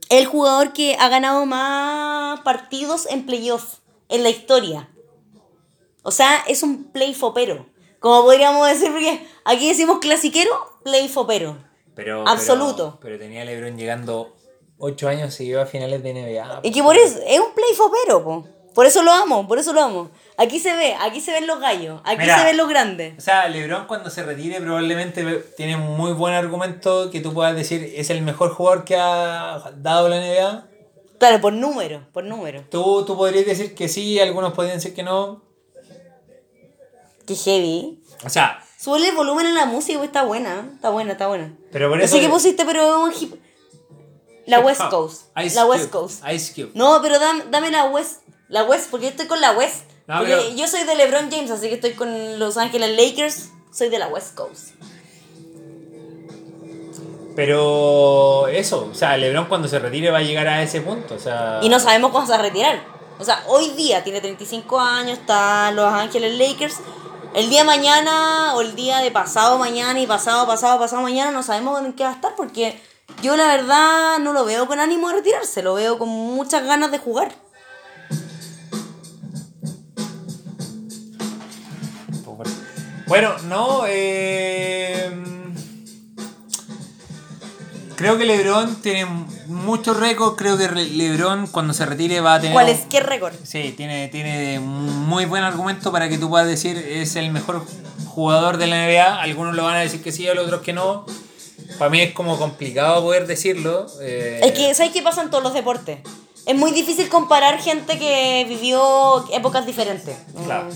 el 0.09 0.27
jugador 0.27 0.73
que 0.73 0.97
ha 0.99 1.09
ganado 1.09 1.47
más 1.47 2.41
partidos 2.41 3.07
en 3.11 3.25
playoff 3.27 3.77
en 4.09 4.23
la 4.23 4.31
historia. 4.31 4.88
O 6.09 6.11
sea, 6.11 6.42
es 6.47 6.62
un 6.62 6.85
playfopero. 6.85 7.66
Como 8.01 8.23
podríamos 8.23 8.66
decir, 8.66 8.90
porque 8.90 9.27
aquí 9.44 9.68
decimos 9.68 9.99
clasiquero, 9.99 10.51
playfopero. 10.83 11.59
Pero, 11.94 12.27
Absoluto. 12.27 12.97
Pero, 13.03 13.18
pero 13.18 13.18
tenía 13.18 13.44
LeBron 13.44 13.77
llegando 13.77 14.35
8 14.79 15.07
años 15.07 15.35
seguidos 15.35 15.64
a 15.64 15.66
finales 15.66 16.03
de 16.03 16.14
NBA. 16.14 16.61
Y 16.62 16.73
que 16.73 16.83
por 16.83 16.97
eso, 16.97 17.18
es 17.27 17.38
un 17.38 17.53
playfopero, 17.53 18.25
po. 18.25 18.49
Por 18.75 18.87
eso 18.87 19.03
lo 19.03 19.12
amo, 19.12 19.47
por 19.47 19.59
eso 19.59 19.75
lo 19.75 19.83
amo. 19.83 20.11
Aquí 20.38 20.61
se 20.61 20.75
ve, 20.75 20.94
aquí 20.99 21.21
se 21.21 21.33
ven 21.33 21.47
los 21.47 21.61
gallos, 21.61 22.01
aquí 22.05 22.23
Mira. 22.23 22.38
se 22.38 22.44
ven 22.47 22.57
los 22.57 22.71
grandes. 22.71 23.18
O 23.18 23.21
sea, 23.21 23.47
LeBron 23.51 23.87
cuando 23.87 24.09
se 24.09 24.23
retire 24.23 24.62
probablemente 24.62 25.25
tiene 25.59 25.77
un 25.77 25.94
muy 25.94 26.12
buen 26.12 26.33
argumento 26.33 27.11
que 27.11 27.21
tú 27.21 27.35
puedas 27.35 27.55
decir 27.55 27.92
es 27.97 28.09
el 28.09 28.23
mejor 28.23 28.55
jugador 28.55 28.85
que 28.85 28.97
ha 28.97 29.73
dado 29.77 30.09
la 30.09 30.16
NBA. 30.21 30.68
Claro, 31.18 31.40
por 31.42 31.53
número, 31.53 32.07
por 32.14 32.25
número. 32.25 32.64
Tú, 32.71 33.05
tú 33.05 33.14
podrías 33.14 33.44
decir 33.44 33.75
que 33.75 33.88
sí, 33.88 34.18
algunos 34.21 34.55
podrían 34.55 34.77
decir 34.77 34.94
que 34.94 35.03
no. 35.03 35.48
Qué 37.29 37.37
heavy. 37.37 38.03
O 38.25 38.29
sea, 38.31 38.64
Suele 38.79 39.09
el 39.11 39.14
volumen 39.14 39.47
en 39.47 39.55
la 39.55 39.67
música, 39.67 40.03
está 40.03 40.23
buena, 40.25 40.71
está 40.75 40.91
buena, 40.91 41.12
está 41.12 41.27
buena. 41.29 41.53
pero 41.71 41.88
por 41.91 42.01
eso... 42.01 42.14
sé 42.17 42.21
qué 42.23 42.29
pusiste, 42.29 42.64
pero 42.64 43.03
un 43.05 43.12
hip... 43.12 43.35
La 44.47 44.61
West 44.61 44.81
Coast. 44.88 45.23
Ice 45.45 45.55
la 45.57 45.62
Cube, 45.64 45.71
West 45.77 45.91
Coast. 45.91 46.25
Ice 46.33 46.55
Cube. 46.55 46.71
No, 46.75 47.01
pero 47.03 47.19
dame, 47.19 47.45
dame 47.51 47.71
la 47.71 47.85
West. 47.85 48.23
La 48.49 48.64
West, 48.64 48.91
porque 48.91 49.07
yo 49.07 49.11
estoy 49.11 49.27
con 49.27 49.41
la 49.43 49.53
West. 49.53 49.83
No, 50.07 50.19
Porque 50.21 50.35
pero- 50.37 50.57
yo 50.57 50.67
soy 50.67 50.85
de 50.85 50.95
LeBron 50.95 51.31
James, 51.31 51.51
así 51.51 51.69
que 51.69 51.75
estoy 51.75 51.93
con 51.93 52.38
Los 52.38 52.57
Ángeles 52.57 52.97
Lakers. 52.97 53.51
Soy 53.71 53.91
de 53.91 53.99
la 53.99 54.09
West 54.09 54.35
Coast. 54.35 54.71
Pero 57.37 58.49
eso, 58.49 58.88
o 58.91 58.95
sea, 58.95 59.17
LeBron 59.17 59.47
cuando 59.47 59.69
se 59.69 59.79
retire 59.79 60.11
va 60.11 60.19
a 60.19 60.23
llegar 60.23 60.49
a 60.49 60.62
ese 60.62 60.81
punto. 60.81 61.14
O 61.14 61.19
sea, 61.19 61.61
Y 61.62 61.69
no 61.69 61.79
sabemos 61.79 62.11
cuándo 62.11 62.27
se 62.27 62.33
va 62.37 62.38
a 62.38 62.49
retirar. 62.49 62.83
O 63.19 63.25
sea, 63.25 63.45
hoy 63.49 63.71
día 63.71 64.03
tiene 64.03 64.21
35 64.21 64.81
años, 64.81 65.19
está 65.19 65.71
Los 65.73 65.93
Ángeles 65.93 66.38
Lakers. 66.38 66.77
El 67.35 67.51
día 67.51 67.61
de 67.61 67.67
mañana 67.67 68.55
o 68.57 68.62
el 68.62 68.75
día 68.75 68.99
de 68.99 69.11
pasado 69.11 69.59
mañana 69.59 70.01
y 70.01 70.07
pasado, 70.07 70.47
pasado, 70.47 70.79
pasado 70.79 71.03
mañana 71.03 71.31
no 71.31 71.43
sabemos 71.43 71.81
en 71.85 71.93
qué 71.93 72.05
va 72.05 72.11
a 72.11 72.14
estar 72.14 72.35
porque 72.35 72.81
yo 73.23 73.37
la 73.37 73.47
verdad 73.49 74.19
no 74.19 74.33
lo 74.33 74.45
veo 74.45 74.67
con 74.67 74.81
ánimo 74.81 75.09
de 75.09 75.17
retirarse, 75.17 75.62
lo 75.62 75.75
veo 75.75 75.99
con 75.99 76.09
muchas 76.09 76.64
ganas 76.64 76.91
de 76.91 76.99
jugar. 76.99 77.35
Bueno, 83.07 83.38
no, 83.45 83.85
eh, 83.87 85.11
creo 87.99 88.17
que 88.17 88.25
LeBron 88.25 88.77
tiene 88.77 89.07
muchos 89.49 89.97
récords. 89.99 90.37
Creo 90.39 90.57
que 90.57 90.69
LeBron 90.69 91.49
cuando 91.49 91.75
se 91.75 91.85
retire 91.85 92.21
va 92.21 92.35
a 92.35 92.41
tener. 92.41 92.53
¿Cuál 92.55 92.69
es? 92.69 92.83
¿Qué 92.89 93.01
récord? 93.01 93.35
Sí, 93.43 93.75
tiene, 93.77 94.07
tiene 94.09 94.61
muy 94.61 95.25
buen 95.25 95.43
argumento 95.43 95.91
para 95.91 96.09
que 96.09 96.17
tú 96.17 96.29
puedas 96.29 96.47
decir 96.47 96.77
es 96.79 97.17
el 97.17 97.33
mejor 97.33 97.67
jugador 98.07 98.57
de 98.57 98.69
la 98.69 98.87
NBA. 98.87 99.21
Algunos 99.21 99.57
lo 99.57 99.65
van 99.65 99.75
a 99.77 99.81
decir 99.81 100.01
que 100.01 100.13
sí, 100.13 100.29
otros 100.29 100.63
que 100.63 100.73
no. 100.73 101.05
Para 101.77 101.91
mí 101.91 102.01
es 102.01 102.13
como 102.13 102.39
complicado 102.39 103.03
poder 103.03 103.27
decirlo. 103.27 103.87
eh, 104.01 104.41
Es 104.45 104.53
que, 104.53 104.73
¿sabes 104.75 104.93
qué 104.93 105.03
pasa 105.03 105.23
en 105.23 105.31
todos 105.31 105.43
los 105.43 105.53
deportes? 105.53 105.99
Es 106.47 106.57
muy 106.57 106.71
difícil 106.71 107.09
comparar 107.09 107.61
gente 107.61 107.99
que 107.99 108.47
vivió 108.49 109.27
épocas 109.33 109.67
diferentes. 109.67 110.17
Claro. 110.47 110.69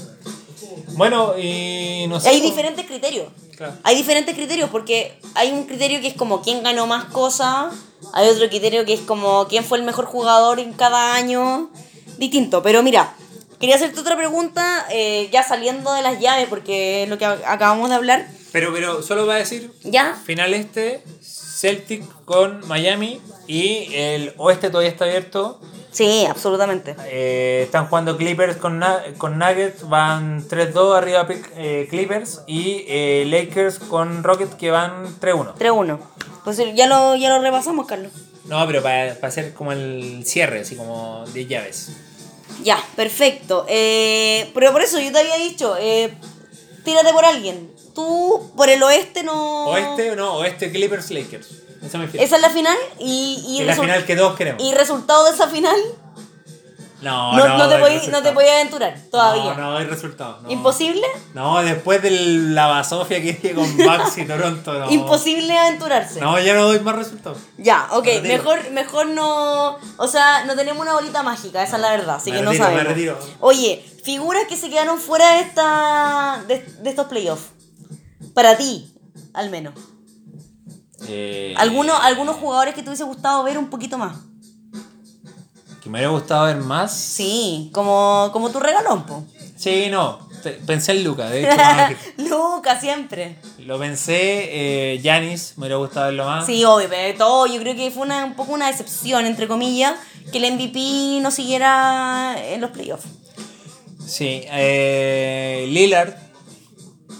Bueno, 0.95 1.39
y 1.39 2.07
no 2.09 2.21
sé. 2.21 2.29
Hay 2.29 2.41
pues, 2.41 2.51
diferentes 2.51 2.87
criterios. 2.87 3.29
Claro. 3.57 3.75
Hay 3.83 3.97
diferentes 3.97 4.35
criterios 4.35 4.71
porque 4.71 5.19
hay 5.35 5.51
un 5.53 5.65
criterio 5.65 6.01
que 6.01 6.09
es 6.09 6.15
como 6.15 6.43
quién 6.43 6.63
ganó 6.63 6.87
más 6.87 7.05
cosas, 7.07 7.75
hay 8.13 8.29
otro 8.29 8.49
criterio 8.49 8.85
que 8.85 8.95
es 8.95 9.01
como 9.01 9.47
quién 9.49 9.65
fue 9.65 9.79
el 9.79 9.85
mejor 9.85 10.07
jugador 10.07 10.59
en 10.59 10.73
cada 10.73 11.15
año, 11.15 11.71
distinto. 12.19 12.63
Pero 12.63 12.83
mira, 12.83 13.15
quería 13.61 13.77
hacerte 13.77 14.01
otra 14.01 14.17
pregunta 14.17 14.87
eh, 14.91 15.29
ya 15.33 15.43
saliendo 15.43 15.93
de 15.93 16.03
las 16.03 16.21
llaves 16.21 16.49
porque 16.49 17.05
es 17.05 17.09
lo 17.09 17.19
que 17.19 17.25
acabamos 17.25 17.89
de 17.91 17.95
hablar. 17.95 18.29
Pero, 18.51 18.73
pero 18.73 19.03
solo 19.03 19.27
va 19.27 19.37
a 19.37 19.39
decir 19.39 19.73
¿Ya? 19.83 20.15
final 20.27 20.53
este, 20.53 21.03
Celtic 21.63 22.03
con 22.25 22.67
Miami 22.67 23.21
y 23.47 23.95
el 23.95 24.35
oeste 24.37 24.69
todavía 24.69 24.91
está 24.91 25.05
abierto. 25.05 25.61
Sí, 25.93 26.27
absolutamente. 26.29 26.97
Eh, 27.07 27.63
están 27.63 27.87
jugando 27.87 28.17
Clippers 28.17 28.57
con, 28.57 28.83
con 29.17 29.39
Nuggets, 29.39 29.89
van 29.89 30.43
3-2 30.49 30.97
arriba 30.97 31.29
eh, 31.57 31.87
Clippers 31.89 32.41
y 32.49 32.85
eh, 32.89 33.25
Lakers 33.29 33.79
con 33.79 34.25
Rockets 34.25 34.57
que 34.57 34.73
van 34.73 35.07
3-1. 35.21 35.55
3-1. 35.55 35.99
Pues 36.43 36.61
ya 36.75 36.89
lo, 36.89 37.15
ya 37.15 37.29
lo 37.29 37.41
repasamos, 37.41 37.87
Carlos. 37.87 38.11
No, 38.47 38.67
pero 38.67 38.83
para, 38.83 39.15
para 39.15 39.29
hacer 39.29 39.55
como 39.55 39.71
el 39.71 40.25
cierre, 40.27 40.63
así 40.63 40.75
como 40.75 41.25
de 41.33 41.47
llaves. 41.47 41.93
Ya, 42.65 42.85
perfecto. 42.97 43.67
Pero 43.69 44.73
por 44.73 44.83
eso 44.83 44.99
yo 44.99 45.13
te 45.13 45.21
había 45.21 45.37
dicho, 45.37 45.77
tírate 46.85 47.13
por 47.13 47.25
alguien. 47.25 47.71
Tú 47.95 48.53
por 48.57 48.69
el 48.69 48.83
oeste 48.83 49.23
no... 49.23 49.67
Oeste, 49.67 50.17
no, 50.17 50.35
oeste 50.37 50.71
Clippers 50.73 51.11
Lakers. 51.11 51.49
Esa 51.85 51.99
me. 51.99 52.05
Esa 52.05 52.37
es 52.37 52.43
la 52.43 52.51
final 52.51 52.77
y, 53.01 53.45
y, 53.49 53.61
es 53.61 53.67
la 53.67 53.75
final 53.75 54.05
que 54.07 54.15
todos 54.17 54.37
queremos. 54.37 54.63
y 54.63 54.73
resultado 54.73 55.25
de 55.25 55.33
esa 55.33 55.49
final 55.49 55.77
No, 57.01 57.37
no, 57.37 57.49
no, 57.49 57.59
no 57.59 57.69
te 57.69 57.77
podí, 57.79 58.07
no 58.07 58.23
te 58.23 58.31
podía 58.31 58.55
aventurar 58.61 58.97
todavía. 59.11 59.55
No, 59.55 59.73
no 59.73 59.77
hay 59.79 59.87
resultado. 59.87 60.39
no. 60.43 60.51
¿Imposible? 60.53 61.05
No, 61.35 61.61
después 61.65 62.01
de 62.01 62.13
la 62.13 62.69
basofia 62.69 63.21
que 63.21 63.31
hice 63.31 63.53
con 63.55 63.77
Bucks 63.77 64.17
y 64.19 64.25
Toronto. 64.25 64.91
Imposible 64.91 65.59
aventurarse. 65.59 66.21
No, 66.21 66.39
ya 66.39 66.55
no 66.55 66.67
doy 66.67 66.79
más 66.79 66.95
resultados. 66.95 67.39
Ya, 67.59 67.89
ok, 67.91 68.07
Me 68.07 68.29
mejor, 68.29 68.71
mejor 68.71 69.07
no. 69.09 69.77
O 69.97 70.07
sea, 70.07 70.45
no 70.45 70.55
tenemos 70.55 70.81
una 70.81 70.93
bolita 70.95 71.25
mágica, 71.25 71.65
esa 71.65 71.75
es 71.77 71.83
la 71.83 71.91
verdad, 71.91 72.15
así 72.17 72.31
Me 72.31 72.39
que 72.39 72.45
retiro, 72.45 72.45
no 72.45 72.71
me 72.71 72.77
sabemos. 72.77 72.95
retiro. 72.95 73.19
Oye, 73.41 73.85
figuras 74.05 74.45
que 74.49 74.57
se 74.57 74.71
quedaron 74.71 75.01
fuera 75.01 75.35
de 75.35 75.41
esta. 75.41 76.45
de, 76.47 76.59
de 76.61 76.91
estos 76.91 77.07
playoffs. 77.09 77.47
Para 78.35 78.57
ti, 78.57 78.93
al 79.35 79.51
menos. 79.51 79.75
Eh, 81.09 81.55
Algunos, 81.57 81.99
algunos 82.03 82.37
jugadores 82.37 82.75
que 82.75 82.83
te 82.83 82.89
hubiese 82.89 83.05
gustado 83.05 83.43
ver 83.43 83.59
un 83.59 83.69
poquito 83.71 83.99
más. 83.99 84.17
Que 85.83 85.91
me 85.91 85.99
hubiera 85.99 86.11
gustado 86.13 86.47
ver 86.47 86.57
más. 86.59 86.97
Sí, 86.97 87.71
como, 87.73 88.31
como 88.33 88.51
tu 88.51 88.61
regalón, 88.61 89.05
po. 89.05 89.25
Sí, 89.57 89.89
no. 89.91 90.31
Pensé 90.67 90.93
en 90.93 91.05
Luca, 91.05 91.29
de 91.29 91.41
hecho. 91.43 91.97
Luca, 92.29 92.81
siempre. 92.81 93.37
Lo 93.59 93.79
pensé, 93.79 94.99
Yanis, 95.03 95.55
me 95.57 95.63
hubiera 95.63 95.77
gustado 95.77 96.07
verlo 96.07 96.25
más. 96.27 96.47
Sí, 96.47 96.65
obvio, 96.65 96.89
pero 96.89 97.17
todo, 97.17 97.47
yo 97.47 97.61
creo 97.61 97.77
que 97.77 97.91
fue 97.93 98.03
una, 98.03 98.25
un 98.25 98.35
poco 98.35 98.53
una 98.53 98.67
decepción, 98.67 99.25
entre 99.27 99.47
comillas, 99.47 99.95
que 100.33 100.39
el 100.39 100.53
MVP 100.55 101.21
no 101.21 101.31
siguiera 101.31 102.35
en 102.45 102.61
los 102.61 102.71
playoffs. 102.71 103.07
Sí, 104.05 104.43
eh, 104.47 105.67
Lillard, 105.69 106.15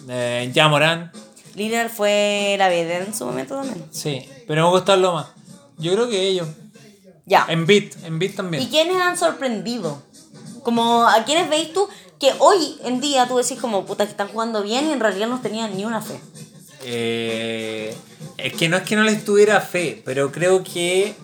eh, 0.09 0.51
Jamoran, 0.55 1.13
Lillard 1.55 1.91
fue 1.91 2.57
la 2.59 2.69
vedette 2.69 3.07
en 3.09 3.15
su 3.15 3.25
momento 3.27 3.55
también. 3.57 3.85
sí, 3.91 4.27
pero 4.47 4.65
me 4.65 4.71
gusta 4.71 4.93
verlo 4.93 5.15
más. 5.15 5.27
Yo 5.79 5.93
creo 5.95 6.09
que 6.09 6.27
ellos. 6.29 6.49
Ya. 7.27 7.47
En 7.49 7.67
beat, 7.67 7.93
en 8.05 8.19
beat 8.19 8.33
¿Y 8.33 8.37
también. 8.37 8.67
quiénes 8.69 8.97
han 9.01 9.17
sorprendido? 9.17 10.03
Como, 10.63 11.07
¿a 11.07 11.25
quiénes 11.25 11.49
veis 11.49 11.73
tú 11.73 11.89
que 12.21 12.33
hoy 12.39 12.79
en 12.85 13.01
día 13.01 13.27
tú 13.27 13.37
decís 13.37 13.59
como, 13.61 13.85
puta, 13.85 14.05
que 14.05 14.11
están 14.13 14.29
jugando 14.29 14.63
bien 14.63 14.89
y 14.89 14.93
en 14.93 15.01
realidad 15.01 15.29
no 15.29 15.41
tenían 15.41 15.77
ni 15.77 15.85
una 15.85 16.01
fe? 16.03 16.19
Eh, 16.85 17.95
es 18.39 18.53
que 18.55 18.69
no 18.69 18.77
es 18.77 18.83
que 18.83 18.97
no 18.97 19.03
les 19.05 19.25
tuviera 19.25 19.61
fe, 19.61 20.03
pero 20.05 20.33
creo 20.33 20.63
que 20.65 21.15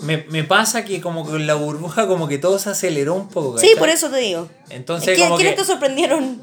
me, 0.00 0.24
me 0.30 0.44
pasa 0.44 0.84
que 0.84 1.00
como 1.00 1.24
con 1.26 1.46
la 1.46 1.54
burbuja 1.54 2.06
como 2.06 2.26
que 2.28 2.38
todo 2.38 2.58
se 2.58 2.70
aceleró 2.70 3.14
un 3.14 3.28
poco. 3.28 3.58
Sí, 3.58 3.72
por 3.78 3.88
eso 3.88 4.08
te 4.10 4.18
digo. 4.18 4.48
Entonces 4.70 5.14
¿Quién- 5.16 5.28
como 5.28 5.36
¿Quiénes 5.38 5.54
que... 5.56 5.60
te 5.62 5.66
sorprendieron 5.66 6.42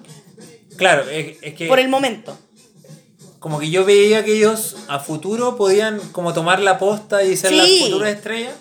Claro, 0.78 1.10
es, 1.10 1.38
es 1.42 1.54
que 1.54 1.68
por 1.68 1.80
el 1.80 1.90
momento? 1.90 2.38
como 3.40 3.60
que 3.60 3.70
yo 3.70 3.84
veía 3.84 4.24
que 4.24 4.38
ellos 4.38 4.78
a 4.88 5.00
futuro 5.00 5.58
podían 5.58 6.00
como 6.14 6.34
tomar 6.34 6.62
la 6.62 6.78
posta 6.80 7.24
y 7.24 7.36
ser 7.36 7.50
Sí. 7.50 7.58
las 7.58 7.90
futuras 7.90 8.14
estrellas. 8.16 8.54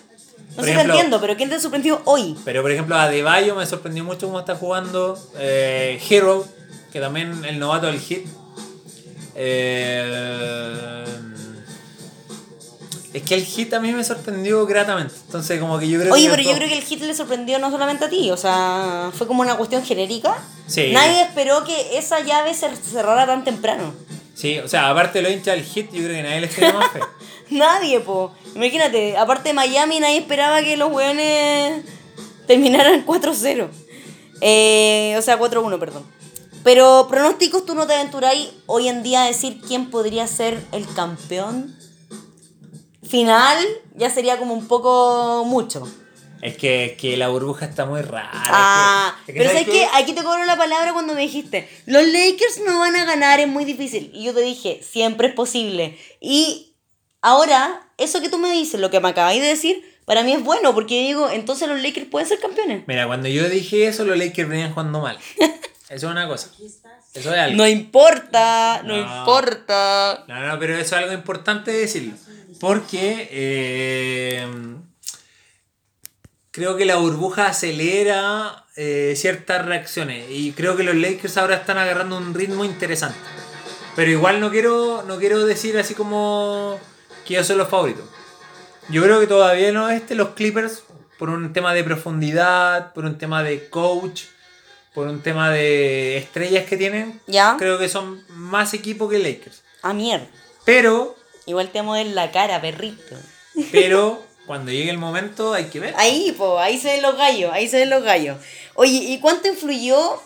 No 0.55 0.61
sé, 0.61 0.65
te 0.67 0.71
ejemplo, 0.73 0.93
entiendo, 0.93 1.21
pero 1.21 1.35
¿quién 1.37 1.49
te 1.49 1.59
sorprendió 1.59 2.01
hoy? 2.05 2.35
Pero 2.43 2.61
por 2.61 2.71
ejemplo 2.71 2.95
a 2.95 3.07
Deballo 3.09 3.55
me 3.55 3.65
sorprendió 3.65 4.03
mucho 4.03 4.27
cómo 4.27 4.39
está 4.39 4.55
jugando. 4.55 5.17
Eh, 5.39 5.99
Hero, 6.09 6.45
que 6.91 6.99
también 6.99 7.43
el 7.45 7.59
novato 7.59 7.87
del 7.87 7.99
hit. 7.99 8.27
Eh, 9.35 11.05
Es 13.13 13.21
que 13.21 13.35
el 13.35 13.45
hit 13.45 13.71
a 13.75 13.79
mí 13.79 13.91
me 13.91 14.03
sorprendió 14.03 14.65
gratamente. 14.65 15.13
Entonces, 15.27 15.59
como 15.59 15.77
que 15.77 15.87
yo 15.87 15.99
creo 15.99 16.13
Oye, 16.13 16.23
que. 16.23 16.29
pero 16.31 16.41
los 16.41 16.51
yo 16.51 16.57
creo 16.57 16.67
que 16.67 16.75
el 16.75 16.83
hit 16.83 17.01
le 17.01 17.13
sorprendió 17.13 17.59
no 17.59 17.69
solamente 17.69 18.05
a 18.05 18.09
ti, 18.09 18.31
o 18.31 18.37
sea, 18.37 19.11
fue 19.13 19.27
como 19.27 19.41
una 19.41 19.55
cuestión 19.55 19.83
genérica. 19.83 20.35
Sí. 20.65 20.91
Nadie 20.91 21.21
esperó 21.21 21.63
que 21.63 21.97
esa 21.97 22.21
llave 22.21 22.55
se 22.55 22.75
cerrara 22.75 23.27
tan 23.27 23.43
temprano. 23.43 23.93
Sí, 24.33 24.57
o 24.57 24.67
sea, 24.67 24.89
aparte 24.89 25.19
de 25.19 25.23
lo 25.23 25.29
hincha 25.29 25.51
del 25.51 25.63
hit, 25.63 25.91
yo 25.91 26.03
creo 26.03 26.15
que 26.15 26.23
nadie 26.23 26.41
les 26.41 26.55
tiene 26.55 26.73
más 26.73 26.91
fe. 26.91 26.99
Nadie, 27.51 27.99
po. 27.99 28.33
Imagínate, 28.55 29.15
aparte 29.15 29.49
de 29.49 29.53
Miami, 29.53 29.99
nadie 29.99 30.17
esperaba 30.17 30.63
que 30.63 30.75
los 30.75 30.91
weones 30.91 31.83
terminaran 32.47 33.05
4-0. 33.05 33.67
Eh, 34.41 35.15
o 35.19 35.21
sea, 35.21 35.37
4-1, 35.37 35.77
perdón. 35.77 36.03
Pero 36.63 37.05
pronósticos, 37.09 37.65
tú 37.65 37.75
no 37.75 37.85
te 37.85 37.93
aventuráis 37.93 38.49
hoy 38.65 38.87
en 38.87 39.03
día 39.03 39.23
a 39.23 39.27
decir 39.27 39.59
quién 39.67 39.91
podría 39.91 40.25
ser 40.25 40.59
el 40.71 40.87
campeón 40.95 41.77
final, 43.05 43.57
ya 43.95 44.09
sería 44.09 44.37
como 44.37 44.53
un 44.53 44.67
poco 44.67 45.43
mucho. 45.45 45.87
Es 46.41 46.57
que, 46.57 46.97
que 46.99 47.15
la 47.15 47.29
burbuja 47.29 47.65
está 47.65 47.85
muy 47.85 48.01
rara. 48.01 48.29
es 48.33 48.39
que- 48.41 48.49
Ah, 48.51 49.15
es 49.21 49.25
que 49.27 49.33
pero 49.33 49.49
¿sabes 49.49 49.65
¿sabes 49.65 49.79
qué? 49.79 49.87
Aquí 49.93 50.11
te 50.13 50.23
cobro 50.23 50.43
la 50.43 50.57
palabra 50.57 50.91
cuando 50.91 51.13
me 51.13 51.21
dijiste, 51.21 51.69
los 51.85 52.03
Lakers 52.05 52.61
no 52.65 52.79
van 52.79 52.95
a 52.97 53.05
ganar, 53.05 53.39
es 53.39 53.47
muy 53.47 53.63
difícil. 53.63 54.11
Y 54.13 54.25
yo 54.25 54.33
te 54.33 54.41
dije, 54.41 54.81
siempre 54.83 55.29
es 55.29 55.33
posible. 55.33 55.97
Y 56.19 56.75
ahora, 57.21 57.87
eso 57.97 58.19
que 58.21 58.27
tú 58.29 58.39
me 58.39 58.51
dices, 58.51 58.79
lo 58.81 58.91
que 58.91 58.99
me 58.99 59.07
acabáis 59.09 59.41
de 59.41 59.47
decir, 59.47 59.89
para 60.03 60.23
mí 60.23 60.33
es 60.33 60.43
bueno, 60.43 60.73
porque 60.73 60.99
digo, 61.07 61.29
entonces 61.29 61.69
los 61.69 61.81
Lakers 61.81 62.07
pueden 62.07 62.27
ser 62.27 62.41
campeones. 62.41 62.83
Mira, 62.87 63.07
cuando 63.07 63.29
yo 63.29 63.47
dije 63.47 63.87
eso, 63.87 64.03
los 64.03 64.17
Lakers 64.17 64.49
venían 64.49 64.71
jugando 64.73 64.99
mal. 64.99 65.17
Eso 65.89 66.07
es 66.07 66.11
una 66.11 66.27
cosa. 66.27 66.49
Eso 67.13 67.33
es 67.33 67.39
algo. 67.39 67.55
No 67.57 67.67
importa, 67.67 68.81
no, 68.83 68.95
No. 68.97 69.19
importa. 69.19 70.23
No, 70.27 70.39
no, 70.47 70.57
pero 70.57 70.73
eso 70.73 70.95
es 70.95 71.03
algo 71.03 71.13
importante 71.13 71.71
decirlo. 71.71 72.15
Porque 72.59 73.27
eh, 73.31 74.47
creo 76.51 76.77
que 76.77 76.85
la 76.85 76.97
burbuja 76.97 77.47
acelera 77.47 78.65
eh, 78.75 79.13
ciertas 79.15 79.65
reacciones. 79.65 80.25
Y 80.29 80.51
creo 80.53 80.75
que 80.75 80.83
los 80.83 80.95
Lakers 80.95 81.37
ahora 81.37 81.55
están 81.55 81.77
agarrando 81.77 82.17
un 82.17 82.33
ritmo 82.33 82.65
interesante. 82.65 83.17
Pero 83.95 84.11
igual 84.11 84.39
no 84.39 84.49
quiero, 84.49 85.03
no 85.07 85.17
quiero 85.17 85.45
decir 85.45 85.77
así 85.77 85.93
como 85.93 86.79
que 87.25 87.35
ellos 87.35 87.47
son 87.47 87.57
los 87.57 87.69
favoritos. 87.69 88.05
Yo 88.89 89.03
creo 89.03 89.19
que 89.19 89.27
todavía 89.27 89.71
no 89.71 89.89
este, 89.89 90.15
los 90.15 90.29
Clippers, 90.29 90.83
por 91.17 91.29
un 91.29 91.53
tema 91.53 91.73
de 91.73 91.83
profundidad, 91.83 92.93
por 92.93 93.05
un 93.05 93.17
tema 93.17 93.43
de 93.43 93.69
coach, 93.69 94.23
por 94.93 95.07
un 95.07 95.21
tema 95.21 95.51
de 95.51 96.17
estrellas 96.17 96.65
que 96.65 96.77
tienen, 96.77 97.21
¿Ya? 97.27 97.55
creo 97.57 97.79
que 97.79 97.89
son 97.89 98.23
más 98.29 98.73
equipo 98.73 99.07
que 99.07 99.19
Lakers. 99.19 99.63
A 99.81 99.93
mierda. 99.93 100.27
Pero, 100.65 101.15
Igual 101.45 101.69
te 101.71 101.79
amo 101.79 101.95
en 101.95 102.15
la 102.15 102.31
cara, 102.31 102.61
perrito. 102.61 103.15
pero, 103.71 104.23
cuando 104.45 104.71
llegue 104.71 104.89
el 104.89 104.97
momento 104.97 105.53
hay 105.53 105.65
que 105.65 105.79
ver. 105.79 105.93
Ahí, 105.97 106.33
po, 106.37 106.59
ahí 106.59 106.79
se 106.79 106.93
ven 106.93 107.01
los 107.01 107.17
gallos, 107.17 107.51
ahí 107.53 107.67
se 107.67 107.77
ven 107.77 107.89
los 107.89 108.03
gallos. 108.03 108.37
Oye, 108.75 108.91
¿y 108.91 109.19
cuánto 109.19 109.47
influyó? 109.47 110.21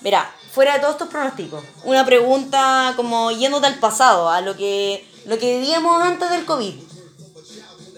Mira, 0.00 0.30
fuera 0.52 0.74
de 0.74 0.80
todos 0.80 0.94
estos 0.94 1.08
pronósticos, 1.08 1.64
una 1.84 2.04
pregunta 2.04 2.92
como 2.96 3.30
yéndote 3.30 3.66
al 3.66 3.78
pasado, 3.78 4.28
a 4.28 4.40
lo 4.40 4.56
que, 4.56 5.06
lo 5.26 5.38
que 5.38 5.58
vivíamos 5.58 6.02
antes 6.02 6.30
del 6.30 6.44
COVID. 6.44 6.74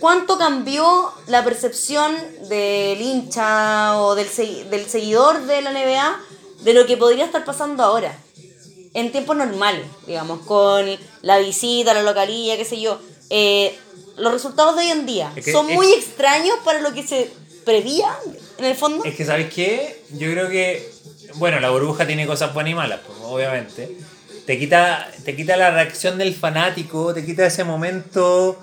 ¿Cuánto 0.01 0.37
cambió 0.37 1.13
la 1.29 1.43
percepción 1.45 2.15
del 2.49 3.01
hincha 3.01 3.99
o 3.99 4.15
del, 4.15 4.29
del 4.69 4.87
seguidor 4.87 5.47
de 5.47 5.63
la 5.63 5.73
NBA 5.73 6.21
de 6.61 6.75
lo 6.75 6.85
que 6.85 6.97
podría 6.97 7.25
estar 7.25 7.45
pasando 7.45 7.83
ahora? 7.83 8.15
En 8.95 9.11
tiempos 9.13 9.37
normales, 9.37 9.85
digamos, 10.07 10.41
con 10.47 10.87
la 11.23 11.39
visita, 11.39 11.93
la 11.95 12.03
localía, 12.03 12.57
qué 12.57 12.65
sé 12.65 12.81
yo. 12.81 12.99
Eh, 13.31 13.75
los 14.17 14.33
resultados 14.33 14.77
de 14.77 14.83
hoy 14.85 14.91
en 14.91 15.05
día 15.07 15.33
Es 15.35 15.45
que- 15.45 15.53
son 15.53 15.69
es- 15.69 15.75
muy 15.75 15.93
extraños 15.93 16.57
para 16.65 16.81
lo 16.81 16.93
que 16.95 17.03
se 17.07 17.29
prevía, 17.65 18.17
en 18.59 18.65
el 18.67 18.77
fondo. 18.77 19.05
Es 19.05 19.15
que, 19.17 19.25
¿sabes 19.25 19.53
qué? 19.53 20.03
Yo 20.13 20.31
creo 20.31 20.49
que, 20.49 20.89
bueno, 21.35 21.59
la 21.59 21.71
burbuja 21.71 22.07
tiene 22.07 22.27
cosas 22.27 22.55
buenas 22.55 22.73
y 22.73 22.75
malas, 22.77 23.01
pues, 23.07 23.19
obviamente. 23.25 23.97
Te 24.47 24.59
quita, 24.59 25.11
te 25.25 25.35
quita 25.35 25.57
la 25.57 25.71
reacción 25.71 26.17
del 26.19 26.35
fanático, 26.35 27.13
te 27.15 27.25
quita 27.27 27.47
ese 27.47 27.65
momento 27.65 28.57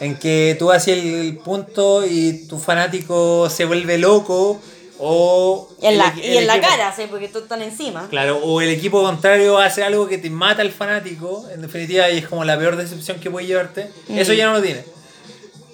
en 0.00 0.16
que 0.18 0.56
tú 0.58 0.70
haces 0.72 0.96
el 0.96 1.38
punto 1.44 2.06
y 2.06 2.46
tu 2.48 2.58
fanático 2.58 3.50
se 3.50 3.64
vuelve 3.64 3.98
loco 3.98 4.60
o... 4.98 5.68
Y 5.82 5.86
en 5.86 5.98
la, 5.98 6.08
el- 6.08 6.24
y 6.24 6.36
en 6.38 6.46
la 6.46 6.60
cara, 6.60 6.94
¿sí? 6.94 7.02
porque 7.10 7.28
tú 7.28 7.38
están 7.40 7.62
encima. 7.62 8.06
Claro, 8.08 8.38
o 8.38 8.60
el 8.60 8.68
equipo 8.70 9.02
contrario 9.02 9.58
hace 9.58 9.82
algo 9.82 10.06
que 10.08 10.18
te 10.18 10.30
mata 10.30 10.62
al 10.62 10.70
fanático, 10.70 11.46
en 11.52 11.62
definitiva, 11.62 12.08
y 12.10 12.18
es 12.18 12.28
como 12.28 12.44
la 12.44 12.58
peor 12.58 12.76
decepción 12.76 13.18
que 13.20 13.30
puede 13.30 13.46
llevarte. 13.46 13.90
Eso 14.08 14.32
Mm. 14.32 14.36
ya 14.36 14.46
no 14.46 14.52
lo 14.54 14.62
tiene. 14.62 14.84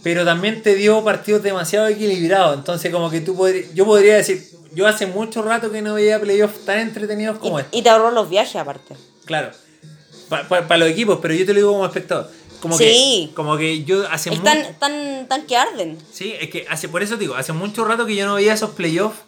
Pero 0.02 0.24
también 0.24 0.62
te 0.62 0.74
dio 0.74 1.04
partidos 1.04 1.42
demasiado 1.42 1.86
equilibrados. 1.88 2.56
Entonces, 2.56 2.90
como 2.90 3.10
que 3.10 3.20
tú 3.20 3.36
podrías. 3.36 3.74
Yo 3.74 3.84
podría 3.84 4.16
decir, 4.16 4.42
yo 4.72 4.86
hace 4.86 5.06
mucho 5.06 5.42
rato 5.42 5.70
que 5.70 5.82
no 5.82 5.94
veía 5.94 6.18
playoffs 6.18 6.64
tan 6.64 6.78
entretenidos 6.78 7.38
como 7.38 7.58
Y, 7.58 7.62
este. 7.62 7.76
y 7.76 7.82
te 7.82 7.90
ahorró 7.90 8.10
los 8.10 8.30
viajes 8.30 8.56
aparte. 8.56 8.96
Claro. 9.26 9.50
Para 10.48 10.78
los 10.78 10.88
equipos, 10.88 11.18
pero 11.20 11.34
yo 11.34 11.44
te 11.44 11.52
lo 11.52 11.58
digo 11.58 11.72
como 11.72 11.84
espectador. 11.84 12.30
Como 12.60 12.76
Sí. 12.76 13.26
que, 13.28 13.34
como 13.34 13.56
que 13.56 13.84
yo 13.84 14.06
hace 14.10 14.30
mucho. 14.30 14.42
Tan, 14.78 15.26
tan 15.28 15.46
que 15.46 15.56
arden. 15.56 15.98
Sí, 16.12 16.34
es 16.38 16.50
que 16.50 16.66
hace, 16.68 16.88
por 16.88 17.02
eso 17.02 17.16
digo, 17.16 17.34
hace 17.34 17.52
mucho 17.52 17.84
rato 17.84 18.06
que 18.06 18.14
yo 18.14 18.26
no 18.26 18.34
veía 18.34 18.52
esos 18.52 18.70
playoffs 18.70 19.18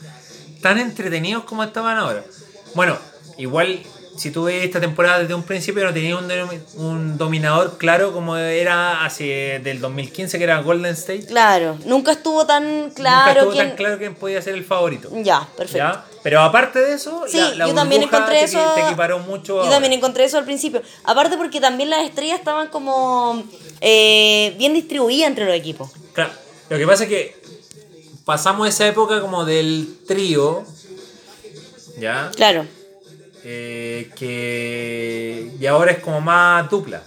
tan 0.61 0.79
entretenidos 0.79 1.45
como 1.45 1.65
estaban 1.65 1.97
ahora. 1.99 2.25
Bueno, 2.75 2.97
igual 3.39 3.81
si 4.17 4.31
tú 4.31 4.45
ves 4.45 4.63
esta 4.65 4.79
temporada 4.81 5.21
desde 5.21 5.35
un 5.35 5.43
principio 5.43 5.83
no 5.85 5.93
tenía 5.95 6.17
un, 6.17 6.29
un 6.77 7.17
dominador 7.19 7.79
claro 7.79 8.13
como 8.13 8.37
era 8.37 9.05
hace 9.07 9.61
del 9.65 9.81
2015 9.81 10.37
que 10.39 10.45
era 10.45 10.61
Golden 10.61 10.93
State. 10.93 11.27
Claro, 11.27 11.79
nunca 11.87 12.13
estuvo 12.13 12.47
tan 12.47 12.81
Nunca 12.83 12.95
claro 12.95 13.41
estuvo 13.41 13.53
quién... 13.53 13.69
tan 13.69 13.77
claro 13.77 13.99
quién 13.99 14.15
podía 14.15 14.43
ser 14.43 14.55
el 14.55 14.65
favorito. 14.65 15.09
Ya, 15.23 15.49
perfecto. 15.57 15.79
¿ya? 15.79 16.05
Pero 16.23 16.41
aparte 16.41 16.79
de 16.79 16.95
eso, 16.95 17.25
Sí, 17.27 17.37
la, 17.39 17.51
la 17.55 17.67
yo 17.69 17.75
también 17.75 18.03
encontré 18.03 18.39
te, 18.39 18.45
eso. 18.45 18.59
te 18.75 18.83
equiparó 18.83 19.19
mucho. 19.19 19.55
Yo 19.55 19.61
ahora. 19.61 19.71
también 19.73 19.93
encontré 19.93 20.25
eso 20.25 20.39
al 20.39 20.45
principio. 20.45 20.81
Aparte 21.05 21.37
porque 21.37 21.61
también 21.61 21.91
las 21.91 22.05
estrellas 22.05 22.39
estaban 22.39 22.69
como 22.69 23.43
eh, 23.81 24.55
bien 24.59 24.73
distribuidas 24.75 25.29
entre 25.29 25.47
los 25.47 25.55
equipos. 25.55 25.91
Claro, 26.13 26.31
lo 26.69 26.79
que 26.79 26.87
pasa 26.87 27.03
es 27.05 27.09
que 27.09 27.43
pasamos 28.25 28.69
esa 28.69 28.87
época 28.87 29.21
como 29.21 29.45
del 29.45 29.99
trío, 30.07 30.65
¿ya? 31.99 32.31
Claro. 32.37 32.67
eh, 33.45 34.09
que 34.17 35.53
y 35.61 35.67
ahora 35.67 35.93
es 35.93 35.99
como 35.99 36.21
más 36.21 36.71
dupla. 36.71 37.03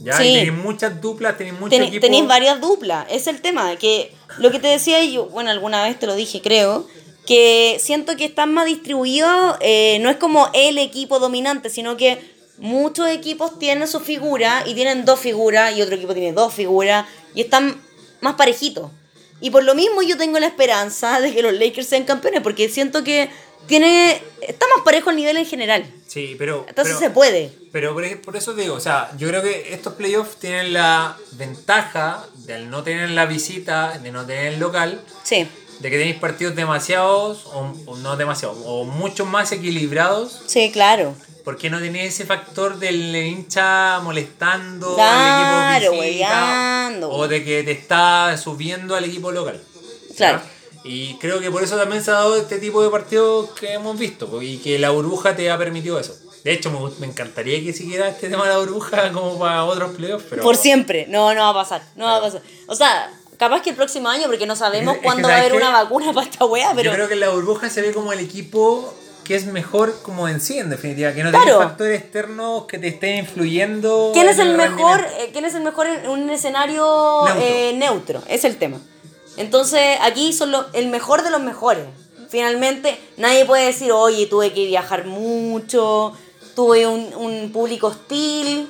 ¿ya? 0.00 0.16
Sí. 0.18 0.24
Y 0.24 0.34
tenéis 0.34 0.52
muchas 0.52 1.00
duplas, 1.00 1.38
tenéis 1.38 1.58
muchos 1.58 1.78
Ten- 1.78 2.00
tenéis 2.00 2.26
varias 2.26 2.60
duplas. 2.60 3.06
Es 3.10 3.26
el 3.26 3.40
tema. 3.40 3.74
Que 3.76 4.12
lo 4.38 4.50
que 4.50 4.58
te 4.58 4.68
decía 4.68 5.02
yo, 5.04 5.26
bueno, 5.26 5.50
alguna 5.50 5.82
vez 5.84 5.98
te 5.98 6.06
lo 6.06 6.14
dije, 6.14 6.42
creo, 6.42 6.86
que 7.26 7.78
siento 7.80 8.16
que 8.16 8.24
están 8.24 8.52
más 8.52 8.66
distribuidos. 8.66 9.56
eh, 9.60 9.98
no 10.00 10.10
es 10.10 10.16
como 10.16 10.50
el 10.52 10.78
equipo 10.78 11.18
dominante, 11.18 11.70
sino 11.70 11.96
que 11.96 12.18
muchos 12.58 13.08
equipos 13.08 13.58
tienen 13.58 13.88
su 13.88 14.00
figura 14.00 14.62
y 14.66 14.74
tienen 14.74 15.04
dos 15.04 15.20
figuras 15.20 15.76
y 15.76 15.82
otro 15.82 15.96
equipo 15.96 16.14
tiene 16.14 16.32
dos 16.32 16.54
figuras 16.54 17.06
y 17.34 17.42
están 17.42 17.80
más 18.20 18.34
parejitos. 18.34 18.90
Y 19.40 19.50
por 19.50 19.64
lo 19.64 19.74
mismo 19.74 20.02
yo 20.02 20.16
tengo 20.16 20.38
la 20.38 20.46
esperanza 20.46 21.20
de 21.20 21.34
que 21.34 21.42
los 21.42 21.52
Lakers 21.52 21.88
sean 21.88 22.04
campeones 22.04 22.40
porque 22.40 22.68
siento 22.68 23.04
que 23.04 23.28
tiene 23.66 24.22
está 24.40 24.66
más 24.74 24.84
parejo 24.84 25.10
el 25.10 25.16
nivel 25.16 25.36
en 25.36 25.46
general. 25.46 25.84
Sí, 26.06 26.36
pero. 26.38 26.64
Entonces 26.68 26.96
pero, 26.98 27.08
se 27.08 27.14
puede. 27.14 27.52
Pero 27.72 27.94
por, 28.22 28.36
eso 28.36 28.54
digo, 28.54 28.74
o 28.74 28.80
sea, 28.80 29.10
yo 29.18 29.28
creo 29.28 29.42
que 29.42 29.74
estos 29.74 29.94
playoffs 29.94 30.36
tienen 30.36 30.72
la 30.72 31.16
ventaja 31.32 32.24
de 32.36 32.54
al 32.54 32.70
no 32.70 32.82
tener 32.82 33.10
la 33.10 33.26
visita, 33.26 33.98
de 33.98 34.12
no 34.12 34.24
tener 34.24 34.54
el 34.54 34.60
local, 34.60 35.00
Sí, 35.24 35.48
de 35.80 35.90
que 35.90 35.98
tenéis 35.98 36.16
partidos 36.16 36.54
demasiados, 36.54 37.46
o, 37.46 37.72
o 37.86 37.96
no 37.96 38.16
demasiados, 38.16 38.58
o 38.64 38.84
mucho 38.84 39.26
más 39.26 39.52
equilibrados, 39.52 40.42
sí, 40.46 40.70
claro. 40.72 41.14
porque 41.44 41.70
no 41.70 41.78
tenéis 41.78 42.14
ese 42.14 42.24
factor 42.24 42.78
del 42.78 43.14
hincha 43.14 44.00
molestando 44.00 44.94
Claro, 44.94 45.74
al 45.76 45.82
equipo 45.82 46.02
visita, 46.02 46.92
o 47.08 47.28
de 47.28 47.44
que 47.44 47.62
te 47.62 47.72
está 47.72 48.36
subiendo 48.36 48.94
al 48.94 49.04
equipo 49.04 49.32
local. 49.32 49.60
Claro. 50.16 50.40
¿ya? 50.42 50.50
Y 50.86 51.14
creo 51.14 51.40
que 51.40 51.50
por 51.50 51.62
eso 51.62 51.76
también 51.76 52.04
se 52.04 52.10
ha 52.10 52.14
dado 52.14 52.36
este 52.36 52.58
tipo 52.58 52.82
de 52.82 52.90
partidos 52.90 53.50
que 53.58 53.72
hemos 53.72 53.98
visto, 53.98 54.42
y 54.42 54.58
que 54.58 54.78
la 54.78 54.90
burbuja 54.90 55.34
te 55.34 55.50
ha 55.50 55.58
permitido 55.58 55.98
eso. 55.98 56.14
De 56.44 56.52
hecho, 56.52 56.70
me, 56.70 56.78
me 57.00 57.06
encantaría 57.06 57.62
que 57.64 57.72
siguiera 57.72 58.06
este 58.06 58.28
tema 58.28 58.44
de 58.44 58.50
la 58.50 58.58
burbuja 58.58 59.10
como 59.12 59.38
para 59.38 59.64
otros 59.64 59.92
playoffs, 59.96 60.26
pero... 60.28 60.42
Por 60.42 60.56
siempre. 60.56 61.06
No, 61.08 61.32
no 61.34 61.40
va 61.40 61.48
a 61.48 61.54
pasar. 61.54 61.82
No 61.96 62.04
va 62.04 62.16
a 62.18 62.20
pasar. 62.20 62.42
O 62.66 62.74
sea, 62.74 63.10
capaz 63.38 63.62
que 63.62 63.70
el 63.70 63.76
próximo 63.76 64.08
año, 64.08 64.26
porque 64.26 64.46
no 64.46 64.56
sabemos 64.56 64.94
Es 64.94 65.00
que, 65.00 65.04
cuándo 65.06 65.28
va 65.28 65.34
a 65.34 65.36
¿sabes 65.38 65.50
haber 65.52 65.62
una 65.62 65.70
vacuna 65.82 66.12
para 66.12 66.26
esta 66.26 66.44
wea, 66.44 66.72
pero. 66.74 66.90
Yo 66.90 66.94
creo 66.94 67.08
que 67.08 67.14
en 67.14 67.20
la 67.20 67.30
burbuja 67.30 67.68
se 67.70 67.82
ve 67.82 67.92
como 67.92 68.12
el 68.12 68.20
equipo 68.20 68.92
que 69.24 69.34
es 69.36 69.46
mejor 69.46 70.02
como 70.02 70.28
en 70.28 70.38
sí, 70.40 70.58
en 70.58 70.68
definitiva, 70.68 71.12
que 71.14 71.22
no 71.24 71.30
Claro. 71.30 71.44
tiene 71.46 71.58
factores 71.58 72.00
externos 72.02 72.64
que 72.66 72.78
te 72.78 72.88
estén 72.88 73.16
influyendo. 73.20 74.10
¿Quién 74.12 74.28
es 74.28 74.38
el 74.38 74.54
mejor? 74.54 75.00
eh, 75.18 75.30
¿Quién 75.32 75.46
es 75.46 75.54
el 75.54 75.62
mejor 75.62 75.86
en 75.86 76.08
un 76.10 76.28
escenario 76.28 77.22
Neutro. 77.24 77.42
eh, 77.42 77.72
neutro? 77.74 78.22
Es 78.28 78.44
el 78.44 78.56
tema. 78.58 78.78
Entonces, 79.38 79.96
aquí 80.02 80.32
son 80.34 80.50
lo- 80.52 80.66
el 80.74 80.88
mejor 80.88 81.22
de 81.22 81.30
los 81.30 81.40
mejores. 81.40 81.84
Finalmente, 82.28 82.98
nadie 83.16 83.44
puede 83.46 83.64
decir, 83.66 83.92
oye, 83.92 84.26
tuve 84.26 84.52
que 84.52 84.66
viajar 84.66 85.06
mucho, 85.06 86.12
tuve 86.54 86.86
un, 86.86 87.14
un 87.14 87.50
público 87.52 87.86
hostil. 87.88 88.68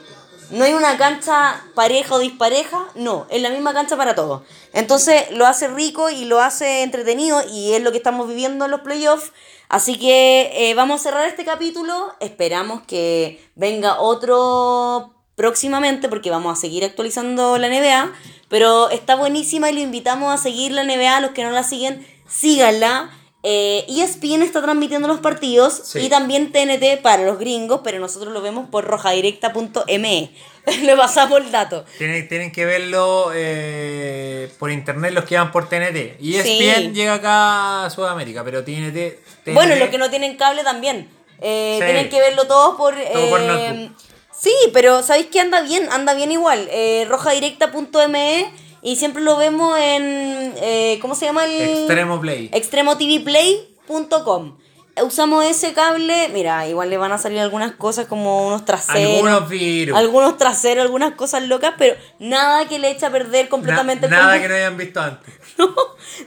No 0.54 0.64
hay 0.64 0.72
una 0.72 0.96
cancha 0.96 1.60
pareja 1.74 2.14
o 2.14 2.20
dispareja, 2.20 2.86
no, 2.94 3.26
es 3.28 3.42
la 3.42 3.50
misma 3.50 3.74
cancha 3.74 3.96
para 3.96 4.14
todos. 4.14 4.42
Entonces 4.72 5.28
lo 5.32 5.46
hace 5.46 5.66
rico 5.66 6.10
y 6.10 6.26
lo 6.26 6.40
hace 6.40 6.84
entretenido 6.84 7.42
y 7.50 7.72
es 7.72 7.82
lo 7.82 7.90
que 7.90 7.96
estamos 7.96 8.28
viviendo 8.28 8.64
en 8.64 8.70
los 8.70 8.82
playoffs. 8.82 9.32
Así 9.68 9.98
que 9.98 10.52
eh, 10.54 10.74
vamos 10.74 11.00
a 11.00 11.02
cerrar 11.02 11.26
este 11.26 11.44
capítulo. 11.44 12.14
Esperamos 12.20 12.82
que 12.86 13.44
venga 13.56 13.98
otro 13.98 15.12
próximamente 15.34 16.08
porque 16.08 16.30
vamos 16.30 16.56
a 16.56 16.60
seguir 16.60 16.84
actualizando 16.84 17.58
la 17.58 17.68
NBA. 17.68 18.12
Pero 18.48 18.90
está 18.90 19.16
buenísima 19.16 19.72
y 19.72 19.74
lo 19.74 19.80
invitamos 19.80 20.32
a 20.32 20.40
seguir 20.40 20.70
la 20.70 20.84
NBA. 20.84 21.18
Los 21.18 21.32
que 21.32 21.42
no 21.42 21.50
la 21.50 21.64
siguen, 21.64 22.06
síganla. 22.28 23.10
Eh, 23.46 23.84
ESPN 23.88 24.42
está 24.42 24.62
transmitiendo 24.62 25.06
los 25.06 25.20
partidos 25.20 25.74
Sí. 25.84 25.98
y 26.00 26.08
también 26.08 26.50
TNT 26.50 27.02
para 27.02 27.24
los 27.24 27.38
gringos, 27.38 27.82
pero 27.84 27.98
nosotros 27.98 28.32
lo 28.32 28.40
vemos 28.40 28.70
por 28.70 28.84
rojadirecta.me. 28.86 30.30
Le 30.82 30.96
pasamos 30.96 31.38
el 31.40 31.52
dato. 31.52 31.84
Tienen, 31.98 32.26
tienen 32.26 32.50
que 32.50 32.64
verlo 32.64 33.30
eh, 33.34 34.50
por 34.58 34.70
internet 34.70 35.12
los 35.12 35.24
que 35.26 35.36
van 35.36 35.52
por 35.52 35.68
TNT. 35.68 36.16
Y 36.20 36.36
ESPN 36.36 36.84
Sí. 36.86 36.90
llega 36.94 37.14
acá 37.14 37.84
a 37.84 37.90
Sudamérica, 37.90 38.42
pero 38.44 38.64
TNT. 38.64 39.18
TNT 39.44 39.52
Bueno, 39.54 39.76
los 39.76 39.90
que 39.90 39.98
no 39.98 40.08
tienen 40.08 40.36
cable 40.38 40.64
también. 40.64 41.10
Eh, 41.42 41.76
Sí. 41.78 41.84
Tienen 41.84 42.08
que 42.08 42.20
verlo 42.20 42.46
todos 42.46 42.76
por... 42.76 42.94
Todo 42.94 43.28
por 43.28 43.40
eh, 43.42 43.90
sí, 44.34 44.54
pero 44.72 45.02
¿sabéis 45.02 45.26
que 45.26 45.40
anda 45.40 45.60
bien? 45.60 45.86
Anda 45.92 46.14
bien 46.14 46.32
igual. 46.32 46.66
Rojadirecta.me 47.08 48.63
y 48.84 48.94
siempre 48.96 49.20
lo 49.22 49.36
vemos 49.36 49.76
en... 49.78 50.54
eh, 50.58 50.98
¿Cómo 51.02 51.14
se 51.16 51.26
llama 51.26 51.44
el...? 51.46 51.60
Extremo 51.60 52.20
Play. 52.20 52.50
extremotvplay.com. 52.52 54.58
Usamos 55.02 55.44
ese 55.44 55.72
cable, 55.72 56.28
mira, 56.32 56.68
igual 56.68 56.88
le 56.88 56.96
van 56.98 57.10
a 57.10 57.18
salir 57.18 57.40
algunas 57.40 57.72
cosas 57.72 58.06
como 58.06 58.46
unos 58.46 58.64
traseros. 58.64 59.26
Algunos 59.26 59.48
virus. 59.48 59.98
Algunos 59.98 60.36
traseros, 60.36 60.84
algunas 60.84 61.14
cosas 61.14 61.42
locas, 61.48 61.74
pero 61.76 61.96
nada 62.20 62.68
que 62.68 62.78
le 62.78 62.90
eche 62.92 63.04
a 63.04 63.10
perder 63.10 63.48
completamente 63.48 64.08
Na- 64.08 64.16
el 64.16 64.22
nada 64.22 64.40
que 64.40 64.48
no 64.48 64.54
hayan 64.54 64.76
visto 64.76 65.00
antes. 65.00 65.34
no, 65.58 65.74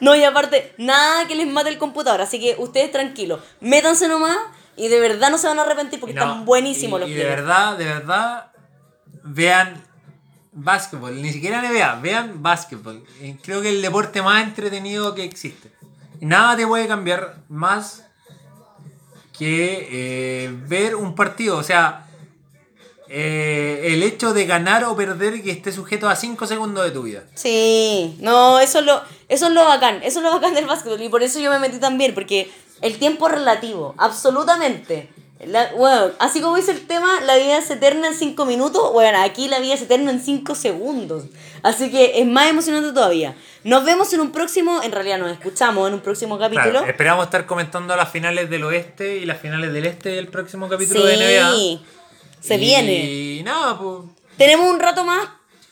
no, 0.02 0.16
y 0.18 0.24
aparte, 0.26 0.74
nada 0.78 1.26
que 1.30 1.36
les 1.36 1.48
mate 1.48 1.70
el 1.70 1.78
computador. 1.78 2.20
Así 2.20 2.42
que 2.42 2.56
ustedes 2.58 2.92
tranquilos, 2.92 3.40
métanse 3.62 4.10
nomás 4.10 4.38
y 4.76 4.90
de 4.90 5.00
verdad 5.00 5.30
no 5.32 5.38
se 5.38 5.48
van 5.48 5.60
a 5.60 5.62
arrepentir 5.62 6.02
porque 6.02 6.16
No, 6.16 6.24
están 6.24 6.44
buenísimos 6.46 7.00
y, 7.00 7.04
los 7.04 7.10
y 7.10 7.14
de 7.14 7.24
verdad, 7.24 7.78
de 7.78 7.86
verdad, 7.86 8.52
vean 9.24 9.82
básquetbol. 10.58 11.22
Ni 11.22 11.32
siquiera 11.32 11.62
NBA, 11.62 11.96
vean 12.02 12.42
básquetbol. 12.44 13.04
Eh, 13.22 13.38
Creo 13.42 13.62
que 13.62 13.70
el 13.70 13.82
deporte 13.82 14.22
más 14.22 14.44
entretenido 14.44 15.16
que 15.16 15.24
existe. 15.24 15.72
Nada 16.20 16.58
te 16.58 16.66
puede 16.66 16.88
cambiar 16.88 17.38
más 17.48 18.04
que 19.38 19.88
eh, 19.92 20.52
ver 20.68 20.96
un 20.96 21.14
partido. 21.16 21.58
O 21.58 21.64
sea, 21.64 22.08
eh, 23.10 23.82
el 23.94 24.04
hecho 24.04 24.34
de 24.34 24.46
ganar 24.46 24.84
o 24.84 24.96
perder 24.96 25.36
y 25.36 25.44
que 25.44 25.52
esté 25.52 25.72
sujeto 25.72 26.10
a 26.10 26.16
5 26.16 26.46
segundos 26.48 26.84
de 26.84 26.92
tu 26.92 27.04
vida. 27.04 27.24
Sí, 27.36 28.18
no, 28.20 28.60
eso 28.60 28.80
es 28.80 28.86
lo, 28.86 29.02
eso 29.30 29.48
es 29.48 29.54
lo 29.54 29.64
bacán, 29.64 30.02
eso 30.04 30.20
es 30.20 30.26
lo 30.26 30.32
bacán 30.32 30.54
del 30.54 30.66
básquetbol 30.66 31.02
y 31.02 31.08
por 31.08 31.24
eso 31.24 31.40
yo 31.40 31.50
me 31.52 31.60
metí 31.60 31.78
también, 31.78 32.14
porque 32.14 32.52
el 32.82 32.98
tiempo 32.98 33.28
es 33.28 33.36
relativo, 33.36 33.96
absolutamente. 33.98 35.10
La- 35.46 35.72
bueno, 35.74 36.12
así 36.20 36.42
como 36.42 36.56
dice 36.56 36.72
el 36.72 36.88
tema, 36.88 37.22
la 37.22 37.36
vida 37.36 37.58
es 37.60 37.70
eterna 37.70 38.08
en 38.08 38.16
5 38.16 38.46
minutos, 38.46 38.92
bueno, 38.92 39.22
aquí 39.22 39.48
la 39.48 39.60
vida 39.60 39.76
es 39.76 39.82
eterna 39.84 40.10
en 40.12 40.20
5 40.20 40.56
segundos. 40.56 41.26
Así 41.62 41.92
que 41.92 42.20
es 42.20 42.26
más 42.26 42.48
emocionante 42.50 42.92
todavía. 42.92 43.36
Nos 43.64 43.84
vemos 43.86 44.12
en 44.14 44.22
un 44.22 44.32
próximo, 44.32 44.82
en 44.82 44.92
realidad 44.92 45.20
nos 45.20 45.32
escuchamos 45.32 45.88
en 45.88 45.94
un 45.94 46.00
próximo 46.00 46.40
capítulo. 46.40 46.72
Claro, 46.72 46.86
esperamos 46.88 47.26
estar 47.26 47.46
comentando 47.46 47.96
las 47.96 48.10
finales 48.10 48.50
del 48.50 48.64
oeste 48.64 49.18
y 49.18 49.26
las 49.26 49.40
finales 49.40 49.74
del 49.74 49.86
este 49.86 50.10
del 50.10 50.28
próximo 50.28 50.68
capítulo 50.70 51.06
de 51.06 51.18
NBA. 51.18 51.82
Se 52.40 52.56
Y 52.56 52.60
viene. 52.60 53.44
nada, 53.44 53.78
pues. 53.78 54.10
Tenemos 54.38 54.70
un 54.72 54.80
rato 54.80 55.04
más 55.04 55.28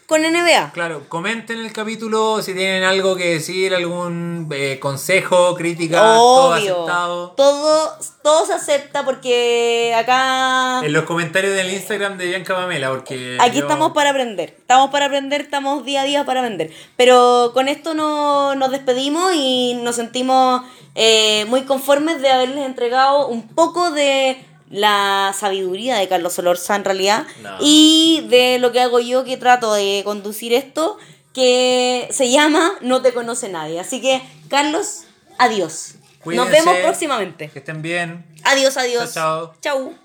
con 0.05 0.21
NBA. 0.21 0.71
Claro, 0.73 1.09
comenten 1.09 1.59
el 1.59 1.73
capítulo 1.73 2.41
si 2.41 2.53
tienen 2.53 2.83
algo 2.83 3.15
que 3.15 3.33
decir, 3.33 3.73
algún 3.73 4.47
eh, 4.51 4.77
consejo, 4.79 5.55
crítica, 5.55 5.97
todo 5.99 6.53
aceptado. 6.53 7.31
Todo, 7.31 7.97
todo 8.21 8.45
se 8.45 8.53
acepta 8.53 9.03
porque 9.03 9.95
acá... 9.97 10.81
En 10.85 10.93
los 10.93 11.05
comentarios 11.05 11.55
del 11.55 11.73
Instagram 11.73 12.17
de 12.17 12.27
Bianca 12.27 12.55
Pamela, 12.55 12.89
porque. 12.89 13.37
Aquí 13.41 13.57
yo- 13.57 13.63
estamos 13.63 13.93
para 13.93 14.11
aprender. 14.11 14.55
Estamos 14.57 14.91
para 14.91 15.07
aprender, 15.07 15.41
estamos 15.41 15.83
día 15.85 16.01
a 16.01 16.05
día 16.05 16.23
para 16.23 16.41
aprender. 16.41 16.71
Pero 16.97 17.51
con 17.53 17.67
esto 17.67 17.93
no, 17.95 18.53
nos 18.55 18.69
despedimos 18.71 19.33
y 19.33 19.73
nos 19.81 19.95
sentimos 19.95 20.61
eh, 20.93 21.45
muy 21.47 21.63
conformes 21.63 22.21
de 22.21 22.29
haberles 22.29 22.65
entregado 22.65 23.27
un 23.27 23.47
poco 23.47 23.91
de 23.91 24.37
la 24.69 25.33
sabiduría 25.37 25.97
de 25.97 26.07
Carlos 26.07 26.33
Solorza 26.33 26.75
en 26.75 26.83
realidad 26.85 27.25
No. 27.41 27.57
y 27.61 28.25
de 28.29 28.57
lo 28.59 28.71
que 28.71 28.81
hago 28.81 28.99
yo 28.99 29.23
que 29.23 29.37
trato 29.37 29.73
de 29.73 30.01
conducir 30.03 30.53
esto 30.53 30.97
que 31.33 32.07
se 32.11 32.31
llama 32.31 32.73
No 32.81 33.01
te 33.01 33.13
conoce 33.13 33.49
nadie. 33.49 33.79
Así 33.79 34.01
que 34.01 34.21
Carlos, 34.49 35.03
adiós. 35.37 35.95
Cuídense, 36.23 36.49
Nos 36.49 36.65
vemos 36.65 36.77
próximamente. 36.81 37.49
Que 37.49 37.59
estén 37.59 37.81
bien. 37.81 38.25
Adiós, 38.43 38.77
adiós. 38.77 39.13
Chao, 39.13 39.53
Chau. 39.61 39.95